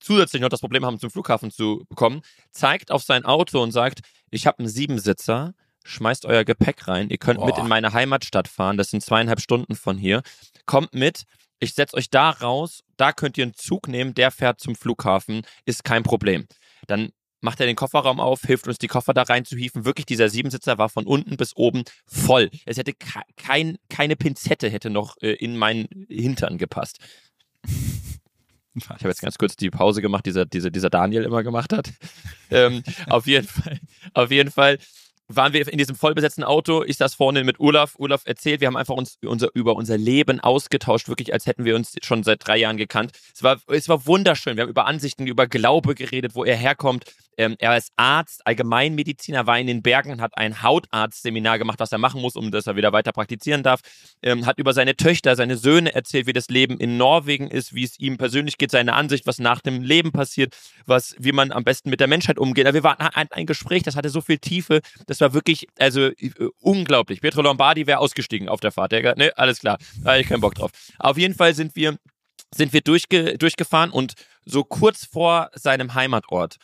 zusätzlich 0.00 0.42
noch 0.42 0.48
das 0.48 0.60
Problem 0.60 0.84
haben, 0.84 0.98
zum 0.98 1.10
Flughafen 1.10 1.50
zu 1.50 1.84
bekommen, 1.88 2.22
zeigt 2.50 2.90
auf 2.90 3.02
sein 3.02 3.24
Auto 3.24 3.62
und 3.62 3.72
sagt, 3.72 4.00
ich 4.30 4.46
habe 4.46 4.60
einen 4.60 4.68
Siebensitzer, 4.68 5.54
schmeißt 5.84 6.24
euer 6.24 6.44
Gepäck 6.44 6.88
rein, 6.88 7.10
ihr 7.10 7.18
könnt 7.18 7.44
mit 7.44 7.54
Boah. 7.54 7.62
in 7.62 7.68
meine 7.68 7.92
Heimatstadt 7.92 8.48
fahren, 8.48 8.76
das 8.76 8.90
sind 8.90 9.02
zweieinhalb 9.02 9.40
Stunden 9.40 9.74
von 9.74 9.98
hier, 9.98 10.22
kommt 10.66 10.94
mit, 10.94 11.24
ich 11.58 11.74
setze 11.74 11.96
euch 11.96 12.10
da 12.10 12.30
raus, 12.30 12.82
da 12.96 13.12
könnt 13.12 13.36
ihr 13.36 13.44
einen 13.44 13.54
Zug 13.54 13.88
nehmen, 13.88 14.14
der 14.14 14.30
fährt 14.30 14.60
zum 14.60 14.74
Flughafen, 14.74 15.42
ist 15.66 15.84
kein 15.84 16.02
Problem. 16.02 16.46
Dann 16.86 17.10
macht 17.40 17.60
er 17.60 17.66
den 17.66 17.76
Kofferraum 17.76 18.20
auf, 18.20 18.42
hilft 18.42 18.68
uns 18.68 18.78
die 18.78 18.88
Koffer 18.88 19.14
da 19.14 19.22
reinzuhieven. 19.22 19.84
Wirklich, 19.84 20.06
dieser 20.06 20.28
Siebensitzer 20.28 20.78
war 20.78 20.88
von 20.88 21.06
unten 21.06 21.36
bis 21.36 21.56
oben 21.56 21.84
voll. 22.06 22.50
Es 22.66 22.76
hätte 22.76 22.92
ke- 22.92 23.22
kein, 23.36 23.76
keine 23.88 24.16
Pinzette 24.16 24.68
hätte 24.68 24.90
noch 24.90 25.16
äh, 25.22 25.32
in 25.32 25.56
meinen 25.56 25.88
Hintern 26.08 26.58
gepasst. 26.58 26.98
Ich 28.76 28.88
habe 28.88 29.08
jetzt 29.08 29.20
ganz 29.20 29.36
kurz 29.36 29.56
die 29.56 29.68
Pause 29.68 30.00
gemacht, 30.00 30.24
die 30.26 30.30
dieser, 30.30 30.46
dieser, 30.46 30.70
dieser 30.70 30.90
Daniel 30.90 31.24
immer 31.24 31.42
gemacht 31.42 31.72
hat. 31.72 31.90
ähm, 32.50 32.84
auf 33.08 33.26
jeden 33.26 33.46
Fall, 33.46 33.80
auf 34.14 34.30
jeden 34.30 34.52
Fall 34.52 34.78
waren 35.26 35.52
wir 35.52 35.66
in 35.68 35.78
diesem 35.78 35.96
vollbesetzten 35.96 36.44
Auto. 36.44 36.82
Ich 36.84 36.96
saß 36.96 37.14
vorne 37.14 37.44
mit 37.44 37.60
Olaf. 37.60 37.94
Olaf 37.98 38.22
erzählt, 38.24 38.60
wir 38.60 38.66
haben 38.68 38.76
einfach 38.76 38.94
uns 38.94 39.18
unser, 39.24 39.48
über 39.54 39.76
unser 39.76 39.96
Leben 39.96 40.40
ausgetauscht, 40.40 41.08
wirklich 41.08 41.32
als 41.32 41.46
hätten 41.46 41.64
wir 41.64 41.76
uns 41.76 41.94
schon 42.02 42.22
seit 42.22 42.46
drei 42.46 42.58
Jahren 42.58 42.76
gekannt. 42.76 43.12
Es 43.34 43.42
war, 43.42 43.60
es 43.68 43.88
war 43.88 44.06
wunderschön. 44.06 44.56
Wir 44.56 44.62
haben 44.62 44.70
über 44.70 44.86
Ansichten, 44.86 45.26
über 45.26 45.46
Glaube 45.46 45.94
geredet, 45.94 46.34
wo 46.34 46.44
er 46.44 46.56
herkommt. 46.56 47.04
Ähm, 47.36 47.56
er 47.58 47.76
ist 47.76 47.92
Arzt, 47.96 48.46
Allgemeinmediziner, 48.46 49.46
war 49.46 49.58
in 49.58 49.66
den 49.66 49.82
Bergen 49.82 50.12
und 50.12 50.20
hat 50.20 50.36
ein 50.36 50.62
Hautarztseminar 50.62 51.58
gemacht, 51.58 51.80
was 51.80 51.92
er 51.92 51.98
machen 51.98 52.20
muss, 52.20 52.36
um 52.36 52.50
dass 52.50 52.66
er 52.66 52.76
wieder 52.76 52.92
weiter 52.92 53.12
praktizieren 53.12 53.62
darf. 53.62 53.80
Ähm, 54.22 54.46
hat 54.46 54.58
über 54.58 54.72
seine 54.72 54.96
Töchter, 54.96 55.36
seine 55.36 55.56
Söhne 55.56 55.94
erzählt, 55.94 56.26
wie 56.26 56.32
das 56.32 56.48
Leben 56.48 56.78
in 56.78 56.96
Norwegen 56.96 57.48
ist, 57.48 57.74
wie 57.74 57.84
es 57.84 57.98
ihm 57.98 58.18
persönlich 58.18 58.58
geht, 58.58 58.70
seine 58.70 58.94
Ansicht, 58.94 59.26
was 59.26 59.38
nach 59.38 59.60
dem 59.60 59.82
Leben 59.82 60.12
passiert, 60.12 60.56
was, 60.86 61.14
wie 61.18 61.32
man 61.32 61.52
am 61.52 61.64
besten 61.64 61.90
mit 61.90 62.00
der 62.00 62.08
Menschheit 62.08 62.38
umgeht. 62.38 62.66
Also 62.66 62.74
wir 62.74 62.84
waren 62.84 62.98
ein, 62.98 63.28
ein 63.30 63.46
Gespräch, 63.46 63.82
das 63.82 63.96
hatte 63.96 64.10
so 64.10 64.20
viel 64.20 64.38
Tiefe, 64.38 64.80
das 65.06 65.20
war 65.20 65.32
wirklich, 65.32 65.66
also 65.78 66.06
äh, 66.06 66.30
unglaublich. 66.60 67.20
Pietro 67.20 67.42
Lombardi 67.42 67.86
wäre 67.86 67.98
ausgestiegen 67.98 68.48
auf 68.48 68.60
der 68.60 68.72
Fahrt. 68.72 68.92
Der, 68.92 69.10
hat 69.10 69.18
ne, 69.18 69.32
alles 69.36 69.60
klar, 69.60 69.78
da 70.02 70.10
hatte 70.12 70.20
ich 70.20 70.28
keinen 70.28 70.40
Bock 70.40 70.54
drauf. 70.54 70.70
Auf 70.98 71.16
jeden 71.16 71.34
Fall 71.34 71.54
sind 71.54 71.76
wir, 71.76 71.96
sind 72.54 72.72
wir 72.72 72.80
durchge, 72.80 73.38
durchgefahren 73.38 73.90
und 73.90 74.14
so 74.44 74.64
kurz 74.64 75.04
vor 75.04 75.50
seinem 75.54 75.94
Heimatort 75.94 76.56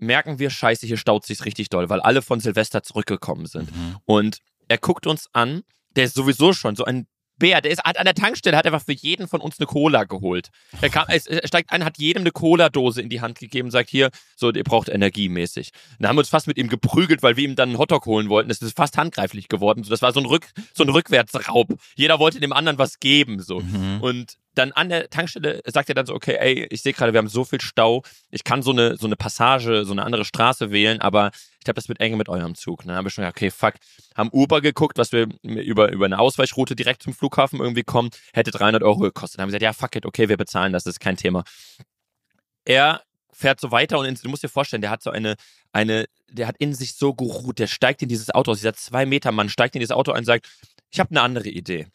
merken 0.00 0.38
wir, 0.38 0.50
scheiße, 0.50 0.86
hier 0.86 0.96
staut 0.96 1.24
sich's 1.26 1.44
richtig 1.44 1.68
doll, 1.68 1.88
weil 1.88 2.00
alle 2.00 2.22
von 2.22 2.40
Silvester 2.40 2.82
zurückgekommen 2.82 3.46
sind. 3.46 3.68
Und 4.04 4.38
er 4.68 4.78
guckt 4.78 5.06
uns 5.06 5.28
an, 5.32 5.62
der 5.96 6.04
ist 6.04 6.14
sowieso 6.14 6.52
schon 6.52 6.76
so 6.76 6.84
ein 6.84 7.06
Bär, 7.38 7.62
der 7.62 7.70
ist 7.70 7.82
hat 7.84 7.96
an 7.98 8.04
der 8.04 8.14
Tankstelle, 8.14 8.54
hat 8.54 8.66
einfach 8.66 8.82
für 8.84 8.92
jeden 8.92 9.26
von 9.26 9.40
uns 9.40 9.58
eine 9.58 9.66
Cola 9.66 10.04
geholt. 10.04 10.50
Er, 10.82 10.90
kam, 10.90 11.06
es- 11.08 11.26
er 11.26 11.46
steigt 11.48 11.72
ein, 11.72 11.86
hat 11.86 11.96
jedem 11.96 12.20
eine 12.20 12.32
Cola-Dose 12.32 13.00
in 13.00 13.08
die 13.08 13.22
Hand 13.22 13.38
gegeben 13.38 13.68
und 13.68 13.70
sagt, 13.72 13.88
hier, 13.88 14.10
so, 14.36 14.52
ihr 14.52 14.62
braucht 14.62 14.90
energiemäßig. 14.90 15.70
Und 15.92 16.02
da 16.02 16.08
haben 16.10 16.16
wir 16.16 16.20
uns 16.20 16.28
fast 16.28 16.46
mit 16.46 16.58
ihm 16.58 16.68
geprügelt, 16.68 17.22
weil 17.22 17.36
wir 17.38 17.44
ihm 17.44 17.56
dann 17.56 17.70
einen 17.70 17.78
Hotdog 17.78 18.04
holen 18.04 18.28
wollten. 18.28 18.50
Das 18.50 18.60
ist 18.60 18.76
fast 18.76 18.98
handgreiflich 18.98 19.48
geworden. 19.48 19.84
So, 19.84 19.90
Das 19.90 20.02
war 20.02 20.12
so 20.12 20.20
ein, 20.20 20.26
Rück, 20.26 20.48
so 20.74 20.84
ein 20.84 20.90
Rückwärtsraub. 20.90 21.68
Jeder 21.96 22.18
wollte 22.18 22.40
dem 22.40 22.52
anderen 22.52 22.76
was 22.76 23.00
geben, 23.00 23.40
so. 23.40 23.62
Und 24.02 24.34
dann 24.54 24.72
an 24.72 24.88
der 24.88 25.10
Tankstelle 25.10 25.62
sagt 25.66 25.88
er 25.88 25.94
dann 25.94 26.06
so, 26.06 26.14
okay, 26.14 26.36
ey, 26.38 26.66
ich 26.70 26.82
sehe 26.82 26.92
gerade, 26.92 27.12
wir 27.12 27.18
haben 27.18 27.28
so 27.28 27.44
viel 27.44 27.60
Stau, 27.60 28.02
ich 28.30 28.44
kann 28.44 28.62
so 28.62 28.72
eine, 28.72 28.96
so 28.96 29.06
eine 29.06 29.16
Passage, 29.16 29.84
so 29.84 29.92
eine 29.92 30.02
andere 30.02 30.24
Straße 30.24 30.70
wählen, 30.70 31.00
aber 31.00 31.30
ich 31.58 31.64
glaube, 31.64 31.76
das 31.76 31.88
wird 31.88 32.00
eng 32.00 32.16
mit 32.16 32.28
eurem 32.28 32.54
Zug. 32.54 32.80
Und 32.80 32.88
Dann 32.88 32.96
habe 32.96 33.08
ich 33.08 33.14
schon 33.14 33.22
gedacht, 33.22 33.36
okay, 33.36 33.50
fuck, 33.50 33.74
haben 34.16 34.30
Uber 34.32 34.60
geguckt, 34.60 34.98
was 34.98 35.12
wir 35.12 35.28
über, 35.42 35.92
über 35.92 36.06
eine 36.06 36.18
Ausweichroute 36.18 36.74
direkt 36.74 37.02
zum 37.02 37.12
Flughafen 37.12 37.60
irgendwie 37.60 37.84
kommen, 37.84 38.10
hätte 38.32 38.50
300 38.50 38.82
Euro 38.82 38.98
gekostet. 38.98 39.38
Dann 39.38 39.42
haben 39.42 39.52
wir 39.52 39.58
gesagt, 39.58 39.62
ja, 39.62 39.72
fuck 39.72 39.94
it, 39.96 40.06
okay, 40.06 40.28
wir 40.28 40.36
bezahlen 40.36 40.72
das, 40.72 40.84
das 40.84 40.94
ist 40.94 41.00
kein 41.00 41.16
Thema. 41.16 41.44
Er 42.64 43.02
fährt 43.32 43.60
so 43.60 43.70
weiter 43.70 43.98
und 43.98 44.06
in, 44.06 44.14
du 44.16 44.28
musst 44.28 44.42
dir 44.42 44.48
vorstellen, 44.48 44.82
der 44.82 44.90
hat 44.90 45.02
so 45.02 45.10
eine, 45.10 45.36
eine, 45.72 46.06
der 46.28 46.46
hat 46.46 46.56
in 46.58 46.74
sich 46.74 46.94
so 46.94 47.14
geruht, 47.14 47.58
der 47.58 47.68
steigt 47.68 48.02
in 48.02 48.08
dieses 48.08 48.30
Auto 48.30 48.50
aus, 48.50 48.58
dieser 48.58 48.74
zwei 48.74 49.06
Meter 49.06 49.32
Mann 49.32 49.48
steigt 49.48 49.74
in 49.76 49.80
dieses 49.80 49.92
Auto 49.94 50.12
ein 50.12 50.18
und 50.18 50.24
sagt, 50.24 50.48
ich 50.90 50.98
habe 50.98 51.10
eine 51.10 51.22
andere 51.22 51.48
Idee. 51.48 51.86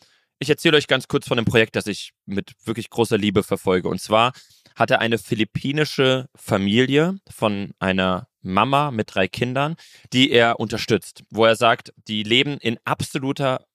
Ich 0.45 0.49
erzähle 0.51 0.77
euch 0.77 0.86
ganz 0.86 1.08
kurz 1.08 1.27
von 1.27 1.39
einem 1.39 1.45
Projekt, 1.47 1.75
das 1.75 1.88
ich 1.88 2.13
mit 2.27 2.53
wirklich 2.65 2.91
großer 2.91 3.17
Liebe 3.17 3.41
verfolge. 3.41 3.89
Und 3.89 3.99
zwar 3.99 4.31
hat 4.75 4.91
er 4.91 4.99
eine 4.99 5.17
philippinische 5.17 6.29
Familie 6.36 7.17
von 7.27 7.71
einer 7.79 8.27
Mama 8.43 8.91
mit 8.91 9.15
drei 9.15 9.27
Kindern, 9.27 9.75
die 10.13 10.29
er 10.29 10.60
unterstützt, 10.60 11.23
wo 11.31 11.45
er 11.45 11.55
sagt, 11.55 11.93
die 12.08 12.21
leben 12.21 12.60
in 12.60 12.77
absoluter 12.86 13.65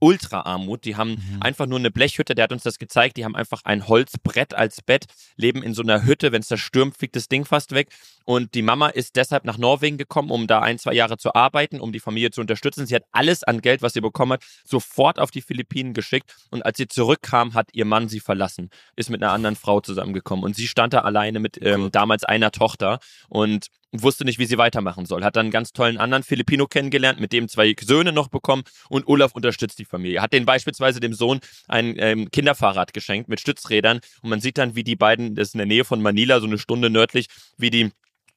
Ultraarmut. 0.00 0.84
Die 0.84 0.96
haben 0.96 1.10
mhm. 1.10 1.42
einfach 1.42 1.66
nur 1.66 1.78
eine 1.78 1.90
Blechhütte, 1.90 2.34
der 2.34 2.44
hat 2.44 2.52
uns 2.52 2.62
das 2.62 2.78
gezeigt. 2.78 3.16
Die 3.16 3.24
haben 3.24 3.36
einfach 3.36 3.62
ein 3.64 3.88
Holzbrett 3.88 4.54
als 4.54 4.82
Bett, 4.82 5.06
leben 5.36 5.62
in 5.62 5.74
so 5.74 5.82
einer 5.82 6.04
Hütte. 6.04 6.32
Wenn 6.32 6.40
es 6.40 6.48
da 6.48 6.56
stürmt, 6.56 6.96
fliegt 6.96 7.16
das 7.16 7.28
Ding 7.28 7.44
fast 7.44 7.72
weg. 7.72 7.88
Und 8.24 8.54
die 8.54 8.62
Mama 8.62 8.88
ist 8.88 9.16
deshalb 9.16 9.44
nach 9.44 9.56
Norwegen 9.56 9.96
gekommen, 9.96 10.30
um 10.30 10.46
da 10.46 10.60
ein, 10.60 10.78
zwei 10.78 10.92
Jahre 10.92 11.16
zu 11.16 11.34
arbeiten, 11.34 11.80
um 11.80 11.92
die 11.92 12.00
Familie 12.00 12.30
zu 12.30 12.40
unterstützen. 12.40 12.86
Sie 12.86 12.94
hat 12.94 13.04
alles 13.10 13.42
an 13.42 13.62
Geld, 13.62 13.80
was 13.80 13.94
sie 13.94 14.00
bekommen 14.00 14.32
hat, 14.32 14.44
sofort 14.64 15.18
auf 15.18 15.30
die 15.30 15.40
Philippinen 15.40 15.94
geschickt. 15.94 16.36
Und 16.50 16.64
als 16.64 16.76
sie 16.76 16.88
zurückkam, 16.88 17.54
hat 17.54 17.70
ihr 17.72 17.86
Mann 17.86 18.08
sie 18.08 18.20
verlassen, 18.20 18.70
ist 18.96 19.08
mit 19.08 19.22
einer 19.22 19.32
anderen 19.32 19.56
Frau 19.56 19.80
zusammengekommen. 19.80 20.44
Und 20.44 20.56
sie 20.56 20.68
stand 20.68 20.92
da 20.92 21.00
alleine 21.00 21.40
mit 21.40 21.58
ähm, 21.62 21.90
damals 21.90 22.24
einer 22.24 22.50
Tochter. 22.52 22.98
Und 23.28 23.68
wusste 23.92 24.24
nicht, 24.24 24.38
wie 24.38 24.44
sie 24.44 24.58
weitermachen 24.58 25.06
soll. 25.06 25.24
Hat 25.24 25.36
dann 25.36 25.46
einen 25.46 25.50
ganz 25.50 25.72
tollen 25.72 25.98
anderen 25.98 26.22
Filipino 26.22 26.66
kennengelernt, 26.66 27.20
mit 27.20 27.32
dem 27.32 27.48
zwei 27.48 27.74
Söhne 27.80 28.12
noch 28.12 28.28
bekommen 28.28 28.64
und 28.88 29.06
Olaf 29.06 29.32
unterstützt 29.32 29.78
die 29.78 29.84
Familie. 29.84 30.20
Hat 30.20 30.32
den 30.32 30.44
beispielsweise 30.44 31.00
dem 31.00 31.14
Sohn 31.14 31.40
ein 31.68 31.94
ähm, 31.98 32.30
Kinderfahrrad 32.30 32.92
geschenkt 32.92 33.28
mit 33.28 33.40
Stützrädern 33.40 34.00
und 34.22 34.30
man 34.30 34.40
sieht 34.40 34.58
dann, 34.58 34.74
wie 34.74 34.84
die 34.84 34.96
beiden, 34.96 35.34
das 35.34 35.48
ist 35.48 35.54
in 35.54 35.58
der 35.58 35.66
Nähe 35.66 35.84
von 35.84 36.02
Manila, 36.02 36.40
so 36.40 36.46
eine 36.46 36.58
Stunde 36.58 36.90
nördlich, 36.90 37.28
wie 37.56 37.70
die 37.70 37.90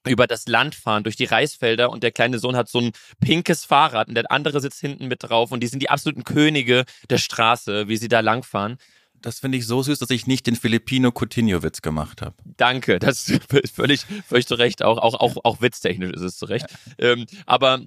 über 0.08 0.26
das 0.26 0.48
Land 0.48 0.74
fahren, 0.74 1.04
durch 1.04 1.16
die 1.16 1.26
Reisfelder 1.26 1.92
und 1.92 2.02
der 2.02 2.12
kleine 2.12 2.40
Sohn 2.40 2.56
hat 2.56 2.70
so 2.70 2.80
ein 2.80 2.92
pinkes 3.20 3.66
Fahrrad 3.66 4.08
und 4.08 4.16
der 4.16 4.32
andere 4.32 4.60
sitzt 4.60 4.80
hinten 4.80 5.08
mit 5.08 5.24
drauf 5.24 5.52
und 5.52 5.62
die 5.62 5.68
sind 5.68 5.82
die 5.82 5.90
absoluten 5.90 6.24
Könige 6.24 6.86
der 7.10 7.20
Straße, 7.20 7.88
wie 7.88 7.98
sie 7.98 8.08
da 8.08 8.22
langfahren. 8.22 8.78
Das 9.22 9.40
finde 9.40 9.58
ich 9.58 9.68
so 9.68 9.84
süß, 9.84 10.00
dass 10.00 10.10
ich 10.10 10.28
nicht 10.28 10.48
den 10.48 10.56
Filipino 10.56 11.12
Coutinho-Witz 11.12 11.82
gemacht 11.82 12.22
habe. 12.22 12.36
Danke, 12.58 13.00
das 13.00 13.30
ist 13.50 13.74
völlig, 13.74 14.06
völlig 14.28 14.48
zu 14.48 14.56
Recht. 14.56 14.84
Auch, 14.84 14.98
auch, 14.98 15.14
auch, 15.14 15.38
auch 15.44 15.62
witztechnisch 15.62 16.12
ist 16.12 16.22
es 16.22 16.38
zu 16.38 16.46
Recht. 16.46 16.66
Ähm, 16.98 17.26
aber 17.46 17.82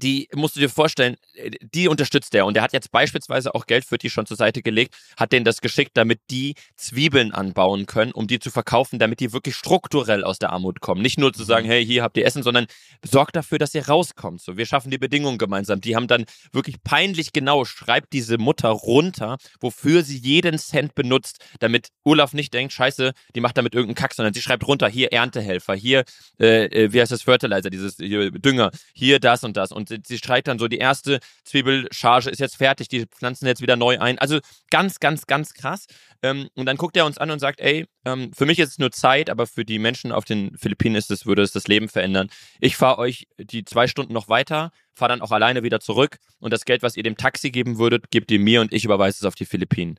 die 0.00 0.28
musst 0.34 0.56
du 0.56 0.60
dir 0.60 0.68
vorstellen, 0.68 1.16
äh, 1.34 1.50
die 1.60 1.88
unterstützt 1.88 2.34
er 2.34 2.46
und 2.46 2.56
er 2.56 2.62
hat 2.62 2.72
jetzt 2.72 2.90
beispielsweise 2.90 3.54
auch 3.54 3.66
Geld 3.66 3.84
für 3.84 3.98
die 3.98 4.10
schon 4.10 4.26
zur 4.26 4.36
Seite 4.36 4.62
gelegt, 4.62 4.94
hat 5.16 5.32
denen 5.32 5.44
das 5.44 5.60
geschickt, 5.60 5.92
damit 5.94 6.20
die 6.30 6.54
Zwiebeln 6.76 7.32
anbauen 7.32 7.86
können, 7.86 8.12
um 8.12 8.26
die 8.26 8.38
zu 8.38 8.50
verkaufen, 8.50 8.98
damit 8.98 9.20
die 9.20 9.32
wirklich 9.32 9.54
strukturell 9.54 10.24
aus 10.24 10.38
der 10.38 10.50
Armut 10.50 10.80
kommen. 10.80 11.02
Nicht 11.02 11.18
nur 11.18 11.32
zu 11.32 11.44
sagen, 11.44 11.66
mhm. 11.66 11.72
hey, 11.72 11.86
hier 11.86 12.02
habt 12.02 12.16
ihr 12.16 12.24
Essen, 12.24 12.42
sondern 12.42 12.66
sorgt 13.04 13.36
dafür, 13.36 13.58
dass 13.58 13.74
ihr 13.74 13.86
rauskommt. 13.86 14.40
So, 14.40 14.56
wir 14.56 14.66
schaffen 14.66 14.90
die 14.90 14.98
Bedingungen 14.98 15.38
gemeinsam. 15.38 15.80
Die 15.80 15.96
haben 15.96 16.08
dann 16.08 16.24
wirklich 16.52 16.82
peinlich 16.82 17.32
genau, 17.32 17.64
schreibt 17.64 18.12
diese 18.12 18.38
Mutter 18.38 18.70
runter, 18.70 19.38
wofür 19.60 20.02
sie 20.02 20.18
jeden 20.18 20.58
Cent 20.58 20.94
benutzt, 20.94 21.44
damit 21.60 21.88
Olaf 22.04 22.32
nicht 22.32 22.54
denkt, 22.54 22.72
scheiße, 22.72 23.12
die 23.34 23.40
macht 23.40 23.58
damit 23.58 23.74
irgendeinen 23.74 23.96
Kack, 23.96 24.14
sondern 24.14 24.34
sie 24.34 24.42
schreibt 24.42 24.66
runter, 24.66 24.88
hier 24.88 25.12
Erntehelfer, 25.12 25.74
hier, 25.74 26.04
äh, 26.38 26.64
äh 26.66 26.92
wie 26.92 27.00
heißt 27.00 27.12
das, 27.12 27.22
Fertilizer, 27.22 27.70
dieses 27.70 27.96
hier, 27.96 28.30
Dünger, 28.30 28.70
hier 28.94 29.20
das 29.20 29.44
und 29.44 29.56
das 29.56 29.72
und 29.72 29.89
sie 30.04 30.18
streicht 30.18 30.48
dann 30.48 30.58
so, 30.58 30.68
die 30.68 30.78
erste 30.78 31.20
Zwiebelcharge 31.44 32.30
ist 32.30 32.40
jetzt 32.40 32.56
fertig, 32.56 32.88
die 32.88 33.06
pflanzen 33.06 33.46
jetzt 33.46 33.62
wieder 33.62 33.76
neu 33.76 33.98
ein. 33.98 34.18
Also 34.18 34.40
ganz, 34.70 35.00
ganz, 35.00 35.26
ganz 35.26 35.54
krass. 35.54 35.86
Ähm, 36.22 36.48
und 36.54 36.66
dann 36.66 36.76
guckt 36.76 36.96
er 36.96 37.06
uns 37.06 37.18
an 37.18 37.30
und 37.30 37.38
sagt, 37.38 37.60
ey, 37.60 37.86
ähm, 38.04 38.32
für 38.32 38.46
mich 38.46 38.58
ist 38.58 38.70
es 38.70 38.78
nur 38.78 38.92
Zeit, 38.92 39.30
aber 39.30 39.46
für 39.46 39.64
die 39.64 39.78
Menschen 39.78 40.12
auf 40.12 40.24
den 40.24 40.56
Philippinen 40.56 40.96
ist 40.96 41.10
es, 41.10 41.26
würde 41.26 41.42
es 41.42 41.52
das 41.52 41.68
Leben 41.68 41.88
verändern. 41.88 42.28
Ich 42.60 42.76
fahre 42.76 42.98
euch 42.98 43.26
die 43.38 43.64
zwei 43.64 43.86
Stunden 43.86 44.12
noch 44.12 44.28
weiter, 44.28 44.70
fahre 44.94 45.10
dann 45.10 45.22
auch 45.22 45.32
alleine 45.32 45.62
wieder 45.62 45.80
zurück 45.80 46.18
und 46.38 46.52
das 46.52 46.64
Geld, 46.64 46.82
was 46.82 46.96
ihr 46.96 47.02
dem 47.02 47.16
Taxi 47.16 47.50
geben 47.50 47.78
würdet, 47.78 48.10
gebt 48.10 48.30
ihr 48.30 48.38
mir 48.38 48.60
und 48.60 48.72
ich 48.72 48.84
überweise 48.84 49.18
es 49.18 49.24
auf 49.24 49.34
die 49.34 49.46
Philippinen. 49.46 49.98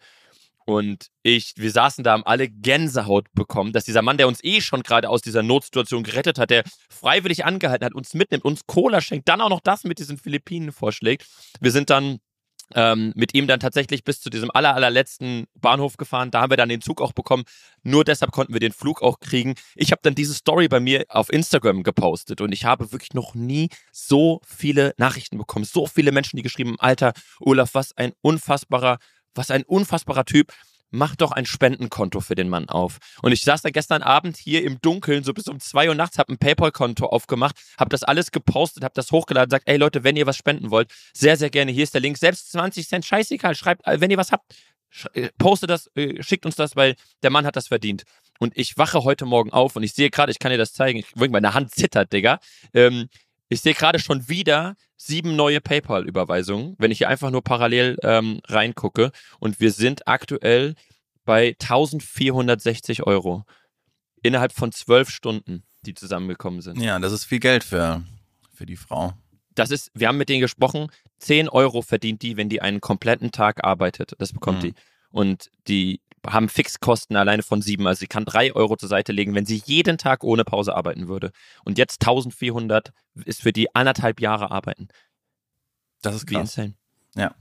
Und 0.72 1.08
ich, 1.22 1.54
wir 1.58 1.70
saßen 1.70 2.04
da, 2.04 2.14
haben 2.14 2.26
alle 2.26 2.48
Gänsehaut 2.48 3.28
bekommen, 3.34 3.74
dass 3.74 3.84
dieser 3.84 4.02
Mann, 4.02 4.18
der 4.18 4.28
uns 4.28 4.44
eh 4.44 4.62
schon 4.62 4.84
gerade 4.84 5.10
aus 5.10 5.22
dieser 5.22 5.44
Notsituation 5.44 6.04
gerettet 6.04 6.40
hat, 6.40 6.50
der 6.50 6.64
freiwillig 6.90 7.44
angehalten 7.44 7.86
hat, 7.86 7.94
uns 7.94 8.14
mitnimmt, 8.14 8.46
uns 8.46 8.66
Cola 8.68 9.02
schenkt, 9.02 9.28
dann 9.28 9.42
auch 9.42 9.50
noch 9.50 9.60
das 9.60 9.84
mit 9.84 10.00
diesen 10.00 10.18
Philippinen 10.18 10.72
vorschlägt. 10.72 11.26
Wir 11.60 11.72
sind 11.72 11.90
dann 11.90 12.20
ähm, 12.74 13.12
mit 13.16 13.34
ihm 13.34 13.48
dann 13.48 13.60
tatsächlich 13.60 14.06
bis 14.06 14.22
zu 14.22 14.30
diesem 14.30 14.50
aller, 14.52 14.74
allerletzten 14.74 15.46
Bahnhof 15.56 15.98
gefahren. 15.98 16.32
Da 16.32 16.42
haben 16.42 16.52
wir 16.52 16.58
dann 16.58 16.70
den 16.70 16.82
Zug 16.82 17.02
auch 17.02 17.12
bekommen. 17.12 17.44
Nur 17.84 18.06
deshalb 18.06 18.32
konnten 18.32 18.54
wir 18.54 18.62
den 18.62 18.72
Flug 18.72 19.02
auch 19.02 19.20
kriegen. 19.20 19.56
Ich 19.76 19.92
habe 19.92 20.00
dann 20.04 20.16
diese 20.16 20.34
Story 20.34 20.70
bei 20.70 20.80
mir 20.80 21.04
auf 21.10 21.32
Instagram 21.34 21.84
gepostet 21.84 22.40
und 22.40 22.54
ich 22.54 22.64
habe 22.64 22.92
wirklich 22.94 23.14
noch 23.14 23.36
nie 23.36 23.68
so 23.92 24.40
viele 24.46 24.94
Nachrichten 24.98 25.38
bekommen. 25.38 25.66
So 25.66 25.86
viele 25.86 26.14
Menschen, 26.14 26.38
die 26.38 26.44
geschrieben 26.44 26.72
haben, 26.72 26.80
Alter, 26.80 27.14
Olaf, 27.42 27.74
was 27.74 27.96
ein 27.98 28.14
unfassbarer 28.22 29.00
was 29.36 29.52
ein 29.52 29.64
unfassbarer 29.64 30.26
Typ. 30.26 30.54
Mach 30.94 31.16
doch 31.16 31.32
ein 31.32 31.46
Spendenkonto 31.46 32.20
für 32.20 32.36
den 32.36 32.50
Mann 32.50 32.68
auf. 32.68 32.98
Und 33.22 33.32
ich 33.32 33.44
saß 33.44 33.62
da 33.62 33.70
gestern 33.70 34.04
Abend 34.04 34.36
hier 34.36 34.64
im 34.64 34.82
Dunkeln, 34.82 35.24
so 35.24 35.34
bis 35.34 35.48
um 35.48 35.62
zwei 35.62 35.88
Uhr 35.88 35.96
nachts, 35.96 36.18
hab 36.18 36.28
ein 36.30 36.38
PayPal-Konto 36.38 37.06
aufgemacht, 37.06 37.56
hab 37.78 37.90
das 37.90 38.04
alles 38.04 38.32
gepostet, 38.32 38.84
hab 38.84 38.94
das 38.94 39.10
hochgeladen, 39.12 39.50
sagt, 39.50 39.70
ey 39.70 39.78
Leute, 39.78 40.04
wenn 40.04 40.18
ihr 40.18 40.28
was 40.28 40.36
spenden 40.36 40.70
wollt, 40.70 40.92
sehr, 41.14 41.38
sehr 41.38 41.50
gerne, 41.50 41.72
hier 41.72 41.84
ist 41.84 41.94
der 41.94 42.02
Link. 42.02 42.18
Selbst 42.18 42.52
20 42.52 42.90
Cent, 42.90 43.06
scheißegal, 43.06 43.56
schreibt, 43.56 43.88
äh, 43.88 44.02
wenn 44.02 44.12
ihr 44.12 44.18
was 44.18 44.34
habt, 44.34 44.54
äh, 45.14 45.30
postet 45.38 45.70
das, 45.70 45.90
äh, 45.96 46.22
schickt 46.22 46.46
uns 46.46 46.56
das, 46.56 46.76
weil 46.76 46.96
der 47.24 47.30
Mann 47.30 47.46
hat 47.46 47.56
das 47.56 47.68
verdient. 47.68 48.04
Und 48.40 48.58
ich 48.58 48.78
wache 48.78 49.04
heute 49.04 49.26
Morgen 49.26 49.54
auf 49.54 49.76
und 49.76 49.84
ich 49.84 49.94
sehe 49.94 50.10
gerade, 50.10 50.32
ich 50.32 50.40
kann 50.40 50.52
dir 50.52 50.58
das 50.58 50.74
zeigen, 50.74 51.00
ich, 51.00 51.16
meine 51.16 51.54
Hand 51.54 51.72
zittert, 51.72 52.12
Digga. 52.12 52.40
Ähm, 52.74 53.08
ich 53.52 53.60
sehe 53.60 53.74
gerade 53.74 54.00
schon 54.00 54.30
wieder 54.30 54.78
sieben 54.96 55.36
neue 55.36 55.60
PayPal-Überweisungen, 55.60 56.76
wenn 56.78 56.90
ich 56.90 57.00
hier 57.00 57.10
einfach 57.10 57.32
nur 57.32 57.44
parallel 57.44 57.98
ähm, 58.02 58.40
reingucke. 58.48 59.12
Und 59.40 59.60
wir 59.60 59.74
sind 59.74 60.08
aktuell 60.08 60.76
bei 61.26 61.58
1460 61.60 63.04
Euro 63.04 63.44
innerhalb 64.24 64.54
von 64.54 64.72
zwölf 64.72 65.10
Stunden, 65.10 65.64
die 65.82 65.94
zusammengekommen 65.94 66.62
sind. 66.62 66.80
Ja, 66.80 66.98
das 66.98 67.12
ist 67.12 67.26
viel 67.26 67.42
Geld 67.42 67.66
für, 67.66 68.06
für 68.54 68.66
die 68.66 68.78
Frau. 68.78 69.16
Das 69.54 69.70
ist, 69.70 69.92
wir 69.94 70.08
haben 70.08 70.18
mit 70.18 70.30
denen 70.30 70.40
gesprochen, 70.40 70.88
10 71.20 71.50
Euro 71.50 71.82
verdient 71.82 72.22
die, 72.22 72.38
wenn 72.38 72.48
die 72.48 72.62
einen 72.62 72.80
kompletten 72.80 73.34
Tag 73.34 73.66
arbeitet. 73.66 74.14
Das 74.20 74.32
bekommt 74.32 74.60
mhm. 74.60 74.68
die. 74.68 74.74
Und 75.10 75.52
die 75.68 76.00
haben 76.28 76.50
Fixkosten 76.50 77.16
alleine 77.16 77.44
von 77.44 77.62
sieben. 77.62 77.88
Also 77.88 78.00
sie 78.00 78.08
kann 78.08 78.26
drei 78.26 78.54
Euro 78.54 78.76
zur 78.78 78.90
Seite 78.90 79.12
legen, 79.12 79.36
wenn 79.36 79.46
sie 79.46 79.62
jeden 79.66 79.98
Tag 79.98 80.24
ohne 80.24 80.44
Pause 80.44 80.76
arbeiten 80.76 81.08
würde. 81.08 81.32
Und 81.64 81.78
jetzt 81.78 82.02
1400 82.02 82.92
ist 83.26 83.42
für 83.42 83.54
die 83.54 83.74
anderthalb 83.76 84.22
Jahre 84.22 84.52
arbeiten. 84.52 84.88
Das 86.02 86.16
ist 86.16 86.28
krass. 86.28 86.36
Wie 86.36 86.42
insane. 86.42 86.74
Ja. 87.16 87.36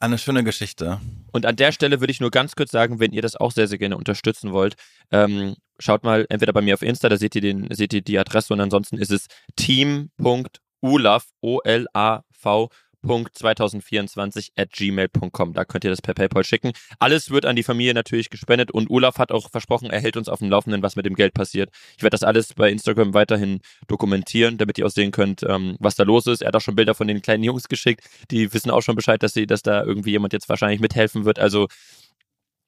Eine 0.00 0.18
schöne 0.18 0.44
Geschichte. 0.44 1.00
Und 1.32 1.44
an 1.44 1.56
der 1.56 1.72
Stelle 1.72 2.00
würde 2.00 2.12
ich 2.12 2.20
nur 2.20 2.30
ganz 2.30 2.54
kurz 2.54 2.70
sagen, 2.70 3.00
wenn 3.00 3.12
ihr 3.12 3.22
das 3.22 3.34
auch 3.34 3.50
sehr, 3.50 3.66
sehr 3.66 3.78
gerne 3.78 3.96
unterstützen 3.96 4.52
wollt, 4.52 4.76
ähm, 5.10 5.56
schaut 5.80 6.04
mal 6.04 6.24
entweder 6.28 6.52
bei 6.52 6.60
mir 6.60 6.74
auf 6.74 6.82
Insta, 6.82 7.08
da 7.08 7.16
seht 7.16 7.34
ihr, 7.34 7.40
den, 7.40 7.66
seht 7.74 7.92
ihr 7.92 8.00
die 8.00 8.18
Adresse 8.18 8.52
und 8.52 8.60
ansonsten 8.60 8.96
ist 8.96 9.10
es 9.10 9.26
team.ulav, 9.56 11.26
O-L-A-V 11.40 12.70
2024 13.02 14.52
at 14.56 14.72
gmail.com. 14.72 15.52
Da 15.52 15.64
könnt 15.64 15.84
ihr 15.84 15.90
das 15.90 16.02
per 16.02 16.14
PayPal 16.14 16.44
schicken. 16.44 16.72
Alles 16.98 17.30
wird 17.30 17.46
an 17.46 17.56
die 17.56 17.62
Familie 17.62 17.94
natürlich 17.94 18.30
gespendet 18.30 18.70
und 18.70 18.90
Olaf 18.90 19.18
hat 19.18 19.32
auch 19.32 19.50
versprochen, 19.50 19.90
er 19.90 20.00
hält 20.00 20.16
uns 20.16 20.28
auf 20.28 20.40
dem 20.40 20.50
Laufenden, 20.50 20.82
was 20.82 20.96
mit 20.96 21.06
dem 21.06 21.14
Geld 21.14 21.34
passiert. 21.34 21.70
Ich 21.96 22.02
werde 22.02 22.14
das 22.14 22.22
alles 22.22 22.54
bei 22.54 22.70
Instagram 22.70 23.14
weiterhin 23.14 23.60
dokumentieren, 23.86 24.58
damit 24.58 24.78
ihr 24.78 24.86
auch 24.86 24.90
sehen 24.90 25.10
könnt, 25.10 25.42
ähm, 25.42 25.76
was 25.78 25.94
da 25.94 26.04
los 26.04 26.26
ist. 26.26 26.42
Er 26.42 26.48
hat 26.48 26.56
auch 26.56 26.60
schon 26.60 26.76
Bilder 26.76 26.94
von 26.94 27.06
den 27.06 27.22
kleinen 27.22 27.44
Jungs 27.44 27.68
geschickt. 27.68 28.04
Die 28.30 28.52
wissen 28.52 28.70
auch 28.70 28.82
schon 28.82 28.96
Bescheid, 28.96 29.22
dass 29.22 29.34
sie, 29.34 29.46
dass 29.46 29.62
da 29.62 29.82
irgendwie 29.82 30.10
jemand 30.10 30.32
jetzt 30.32 30.48
wahrscheinlich 30.48 30.80
mithelfen 30.80 31.24
wird. 31.24 31.38
Also 31.38 31.68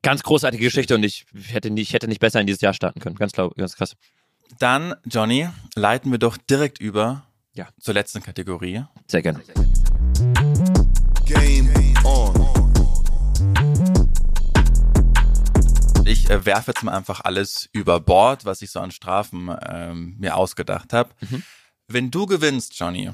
ganz 0.03 0.23
großartige 0.23 0.65
Geschichte 0.65 0.95
und 0.95 1.05
ich 1.05 1.27
hätte 1.49 1.71
nicht, 1.71 1.89
ich 1.89 1.95
hätte 1.95 2.09
nicht 2.09 2.21
besser 2.21 2.41
in 2.41 2.47
dieses 2.47 2.61
Jahr 2.61 2.75
starten 2.75 3.01
können. 3.01 3.17
Ganz, 3.17 3.33
klar, 3.33 3.51
ganz 3.57 3.77
krass. 3.77 3.97
Dann, 4.59 4.95
Johnny, 5.05 5.49
leiten 5.77 6.11
wir 6.11 6.19
doch 6.19 6.37
direkt 6.37 6.81
über 6.81 7.27
ja. 7.55 7.69
zur 7.79 7.95
letzten 7.95 8.23
Kategorie. 8.23 8.85
Sehr 9.07 9.23
gerne. 9.23 9.41
Game 9.55 9.90
Ich 16.11 16.29
äh, 16.29 16.45
werfe 16.45 16.73
jetzt 16.73 16.83
mal 16.83 16.93
einfach 16.93 17.21
alles 17.21 17.69
über 17.71 18.01
Bord, 18.01 18.45
was 18.45 18.63
ich 18.63 18.73
so 18.73 18.81
an 18.81 18.91
Strafen 18.91 19.49
ähm, 19.65 20.17
mir 20.19 20.37
ausgedacht 20.37 20.93
habe. 20.93 21.11
Mhm. 21.21 21.45
Wenn 21.87 22.11
du 22.11 22.27
gewinnst, 22.27 22.77
Johnny, 22.77 23.13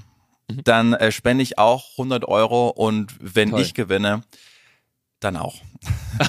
mhm. 0.49 0.65
dann 0.65 0.95
äh, 0.95 1.13
spende 1.13 1.43
ich 1.43 1.59
auch 1.59 1.91
100 1.99 2.25
Euro 2.25 2.71
und 2.71 3.15
wenn 3.21 3.51
toll. 3.51 3.61
ich 3.61 3.75
gewinne, 3.75 4.23
dann 5.21 5.37
auch. 5.37 5.57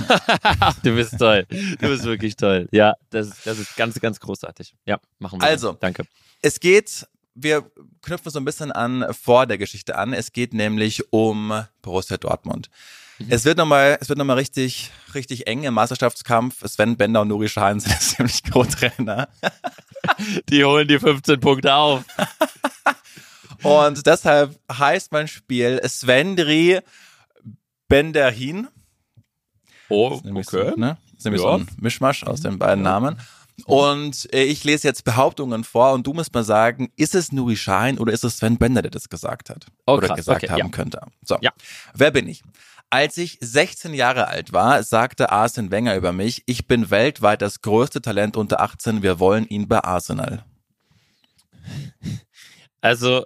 du 0.84 0.94
bist 0.94 1.18
toll. 1.18 1.46
Du 1.50 1.88
bist 1.88 2.04
wirklich 2.04 2.36
toll. 2.36 2.68
Ja, 2.74 2.96
das, 3.12 3.44
das 3.46 3.60
ist 3.60 3.78
ganz, 3.78 3.98
ganz 4.02 4.20
großartig. 4.20 4.76
Ja, 4.86 5.00
machen 5.20 5.40
wir. 5.40 5.48
Also, 5.48 5.72
danke. 5.72 6.04
Es 6.42 6.60
geht 6.60 7.08
wir 7.40 7.72
knüpfen 8.02 8.32
so 8.32 8.40
ein 8.40 8.46
bisschen 8.46 8.72
an 8.72 9.14
vor 9.14 9.46
der 9.46 9.60
Geschichte 9.60 9.96
an. 9.96 10.12
Es 10.12 10.34
geht 10.34 10.54
nämlich 10.54 11.14
um 11.14 11.64
Borussia 11.84 12.18
Dortmund. 12.18 12.70
Mhm. 13.20 13.28
Es 13.30 13.46
wird 13.46 13.58
nochmal, 13.58 13.98
es 14.00 14.10
wird 14.10 14.18
nochmal 14.20 14.38
richtig, 14.38 14.92
richtig 15.14 15.48
eng 15.48 15.64
im 15.64 15.74
Meisterschaftskampf. 15.74 16.68
Sven 16.68 16.98
Bender 16.98 17.22
und 17.22 17.30
Nuri 17.30 17.48
Sahin 17.48 17.80
sind 17.82 18.00
ziemlich 18.00 18.44
Co-Trainer. 18.44 19.28
Die 20.50 20.64
holen 20.64 20.88
die 20.88 21.00
15 21.00 21.40
Punkte 21.40 21.74
auf. 21.74 22.04
und 23.64 24.06
deshalb 24.06 24.58
heißt 24.72 25.12
mein 25.12 25.28
Spiel 25.28 25.82
Svendri 25.88 26.80
Benderhin. 27.88 28.68
Oh, 29.90 30.22
okay. 30.24 30.44
So, 30.44 30.58
ne? 30.80 30.98
nämlich 31.24 31.42
Ja. 31.42 31.48
so 31.50 31.54
ein 31.58 31.68
Mischmasch 31.80 32.24
aus 32.24 32.42
den 32.42 32.60
beiden 32.60 32.84
Namen. 32.84 33.18
Und 33.66 34.32
äh, 34.34 34.44
ich 34.44 34.64
lese 34.64 34.88
jetzt 34.88 35.04
Behauptungen 35.04 35.64
vor 35.64 35.94
und 35.94 36.06
du 36.06 36.14
musst 36.14 36.34
mal 36.34 36.44
sagen, 36.44 36.92
ist 36.96 37.16
es 37.16 37.32
Nuri 37.32 37.56
Sahin 37.56 37.98
oder 37.98 38.14
ist 38.14 38.24
es 38.24 38.38
Sven 38.38 38.58
Bender, 38.58 38.84
der 38.84 38.92
das 38.92 39.10
gesagt 39.10 39.50
hat? 39.50 39.66
Oh, 39.88 39.94
oder 39.94 40.16
gesagt 40.16 40.44
Okay, 40.44 40.52
haben 40.52 40.60
ja. 40.60 40.68
könnte. 40.70 41.02
So, 41.24 41.38
Ja. 41.42 41.52
wer 41.96 42.12
bin 42.12 42.28
ich? 42.28 42.44
Als 42.90 43.18
ich 43.18 43.38
16 43.42 43.94
Jahre 43.94 44.28
alt 44.28 44.54
war, 44.54 44.82
sagte 44.82 45.32
Arsene 45.32 45.72
Wenger 45.72 45.96
über 45.96 46.14
mich, 46.14 46.44
ich 46.46 46.68
bin 46.68 46.90
weltweit 46.90 47.42
das 47.42 47.62
größte 47.62 48.02
Talent 48.02 48.38
unter 48.38 48.62
18, 48.62 49.04
wir 49.04 49.20
wollen 49.20 49.46
ihn 49.46 49.68
bei 49.68 49.84
Arsenal. 49.84 50.46
Also, 52.80 53.26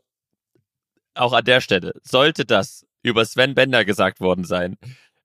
auch 1.14 1.34
an 1.34 1.46
der 1.46 1.62
Stelle, 1.62 1.94
sollte 2.02 2.46
das 2.46 2.88
über 3.04 3.24
Sven 3.26 3.54
Bender 3.54 3.86
gesagt 3.86 4.20
worden 4.20 4.46
sein, 4.46 4.78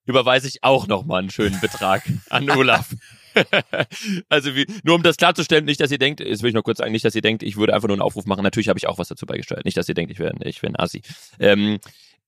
überweise 0.04 0.48
ich 0.48 0.62
auch 0.62 0.86
nochmal 0.86 1.20
einen 1.20 1.30
schönen 1.30 1.58
Betrag 1.60 2.02
an 2.28 2.50
Olaf. 2.50 2.94
also 4.28 4.54
wie, 4.54 4.66
nur 4.82 4.96
um 4.96 5.02
das 5.02 5.16
klarzustellen, 5.16 5.64
nicht, 5.64 5.80
dass 5.80 5.90
ihr 5.90 5.98
denkt, 5.98 6.20
jetzt 6.20 6.42
will 6.42 6.48
ich 6.48 6.54
noch 6.54 6.62
kurz 6.62 6.78
sagen, 6.78 6.92
nicht, 6.92 7.04
dass 7.04 7.14
ihr 7.14 7.22
denkt, 7.22 7.42
ich 7.42 7.56
würde 7.56 7.74
einfach 7.74 7.88
nur 7.88 7.94
einen 7.94 8.02
Aufruf 8.02 8.26
machen. 8.26 8.42
Natürlich 8.42 8.68
habe 8.68 8.78
ich 8.78 8.86
auch 8.86 8.98
was 8.98 9.08
dazu 9.08 9.26
beigesteuert. 9.26 9.64
Nicht, 9.64 9.76
dass 9.76 9.88
ihr 9.88 9.94
denkt, 9.94 10.12
ich 10.12 10.18
wäre 10.18 10.34
ich 10.44 10.62
wär 10.62 10.70
ein 10.70 10.78
Assi. 10.78 11.02
Ähm, 11.38 11.78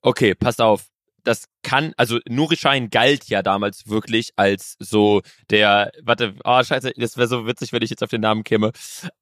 okay, 0.03 0.35
passt 0.35 0.61
auf. 0.61 0.87
Das 1.29 1.45
kann, 1.63 1.93
also 1.99 2.21
Nuri 2.27 2.57
Sahin 2.57 2.89
galt 2.89 3.29
ja 3.29 3.43
damals 3.43 3.87
wirklich 3.87 4.31
als 4.37 4.77
so 4.79 5.21
der, 5.51 5.93
warte, 6.03 6.35
oh 6.43 6.63
scheiße, 6.63 6.95
das 6.97 7.19
wäre 7.19 7.29
so 7.29 7.47
witzig, 7.47 7.71
wenn 7.75 7.83
ich 7.83 7.91
jetzt 7.91 8.03
auf 8.03 8.09
den 8.09 8.23
Namen 8.23 8.45
käme. 8.45 8.73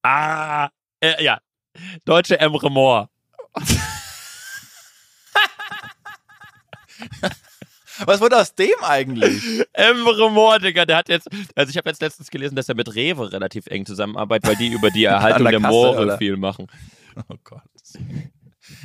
Ah, 0.03 0.69
äh, 1.01 1.21
ja, 1.25 1.41
deutsche 2.05 2.39
Emre 2.39 2.71
Moore. 2.71 3.09
Was 8.05 8.21
wurde 8.21 8.37
aus 8.41 8.55
dem 8.55 8.69
eigentlich? 8.83 9.67
Emre 9.73 10.31
Moore, 10.31 10.61
Digga, 10.61 10.85
der 10.87 10.99
hat 10.99 11.09
jetzt, 11.09 11.29
also 11.57 11.71
ich 11.71 11.77
habe 11.77 11.89
jetzt 11.89 12.01
letztens 12.01 12.31
gelesen, 12.31 12.55
dass 12.55 12.69
er 12.69 12.77
mit 12.77 12.95
Rewe 12.95 13.33
relativ 13.33 13.67
eng 13.67 13.85
zusammenarbeitet, 13.85 14.49
weil 14.49 14.57
die 14.57 14.69
über 14.69 14.93
die 14.93 15.05
Erhaltung 15.07 15.43
der 15.43 15.51
der 15.51 15.61
Kasse, 15.61 15.73
Moore 15.73 16.03
oder? 16.03 16.19
viel 16.19 16.37
machen. 16.37 16.69
Oh 17.29 17.35
Gott. 17.43 17.63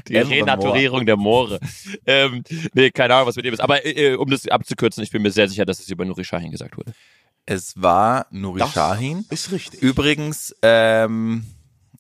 Die 0.08 0.18
Renaturierung 0.18 1.06
der 1.06 1.18
Moore. 1.18 1.60
ähm, 2.06 2.44
nee, 2.74 2.92
keine 2.92 3.16
Ahnung, 3.16 3.28
was 3.28 3.36
mit 3.36 3.46
dem 3.46 3.54
ist. 3.54 3.60
Aber 3.62 3.86
äh, 3.86 4.16
um 4.16 4.30
das 4.30 4.48
abzukürzen, 4.48 5.04
ich 5.04 5.12
bin 5.12 5.22
mir 5.22 5.32
sehr 5.32 5.48
sicher, 5.48 5.66
dass 5.66 5.80
es 5.80 5.90
über 5.90 6.06
Nuri 6.06 6.24
Sahin 6.24 6.52
gesagt 6.52 6.78
wurde. 6.78 6.94
Es 7.46 7.82
war 7.82 8.28
Nuri 8.32 8.60
Das 8.60 8.74
Sahin. 8.74 9.26
ist 9.30 9.52
richtig. 9.52 9.82
Übrigens, 9.82 10.56
ähm, 10.62 11.46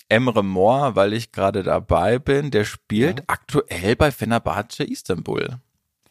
Emre 0.09 0.43
Mor, 0.43 0.95
weil 0.95 1.13
ich 1.13 1.31
gerade 1.31 1.63
dabei 1.63 2.19
bin, 2.19 2.51
der 2.51 2.65
spielt 2.65 3.23
aktuell 3.27 3.95
bei 3.95 4.11
Fenerbahce 4.11 4.83
Istanbul. 4.83 5.59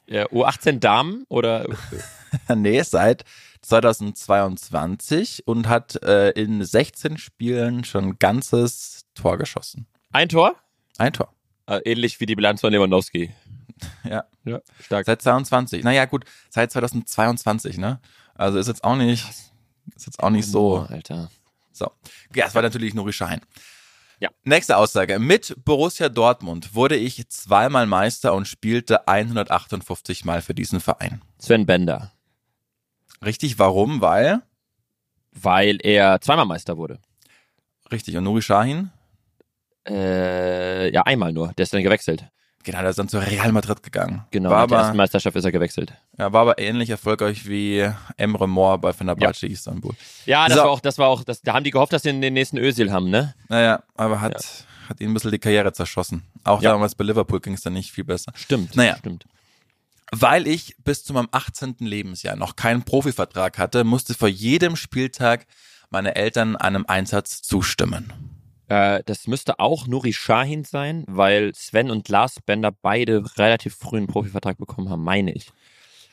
Ja, 0.07 0.25
U18 0.27 0.81
Damen 0.81 1.25
oder 1.29 1.67
nee, 2.57 2.83
seit 2.83 3.25
2022 3.61 5.47
und 5.47 5.69
hat 5.69 6.03
äh, 6.03 6.31
in 6.31 6.65
16 6.65 7.19
Spielen 7.19 7.85
schon 7.85 8.05
ein 8.05 8.19
ganzes 8.19 9.05
Tor 9.15 9.39
geschossen. 9.39 9.87
ein 10.13 10.29
Tor? 10.29 10.57
Ein 10.99 11.13
Tor. 11.13 11.33
Äh, 11.71 11.81
ähnlich 11.85 12.19
wie 12.19 12.27
die 12.27 12.35
Bilanz 12.35 12.61
von 12.61 12.73
Lewandowski. 12.73 13.33
Ja. 14.03 14.25
Ja, 14.45 14.61
stark. 14.81 15.07
Seit 15.07 15.23
22. 15.23 15.85
Naja, 15.85 16.05
gut, 16.05 16.25
seit 16.49 16.73
2022, 16.73 17.79
ne? 17.79 18.01
Also 18.35 18.59
ist 18.59 18.67
jetzt 18.67 18.83
auch 18.83 18.97
nicht, 18.97 19.25
ist 19.95 20.07
jetzt 20.07 20.21
auch 20.21 20.31
nicht 20.31 20.47
so. 20.47 20.81
Alter. 20.81 21.31
So. 21.73 21.91
Ja, 22.35 22.47
es 22.47 22.55
war 22.55 22.63
natürlich 22.63 22.93
Nuri 22.93 23.13
Sahin. 23.13 23.41
Ja. 24.19 24.31
Nächste 24.43 24.77
Aussage. 24.77 25.19
Mit 25.19 25.55
Borussia 25.65 26.09
Dortmund 26.09 26.75
wurde 26.75 26.97
ich 26.97 27.27
zweimal 27.29 27.87
Meister 27.87 28.35
und 28.35 28.49
spielte 28.49 29.07
158 29.07 30.25
Mal 30.25 30.43
für 30.43 30.55
diesen 30.55 30.81
Verein. 30.81 31.23
Sven 31.39 31.67
Bender. 31.67 32.13
Richtig, 33.25 33.59
warum? 33.59 34.01
Weil? 34.01 34.43
Weil 35.33 35.79
er 35.83 36.21
zweimal 36.21 36.47
Meister 36.47 36.77
wurde. 36.77 36.99
Richtig, 37.93 38.17
und 38.17 38.25
Nuri 38.25 38.43
Sahin? 38.43 38.91
Äh, 39.85 40.70
ja, 40.93 41.03
einmal 41.03 41.33
nur. 41.33 41.53
Der 41.55 41.65
ist 41.65 41.73
dann 41.75 41.83
gewechselt. 41.83 42.25
Genau, 42.63 42.81
der 42.81 42.91
ist 42.91 42.99
dann 42.99 43.09
zu 43.09 43.19
Real 43.19 43.53
Madrid 43.53 43.83
gegangen. 43.83 44.25
Genau, 44.31 44.51
war 44.51 44.61
nach 44.63 44.67
der 44.69 44.77
ersten 44.79 44.91
aber, 44.91 44.97
Meisterschaft 44.99 45.35
ist 45.37 45.45
er 45.45 45.53
gewechselt. 45.53 45.95
ja, 46.19 46.31
war 46.33 46.43
aber 46.43 46.59
ähnlich 46.59 46.91
erfolgreich 46.91 47.49
wie 47.49 47.89
Emre 48.19 48.47
Mor 48.47 48.79
bei 48.79 48.93
Fenerbahce 48.93 49.47
Istanbul. 49.47 49.95
Ja, 50.27 50.47
das 50.47 50.59
So. 50.59 50.65
war 50.65 50.71
auch, 50.71 50.81
das 50.81 50.99
war 50.99 51.09
auch, 51.09 51.25
das, 51.25 51.41
da 51.41 51.55
haben 51.55 51.65
die 51.65 51.71
gehofft, 51.71 51.93
dass 51.95 52.03
sie 52.03 52.19
den 52.21 52.35
nächsten 52.35 52.59
Özil 52.59 52.93
haben, 52.93 53.09
ne? 53.09 53.35
Naja, 53.49 53.83
aber 53.97 54.21
hat, 54.21 54.67
hat 54.91 55.01
ihn 55.01 55.09
ein 55.11 55.15
bisschen 55.15 55.31
die 55.31 55.39
Karriere 55.39 55.73
zerschossen. 55.73 56.23
Auch 56.45 56.61
Ja. 56.61 56.73
damals 56.73 56.95
bei 56.95 57.05
Liverpool 57.05 57.41
ging 57.41 57.55
es 57.55 57.63
dann 57.63 57.73
nicht 57.73 57.93
viel 57.93 58.05
besser. 58.05 58.33
Stimmt. 58.35 58.77
Naja. 58.77 58.97
Stimmt. 58.99 59.25
Weil 60.13 60.47
ich 60.47 60.77
bis 60.85 61.03
zu 61.05 61.13
meinem 61.15 61.29
18. 61.31 61.77
Lebensjahr 61.79 62.37
noch 62.37 62.57
keinen 62.57 62.83
Profivertrag 62.83 63.57
hatte, 63.59 63.85
musste 63.85 64.13
vor 64.13 64.29
jedem 64.29 64.77
Spieltag 64.77 65.47
meine 65.89 66.15
Eltern 66.17 66.57
einem 66.57 66.85
Einsatz 66.87 67.41
zustimmen. 67.43 68.13
Äh, 68.71 69.03
das 69.05 69.27
müsste 69.27 69.59
auch 69.59 69.89
Nuri 69.89 70.13
Sahin 70.13 70.63
sein, 70.63 71.05
weil 71.09 71.53
Sven 71.55 71.91
und 71.91 72.09
Lars 72.09 72.37
Bender 72.47 72.71
beide 72.71 73.25
relativ 73.37 73.75
früh 73.75 73.97
einen 73.97 74.07
Profivertrag 74.07 74.59
bekommen 74.59 74.89
haben, 74.89 75.03
meine 75.03 75.33
ich. 75.33 75.51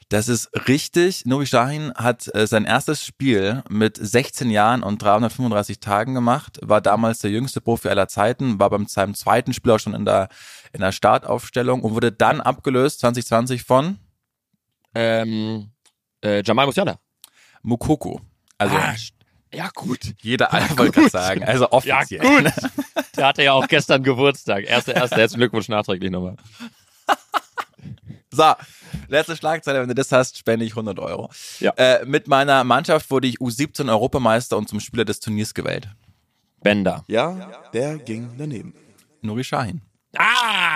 Das 0.10 0.28
ist 0.28 0.49
richtig. 0.68 1.26
Nuri 1.26 1.45
Sahin 1.45 1.93
hat 1.93 2.34
äh, 2.34 2.47
sein 2.47 2.66
erstes 2.66 3.05
Spiel 3.05 3.62
mit 3.70 3.97
16 3.97 4.49
Jahren 4.49 4.82
und 4.82 4.99
335 5.03 5.80
Tagen 5.80 6.16
gemacht, 6.16 6.58
war 6.64 6.82
damals 6.82 7.20
der 7.20 7.30
jüngste 7.30 7.62
Profi 7.62 7.89
aller 7.89 8.08
Zeiten, 8.08 8.60
war 8.60 8.72
beim 8.72 8.88
seinem 8.88 9.14
zweiten 9.14 9.53
Spiel 9.53 9.74
auch 9.74 9.80
schon 9.80 9.93
in 9.93 10.05
der, 10.05 10.30
in 10.74 10.80
der 10.82 10.91
Startaufstellung 10.93 11.82
und 11.82 11.93
wurde 11.93 12.12
dann 12.12 12.41
abgelöst 12.41 13.01
2020 13.01 13.64
von 13.64 13.99
Ähm, 14.95 15.70
äh, 16.24 16.41
Jamal 16.43 16.66
Musiala. 16.66 16.97
Mukoko. 17.62 18.22
Also 18.58 18.76
Ah, 18.76 18.95
ja, 19.54 19.70
gut. 19.74 20.00
jeder 20.22 20.54
Alter 20.54 20.78
wollte 20.78 20.91
gerade 20.93 21.10
sagen, 21.10 21.43
also 21.43 21.66
Ja, 21.66 21.72
offiziell. 21.72 22.22
gut. 22.22 22.52
Der 23.16 23.28
hatte 23.28 23.43
ja 23.43 23.54
auch 23.54 23.68
gestern 23.68 24.04
Geburtstag. 24.04 24.66
Erster, 24.66 24.95
erster, 24.95 25.18
herzlichen 25.18 25.39
Glückwunsch 25.39 25.70
nachträglich 25.70 26.12
nochmal. 26.12 26.36
So, 28.32 28.54
letzte 29.08 29.36
Schlagzeile, 29.36 29.82
wenn 29.82 29.88
du 29.88 29.95
das 29.95 30.12
hast, 30.12 30.38
spende 30.38 30.66
ich 30.66 30.72
100 30.74 31.00
Euro. 31.00 31.30
Ja. 31.60 31.72
Äh, 31.78 32.06
mit 32.06 32.28
meiner 32.28 32.64
Mannschaft 32.64 33.10
wurde 33.10 33.28
ich 33.28 33.38
U17 33.39 33.89
Europameister 33.89 34.58
und 34.58 34.68
zum 34.70 34.80
Spieler 34.80 35.06
des 35.06 35.20
Turniers 35.20 35.54
gewählt. 35.54 35.89
Bender. 36.62 37.04
Ja, 37.08 37.62
der 37.74 37.98
ging 37.98 38.30
daneben. 38.38 38.74
Nuri 39.22 39.43
Sahin. 39.43 39.82
Ah, 40.18 40.66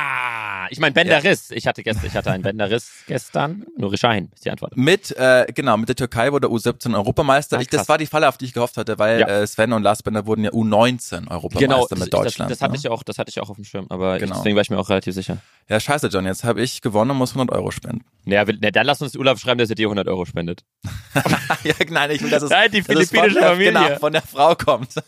ich 0.71 0.79
meine 0.79 0.93
Bender 0.93 1.23
Riss. 1.23 1.51
Ich 1.51 1.67
hatte 1.67 1.83
gestern, 1.83 2.05
ich 2.07 2.15
hatte 2.15 2.31
einen 2.31 2.43
Bender 2.43 2.69
Riss 2.71 2.89
gestern. 3.07 3.65
Nuri 3.77 3.97
Sahin 3.97 4.31
ist 4.33 4.45
die 4.45 4.49
Antwort. 4.51 4.75
Mit, 4.77 5.11
äh, 5.17 5.45
genau, 5.53 5.77
mit 5.77 5.89
der 5.89 5.95
Türkei 5.95 6.31
wurde 6.31 6.47
U17 6.47 6.95
Europameister. 6.95 7.57
Ah, 7.57 7.61
ich, 7.61 7.67
das 7.67 7.87
war 7.89 7.97
die 7.97 8.05
Falle, 8.07 8.27
auf 8.29 8.37
die 8.37 8.45
ich 8.45 8.53
gehofft 8.53 8.77
hatte, 8.77 8.97
weil 8.97 9.19
Ja. 9.19 9.27
äh, 9.27 9.47
Sven 9.47 9.73
und 9.73 9.83
Lars 9.83 10.01
Bender 10.01 10.25
wurden 10.25 10.43
ja 10.45 10.51
U19 10.51 11.29
Europameister 11.29 11.59
Genau, 11.59 11.81
mit 11.91 12.01
das, 12.01 12.09
Deutschland. 12.09 12.49
das, 12.51 12.57
das 12.59 12.61
hatte 12.63 12.71
ne? 12.73 12.77
ich 12.79 12.89
auch, 12.89 13.03
das 13.03 13.17
hatte 13.17 13.29
ich 13.29 13.39
auch 13.41 13.49
auf 13.49 13.57
dem 13.57 13.65
Schirm, 13.65 13.85
aber 13.89 14.15
ich, 14.15 14.21
Genau. 14.23 14.35
deswegen 14.37 14.55
war 14.55 14.61
ich 14.61 14.69
mir 14.69 14.79
auch 14.79 14.89
relativ 14.89 15.13
sicher. 15.13 15.37
Ja, 15.69 15.79
scheiße, 15.79 16.07
John, 16.07 16.25
jetzt 16.25 16.43
habe 16.43 16.61
ich 16.61 16.81
gewonnen 16.81 17.11
und 17.11 17.17
muss 17.17 17.31
100 17.31 17.55
Euro 17.55 17.71
spenden. 17.71 18.03
Naja, 18.25 18.47
will, 18.47 18.57
na, 18.61 18.71
dann 18.71 18.85
lass 18.85 19.01
uns 19.01 19.15
Urlaub 19.15 19.39
schreiben, 19.39 19.57
dass 19.59 19.69
er 19.69 19.75
dir 19.75 19.87
100 19.87 20.07
Euro 20.07 20.25
spendet. 20.25 20.63
ja, 21.63 21.73
nein, 21.89 22.11
ich 22.11 22.21
will, 22.23 22.29
dass 22.29 22.43
es, 22.43 22.49
Nein, 22.49 22.71
die 22.71 22.81
dass 22.81 22.89
es 22.89 22.95
von 22.95 23.07
philippinische 23.07 23.39
der, 23.39 23.49
Familie. 23.49 23.71
Genau, 23.73 23.99
von 23.99 24.13
der 24.13 24.21
Frau 24.21 24.55
kommt. 24.55 24.89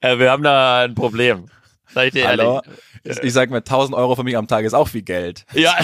Äh, 0.00 0.18
wir 0.18 0.32
haben 0.32 0.42
da 0.42 0.80
ein 0.82 0.96
Problem. 0.96 1.44
Sag 1.92 2.06
ich 2.06 2.12
dir 2.12 2.28
Hallo? 2.28 2.60
ehrlich. 3.04 3.22
Ich, 3.22 3.32
sag 3.32 3.50
mir, 3.50 3.58
1000 3.58 3.96
Euro 3.96 4.16
für 4.16 4.24
mich 4.24 4.36
am 4.36 4.46
Tag 4.46 4.64
ist 4.64 4.74
auch 4.74 4.88
viel 4.88 5.02
Geld. 5.02 5.44
Ja. 5.52 5.76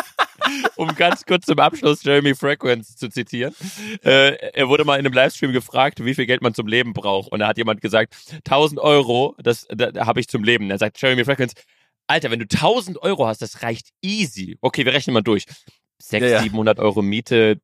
um 0.76 0.94
ganz 0.94 1.24
kurz 1.24 1.46
zum 1.46 1.58
Abschluss 1.58 2.02
Jeremy 2.02 2.34
Frequenz 2.34 2.96
zu 2.96 3.08
zitieren. 3.08 3.54
Äh, 4.04 4.34
er 4.52 4.68
wurde 4.68 4.84
mal 4.84 4.98
in 4.98 5.06
einem 5.06 5.14
Livestream 5.14 5.52
gefragt, 5.52 6.04
wie 6.04 6.14
viel 6.14 6.26
Geld 6.26 6.42
man 6.42 6.54
zum 6.54 6.66
Leben 6.66 6.92
braucht. 6.92 7.30
Und 7.32 7.40
da 7.40 7.48
hat 7.48 7.58
jemand 7.58 7.80
gesagt, 7.80 8.14
1000 8.46 8.80
Euro, 8.80 9.34
das 9.42 9.66
da, 9.68 9.90
da 9.92 10.06
habe 10.06 10.20
ich 10.20 10.28
zum 10.28 10.44
Leben. 10.44 10.70
Er 10.70 10.78
sagt 10.78 11.00
Jeremy 11.00 11.24
Frequenz, 11.24 11.54
Alter, 12.06 12.30
wenn 12.30 12.40
du 12.40 12.46
1000 12.46 13.00
Euro 13.02 13.26
hast, 13.26 13.42
das 13.42 13.62
reicht 13.62 13.88
easy. 14.02 14.58
Okay, 14.60 14.84
wir 14.84 14.92
rechnen 14.92 15.14
mal 15.14 15.22
durch. 15.22 15.46
600, 15.98 16.30
Ja, 16.30 16.36
ja. 16.36 16.42
700 16.42 16.78
Euro 16.80 17.00
Miete, 17.00 17.60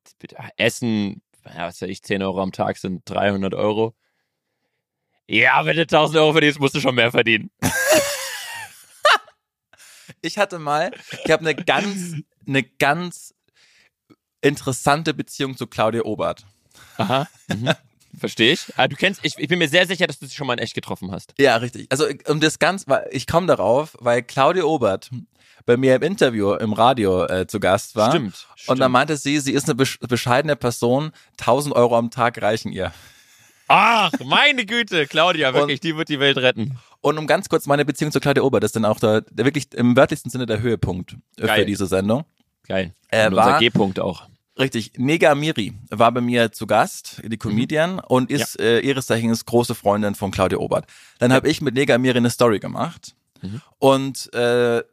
Essen, 0.57 1.21
ja, 1.45 1.67
was 1.67 1.81
weiß 1.81 1.89
ich, 1.89 2.01
10 2.01 2.23
Euro 2.23 2.41
am 2.41 2.51
Tag 2.51 2.77
sind 2.77 3.01
300 3.05 3.53
Euro. 3.53 3.93
Ja, 5.29 5.63
wenn 5.63 5.75
du 5.75 5.83
1000 5.83 6.17
Euro 6.17 6.31
verdienst, 6.31 6.59
musst 6.59 6.73
du 6.73 6.81
schon 6.81 6.95
mehr 6.95 7.11
verdienen. 7.11 7.51
Ich 10.21 10.37
hatte 10.37 10.59
mal, 10.59 10.91
ich 11.23 11.31
habe 11.31 11.47
eine 11.47 11.55
ganz, 11.55 12.15
eine 12.45 12.61
ganz 12.61 13.33
interessante 14.41 15.13
Beziehung 15.13 15.55
zu 15.55 15.65
Claudia 15.65 16.01
Obert. 16.01 16.45
Aha. 16.97 17.25
Mhm. 17.47 17.69
Verstehe 18.17 18.51
ich. 18.51 18.73
Ah, 18.75 18.89
du 18.89 18.97
kennst, 18.97 19.21
ich, 19.23 19.37
ich 19.37 19.47
bin 19.47 19.59
mir 19.59 19.69
sehr 19.69 19.87
sicher, 19.87 20.07
dass 20.07 20.19
du 20.19 20.25
sie 20.25 20.35
schon 20.35 20.45
mal 20.45 20.53
in 20.55 20.59
echt 20.59 20.73
getroffen 20.73 21.11
hast. 21.13 21.35
Ja, 21.37 21.55
richtig. 21.55 21.87
Also 21.89 22.05
um 22.27 22.41
das 22.41 22.59
ganz, 22.59 22.85
ich 23.11 23.27
komme 23.27 23.47
darauf, 23.47 23.95
weil 24.01 24.21
Claudia 24.21 24.63
Obert 24.63 25.09
bei 25.65 25.77
mir 25.77 25.95
im 25.95 26.01
Interview 26.01 26.53
im 26.53 26.73
Radio 26.73 27.23
äh, 27.23 27.47
zu 27.47 27.61
Gast 27.61 27.95
war. 27.95 28.09
Stimmt. 28.09 28.45
Und 28.67 28.79
dann 28.79 28.91
meinte 28.91 29.15
sie, 29.15 29.39
sie 29.39 29.53
ist 29.53 29.69
eine 29.69 29.75
besch 29.75 29.99
bescheidene 29.99 30.57
Person, 30.57 31.11
1000 31.39 31.73
Euro 31.75 31.97
am 31.97 32.11
Tag 32.11 32.41
reichen 32.41 32.73
ihr. 32.73 32.91
Ach, 33.69 34.11
meine 34.25 34.65
Güte, 34.65 35.05
Claudia, 35.07 35.53
wirklich, 35.53 35.79
die 35.79 35.95
wird 35.95 36.09
die 36.09 36.19
Welt 36.19 36.37
retten. 36.37 36.77
Und 37.01 37.17
um 37.17 37.27
ganz 37.27 37.47
kurz 37.49 37.67
meine 37.67 37.85
Beziehung 37.85 38.11
zu 38.11 38.19
Claudia 38.19 38.43
Obert, 38.43 38.63
das 38.63 38.69
ist 38.69 38.75
dann 38.75 38.85
auch 38.85 38.99
der, 38.99 39.21
der 39.21 39.45
wirklich 39.45 39.73
im 39.75 39.95
wörtlichsten 39.95 40.29
Sinne 40.31 40.45
der 40.47 40.59
Höhepunkt 40.61 41.15
äh, 41.37 41.45
Geil. 41.45 41.59
für 41.59 41.65
diese 41.65 41.85
Sendung. 41.85 42.25
Geil. 42.67 42.93
Äh, 43.09 43.27
Und 43.27 43.35
war- 43.35 43.45
unser 43.47 43.59
G-Punkt 43.59 43.99
auch. 43.99 44.27
Richtig, 44.57 44.93
Nega 44.97 45.35
Miri 45.35 45.71
war 45.89 46.11
bei 46.11 46.19
mir 46.19 46.51
zu 46.51 46.67
Gast, 46.67 47.21
die 47.23 47.37
Comedian, 47.37 47.99
und 47.99 48.29
ist 48.29 48.59
äh, 48.59 48.79
ihres 48.81 49.05
Zeichens 49.05 49.45
große 49.45 49.73
Freundin 49.73 50.15
von 50.15 50.31
Claudia 50.31 50.57
Obert. 50.57 50.85
Dann 51.19 51.31
habe 51.31 51.47
ich 51.47 51.61
mit 51.61 51.75
Nega 51.75 51.97
Miri 51.97 52.17
eine 52.17 52.29
Story 52.29 52.59
gemacht 52.59 53.15
und 53.77 54.33
äh, 54.33 54.83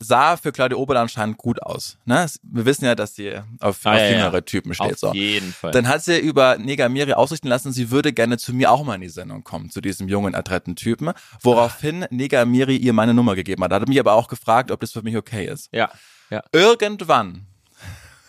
sah 0.00 0.36
für 0.36 0.52
Claudia 0.52 0.78
Obert 0.78 0.96
anscheinend 0.98 1.38
gut 1.38 1.60
aus. 1.62 1.98
Ne? 2.04 2.26
Wir 2.42 2.64
wissen 2.64 2.84
ja, 2.84 2.94
dass 2.94 3.16
sie 3.16 3.34
auf, 3.60 3.80
Ah, 3.84 3.92
auf 3.94 3.98
ja, 3.98 4.04
ja. 4.04 4.10
jüngere 4.12 4.44
Typen 4.44 4.72
steht. 4.72 4.92
Auf 4.92 4.98
so. 4.98 5.12
jeden 5.12 5.52
Fall. 5.52 5.72
Dann 5.72 5.88
hat 5.88 6.04
sie 6.04 6.18
über 6.18 6.56
Negamiri 6.56 7.14
ausrichten 7.14 7.48
lassen, 7.48 7.72
sie 7.72 7.90
würde 7.90 8.12
gerne 8.12 8.38
zu 8.38 8.54
mir 8.54 8.70
auch 8.70 8.84
mal 8.84 8.94
in 8.94 9.00
die 9.00 9.08
Sendung 9.08 9.42
kommen, 9.42 9.70
zu 9.70 9.80
diesem 9.80 10.08
jungen, 10.08 10.34
adretten 10.36 10.76
Typen, 10.76 11.10
woraufhin 11.42 12.06
Negamiri 12.10 12.76
ihr 12.76 12.92
meine 12.92 13.12
Nummer 13.12 13.34
gegeben 13.34 13.64
hat. 13.64 13.72
Hat 13.72 13.88
mich 13.88 13.98
aber 13.98 14.12
auch 14.12 14.28
gefragt, 14.28 14.70
ob 14.70 14.78
das 14.80 14.92
für 14.92 15.02
mich 15.02 15.16
okay 15.16 15.46
ist. 15.46 15.68
ja, 15.72 15.90
ja. 16.30 16.42
Irgendwann 16.52 17.47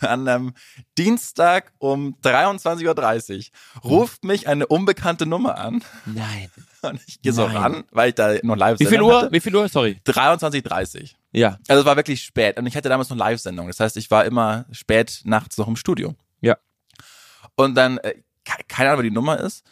an 0.02 0.26
einem 0.28 0.54
Dienstag 0.98 1.72
um 1.78 2.16
23.30 2.22 3.50
Uhr 3.82 3.90
ruft 3.90 4.24
mich 4.24 4.48
eine 4.48 4.66
unbekannte 4.66 5.26
Nummer 5.26 5.58
an 5.58 5.82
Nein. 6.06 6.50
und 6.82 7.00
ich 7.06 7.20
gehe 7.22 7.32
so 7.32 7.46
Nein. 7.46 7.56
ran, 7.56 7.84
weil 7.90 8.10
ich 8.10 8.14
da 8.14 8.34
noch 8.42 8.56
live 8.56 8.78
Wie 8.80 8.86
viel 8.86 9.02
Uhr? 9.02 9.28
Wie 9.30 9.40
viel 9.40 9.54
Uhr? 9.54 9.68
Sorry. 9.68 10.00
23.30 10.06 11.14
Ja. 11.32 11.58
Also 11.68 11.80
es 11.80 11.86
war 11.86 11.96
wirklich 11.96 12.22
spät 12.22 12.58
und 12.58 12.66
ich 12.66 12.76
hatte 12.76 12.88
damals 12.88 13.10
noch 13.10 13.16
Live-Sendung. 13.16 13.66
Das 13.68 13.80
heißt, 13.80 13.96
ich 13.96 14.10
war 14.10 14.24
immer 14.24 14.66
spät 14.72 15.20
nachts 15.24 15.58
noch 15.58 15.68
im 15.68 15.76
Studio. 15.76 16.14
Ja. 16.40 16.56
Und 17.56 17.74
dann, 17.74 17.98
äh, 17.98 18.14
ke- 18.44 18.64
keine 18.68 18.90
Ahnung, 18.90 19.02
wer 19.04 19.10
die 19.10 19.14
Nummer 19.14 19.38
ist. 19.40 19.64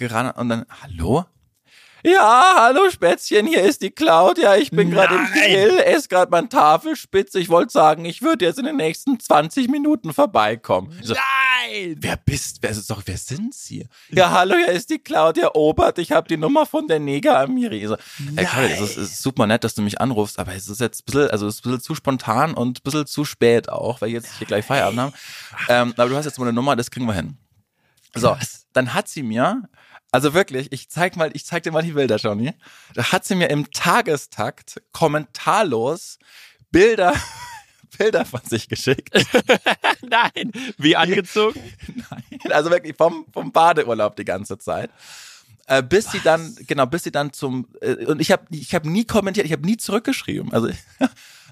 Ran 0.00 0.30
und 0.30 0.48
dann, 0.48 0.64
hallo? 0.82 1.24
Ja, 2.04 2.54
hallo 2.58 2.90
Spätzchen, 2.90 3.46
hier 3.46 3.62
ist 3.62 3.80
die 3.80 3.92
Claudia. 3.92 4.56
Ich 4.56 4.72
bin 4.72 4.90
gerade 4.90 5.14
im 5.14 5.22
Nein. 5.22 5.32
Grill, 5.32 5.78
esse 5.84 6.08
gerade 6.08 6.32
mein 6.32 6.50
Tafelspitz. 6.50 7.36
Ich 7.36 7.48
wollte 7.48 7.72
sagen, 7.72 8.04
ich 8.04 8.22
würde 8.22 8.44
jetzt 8.44 8.58
in 8.58 8.64
den 8.64 8.76
nächsten 8.76 9.20
20 9.20 9.68
Minuten 9.68 10.12
vorbeikommen. 10.12 10.92
So, 11.00 11.14
Nein! 11.14 11.96
wer 12.00 12.16
bist, 12.16 12.58
wer 12.60 12.70
ist 12.70 12.90
doch, 12.90 13.02
wer 13.06 13.16
sind 13.16 13.54
Sie? 13.54 13.86
Ja, 14.10 14.32
hallo, 14.32 14.56
hier 14.56 14.72
ist 14.72 14.90
die 14.90 14.98
Claudia 14.98 15.52
Obert. 15.54 15.98
Ich 15.98 16.10
habe 16.10 16.26
die 16.26 16.36
Nummer 16.36 16.66
von 16.66 16.88
der 16.88 16.98
Neger 16.98 17.38
Amiri. 17.38 17.86
So, 17.86 17.96
ey, 18.34 18.46
Claudia, 18.46 18.74
es 18.74 18.80
ist, 18.80 18.96
es 18.96 19.12
ist 19.12 19.22
super 19.22 19.46
nett, 19.46 19.62
dass 19.62 19.76
du 19.76 19.82
mich 19.82 20.00
anrufst, 20.00 20.40
aber 20.40 20.56
es 20.56 20.68
ist 20.68 20.80
jetzt 20.80 21.02
ein 21.02 21.04
bisschen, 21.06 21.30
also 21.30 21.46
es 21.46 21.54
ist 21.54 21.60
ein 21.60 21.70
bisschen 21.70 21.82
zu 21.82 21.94
spontan 21.94 22.54
und 22.54 22.80
ein 22.80 22.82
bisschen 22.82 23.06
zu 23.06 23.24
spät 23.24 23.68
auch, 23.68 24.00
weil 24.00 24.10
jetzt 24.10 24.38
hier 24.38 24.48
gleich 24.48 24.64
Feierabend 24.64 24.98
haben. 24.98 25.12
Ähm, 25.68 25.94
aber 25.96 26.08
du 26.08 26.16
hast 26.16 26.24
jetzt 26.24 26.38
meine 26.40 26.52
Nummer, 26.52 26.74
das 26.74 26.90
kriegen 26.90 27.06
wir 27.06 27.14
hin. 27.14 27.36
So, 28.14 28.36
dann 28.72 28.92
hat 28.92 29.08
sie 29.08 29.22
mir, 29.22 29.62
also 30.12 30.34
wirklich, 30.34 30.70
ich 30.72 30.90
zeig 30.90 31.16
mal, 31.16 31.30
ich 31.32 31.46
zeig 31.46 31.62
dir 31.62 31.72
mal 31.72 31.82
die 31.82 31.92
Bilder, 31.92 32.16
Johnny. 32.16 32.52
Da 32.94 33.12
hat 33.12 33.24
sie 33.24 33.34
mir 33.34 33.48
im 33.48 33.70
Tagestakt 33.70 34.82
kommentarlos 34.92 36.18
Bilder, 36.70 37.14
Bilder 37.98 38.26
von 38.26 38.42
sich 38.44 38.68
geschickt. 38.68 39.10
Nein! 40.02 40.52
Wie 40.76 40.96
angezogen? 40.96 41.60
Nein, 42.10 42.52
also 42.52 42.70
wirklich 42.70 42.94
vom, 42.96 43.24
vom 43.32 43.52
Badeurlaub 43.52 44.14
die 44.16 44.26
ganze 44.26 44.58
Zeit. 44.58 44.90
Äh, 45.66 45.82
bis 45.82 46.10
sie 46.10 46.20
dann, 46.20 46.56
genau, 46.66 46.84
bis 46.84 47.04
sie 47.04 47.12
dann 47.12 47.32
zum, 47.32 47.68
äh, 47.80 48.04
und 48.04 48.20
ich 48.20 48.32
habe 48.32 48.44
ich 48.50 48.74
hab 48.74 48.84
nie 48.84 49.06
kommentiert, 49.06 49.46
ich 49.46 49.52
habe 49.52 49.64
nie 49.64 49.78
zurückgeschrieben. 49.78 50.52
Also, 50.52 50.68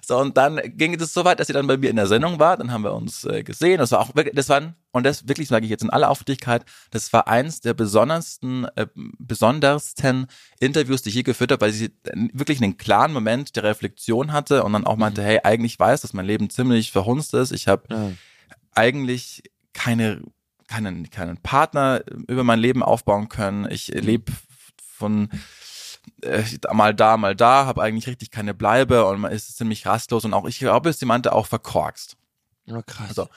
so, 0.06 0.18
und 0.18 0.36
dann 0.36 0.60
ging 0.76 0.94
es 1.00 1.12
so 1.14 1.24
weit, 1.24 1.40
dass 1.40 1.46
sie 1.46 1.52
dann 1.52 1.66
bei 1.66 1.76
mir 1.76 1.90
in 1.90 1.96
der 1.96 2.06
Sendung 2.06 2.38
war, 2.38 2.56
dann 2.56 2.72
haben 2.72 2.84
wir 2.84 2.94
uns 2.94 3.24
äh, 3.24 3.42
gesehen, 3.42 3.78
das 3.78 3.92
war 3.92 4.00
auch 4.00 4.14
wirklich, 4.14 4.34
das 4.34 4.48
war, 4.48 4.74
und 4.92 5.04
das 5.04 5.28
wirklich 5.28 5.48
sage 5.48 5.64
ich 5.64 5.70
jetzt 5.70 5.82
in 5.82 5.90
aller 5.90 6.10
Aufrichtigkeit, 6.10 6.64
das 6.90 7.12
war 7.12 7.28
eins 7.28 7.60
der 7.60 7.74
besondersten, 7.74 8.66
äh, 8.76 8.86
besondersten 9.18 10.26
Interviews, 10.58 11.02
die 11.02 11.08
ich 11.10 11.14
je 11.16 11.22
geführt 11.22 11.52
habe, 11.52 11.62
weil 11.62 11.72
sie 11.72 11.90
wirklich 12.32 12.62
einen 12.62 12.76
klaren 12.76 13.12
Moment 13.12 13.56
der 13.56 13.64
Reflexion 13.64 14.32
hatte 14.32 14.64
und 14.64 14.72
dann 14.72 14.86
auch 14.86 14.96
meinte, 14.96 15.22
hey, 15.22 15.40
eigentlich 15.42 15.78
weiß, 15.78 16.00
dass 16.02 16.12
mein 16.12 16.26
Leben 16.26 16.50
ziemlich 16.50 16.92
verhunzt 16.92 17.34
ist, 17.34 17.52
ich 17.52 17.68
habe 17.68 17.84
Ja. 17.90 18.12
eigentlich 18.74 19.42
keine, 19.72 20.22
keinen, 20.68 21.10
keinen 21.10 21.36
Partner 21.38 22.02
über 22.28 22.44
mein 22.44 22.58
Leben 22.58 22.82
aufbauen 22.82 23.28
können. 23.28 23.66
Ich 23.70 23.88
lebe 23.88 24.32
von 24.76 25.28
äh, 26.22 26.44
mal 26.72 26.94
da, 26.94 27.16
mal 27.16 27.34
da, 27.34 27.66
habe 27.66 27.82
eigentlich 27.82 28.06
richtig 28.06 28.30
keine 28.30 28.54
Bleibe 28.54 29.06
und 29.06 29.20
man 29.20 29.32
ist 29.32 29.56
ziemlich 29.56 29.86
rastlos 29.86 30.24
und 30.24 30.34
auch, 30.34 30.46
ich 30.46 30.58
glaube, 30.58 30.90
ist 30.90 31.00
jemand, 31.00 31.26
der 31.26 31.34
auch 31.34 31.46
verkorkst. 31.46 32.16
Oh, 32.68 32.82
krass. 32.86 33.08
Also, 33.08 33.28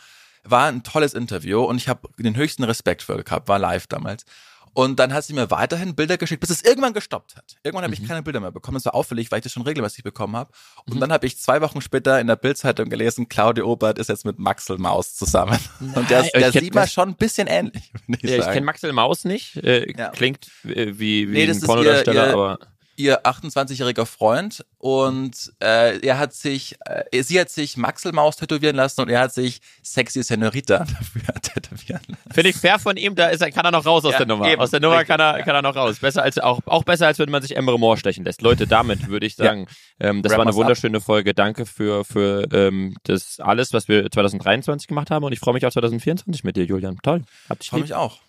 war 0.44 0.68
ein 0.68 0.84
tolles 0.84 1.14
Interview 1.14 1.64
und 1.64 1.78
ich 1.78 1.88
habe 1.88 2.10
den 2.18 2.36
höchsten 2.36 2.64
Respekt 2.64 3.02
für 3.02 3.24
gehabt, 3.24 3.48
war 3.48 3.60
live 3.60 3.88
damals. 3.88 4.26
Und 4.74 5.00
dann 5.00 5.14
hat 5.14 5.24
sie 5.24 5.34
mir 5.34 5.52
weiterhin 5.52 5.96
Bilder 5.96 6.18
geschickt, 6.18 6.42
bis 6.42 6.50
es 6.50 6.64
irgendwann 6.64 6.94
gestoppt 6.94 7.36
hat. 7.36 7.56
Irgendwann 7.64 7.84
habe 7.84 7.94
ich 7.94 8.08
keine 8.08 8.24
Bilder 8.24 8.40
mehr 8.40 8.52
bekommen. 8.52 8.76
Das 8.76 8.86
war 8.86 8.96
auffällig, 8.96 9.32
weil 9.32 9.40
ich 9.40 9.44
das 9.44 9.52
schon 9.52 9.64
regelmäßig 9.64 10.04
bekommen 10.04 10.36
habe. 10.36 10.52
Und 10.86 11.00
dann 11.00 11.12
habe 11.12 11.28
ich 11.28 11.38
zwei 11.38 11.62
Wochen 11.62 11.80
später 11.82 12.20
in 12.20 12.28
der 12.28 12.36
Bildzeitung 12.36 12.90
gelesen, 12.90 13.30
Claudia 13.30 13.64
Obert 13.66 14.00
ist 14.00 14.10
jetzt 14.10 14.26
mit 14.26 14.40
Maxel 14.40 14.78
Maus 14.80 15.16
zusammen. 15.16 15.60
Und 15.80 16.10
der, 16.10 16.22
Nein, 16.22 16.30
der 16.36 16.52
sieht 16.52 16.74
man 16.74 16.88
schon 16.88 17.10
ein 17.10 17.16
bisschen 17.16 17.48
ähnlich, 17.48 17.92
ich 18.08 18.22
ja, 18.30 18.38
ich 18.38 18.46
kenne 18.46 18.66
Maxel 18.66 18.94
Maus 18.94 19.26
nicht. 19.26 19.58
Äh, 19.58 19.94
Ja. 19.98 20.10
Klingt 20.10 20.48
äh, 20.66 20.98
wie, 20.98 21.30
wie 21.30 21.46
Nee, 21.46 21.52
ein 21.52 21.62
Pornodarsteller, 21.62 22.34
aber. 22.34 22.60
Ihr 22.96 23.24
28-jähriger 23.26 24.06
Freund 24.06 24.66
und 24.78 25.52
äh, 25.62 26.00
er 26.06 26.18
hat 26.20 26.34
sich, 26.34 26.76
äh, 26.86 27.24
sie 27.24 27.40
hat 27.40 27.50
sich 27.50 27.78
Maxelmaus 27.78 28.36
tätowieren 28.36 28.76
lassen 28.76 29.02
und 29.02 29.10
er 29.10 29.22
hat 29.22 29.34
sich 29.34 29.62
Sexy 29.84 30.22
Senorita 30.24 30.80
dafür 31.00 31.34
tätowieren 31.42 32.02
lassen. 32.08 32.32
Finde 32.34 32.50
ich 32.50 32.56
fair 32.56 32.80
von 32.80 32.98
ihm, 32.98 33.16
da 33.16 33.28
ist 33.28 33.42
er, 33.42 33.52
kann 33.52 33.66
er 33.66 33.72
noch 33.72 33.86
raus 33.86 34.06
aus 34.06 34.12
Ja, 34.14 34.18
der 34.20 34.28
Nummer. 34.28 34.48
eben. 34.48 34.62
aus 34.62 34.72
der 34.72 34.80
Nummer 34.80 35.04
kann 35.06 35.20
er, 35.20 35.40
ja. 35.40 35.44
kann 35.44 35.56
er 35.56 35.62
noch 35.62 35.76
raus. 35.76 36.00
Besser 36.00 36.24
als 36.24 36.38
auch, 36.40 36.60
auch 36.66 36.84
besser 36.84 37.08
als 37.08 37.20
wenn 37.20 37.30
man 37.30 37.42
sich 37.42 37.56
Emre 37.56 37.80
Moore 37.80 37.98
stechen 37.98 38.26
lässt. 38.26 38.42
Leute, 38.42 38.68
damit 38.68 39.08
würde 39.08 39.26
ich 39.26 39.36
sagen, 39.36 39.68
ähm, 40.00 40.22
das 40.22 40.32
Wrap 40.32 40.38
war 40.40 40.44
eine 40.44 40.50
us 40.52 40.56
up. 40.56 40.60
wunderschöne 40.60 41.02
Folge. 41.02 41.34
Danke 41.34 41.66
für, 41.66 42.06
für 42.06 42.48
ähm, 42.54 42.96
das 43.04 43.40
alles, 43.40 43.74
was 43.74 43.88
wir 43.88 44.10
2023 44.12 44.88
gemacht 44.88 45.10
haben 45.12 45.24
und 45.24 45.32
ich 45.34 45.40
freue 45.40 45.54
mich 45.54 45.66
auf 45.66 45.74
2024 45.74 46.44
mit 46.44 46.56
dir, 46.56 46.66
Julian. 46.66 46.98
Toll. 47.04 47.24
Hab 47.50 47.60
dich 47.60 47.70
Freue 47.70 47.80
lieb. 47.80 47.86
mich 47.90 47.96
auch. 47.96 48.20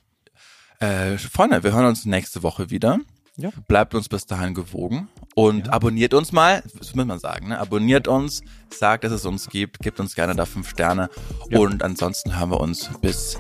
Äh, 0.80 1.18
Freunde, 1.18 1.62
wir 1.62 1.72
hören 1.72 1.86
uns 1.86 2.04
nächste 2.04 2.42
Woche 2.42 2.70
wieder. 2.70 2.98
Ja. 3.36 3.50
Bleibt 3.66 3.94
uns 3.94 4.08
bis 4.08 4.26
dahin 4.26 4.54
gewogen 4.54 5.08
und 5.34 5.68
abonniert 5.70 6.14
uns 6.14 6.30
mal, 6.30 6.62
das 6.78 6.94
muss 6.94 7.04
man 7.04 7.18
sagen, 7.18 7.48
ne? 7.48 7.58
abonniert 7.58 8.06
uns, 8.06 8.42
sagt, 8.70 9.02
dass 9.02 9.10
es 9.12 9.26
uns 9.26 9.48
gibt, 9.48 9.80
gebt 9.80 9.98
uns 9.98 10.14
gerne 10.14 10.36
da 10.36 10.46
fünf 10.46 10.68
Sterne 10.68 11.10
Ja. 11.50 11.58
und 11.58 11.82
ansonsten 11.82 12.36
haben 12.38 12.52
wir 12.52 12.60
uns 12.60 12.90
bis 13.00 13.36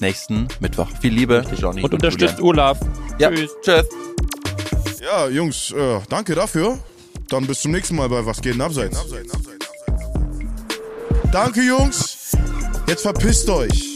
nächsten 0.00 0.46
Mittwoch. 0.60 0.88
Viel 1.00 1.12
Liebe, 1.12 1.44
Johnny 1.58 1.82
Und 1.82 1.92
unterstützt 1.92 2.38
Julian. 2.38 2.68
Olaf. 2.68 2.80
Ja, 3.18 3.30
Tschüss. 3.30 3.50
tschüss. 3.62 3.86
Ja, 5.02 5.28
Jungs, 5.28 5.72
äh, 5.72 6.00
danke 6.08 6.34
dafür. 6.36 6.78
Dann 7.28 7.46
bis 7.48 7.62
zum 7.62 7.72
nächsten 7.72 7.96
Mal 7.96 8.08
bei 8.08 8.24
Was 8.24 8.40
geht 8.40 8.54
denn 8.54 8.60
abseits? 8.60 9.04
Danke, 11.32 11.62
Jungs. 11.62 12.36
Jetzt 12.86 13.02
verpisst 13.02 13.48
euch. 13.50 13.95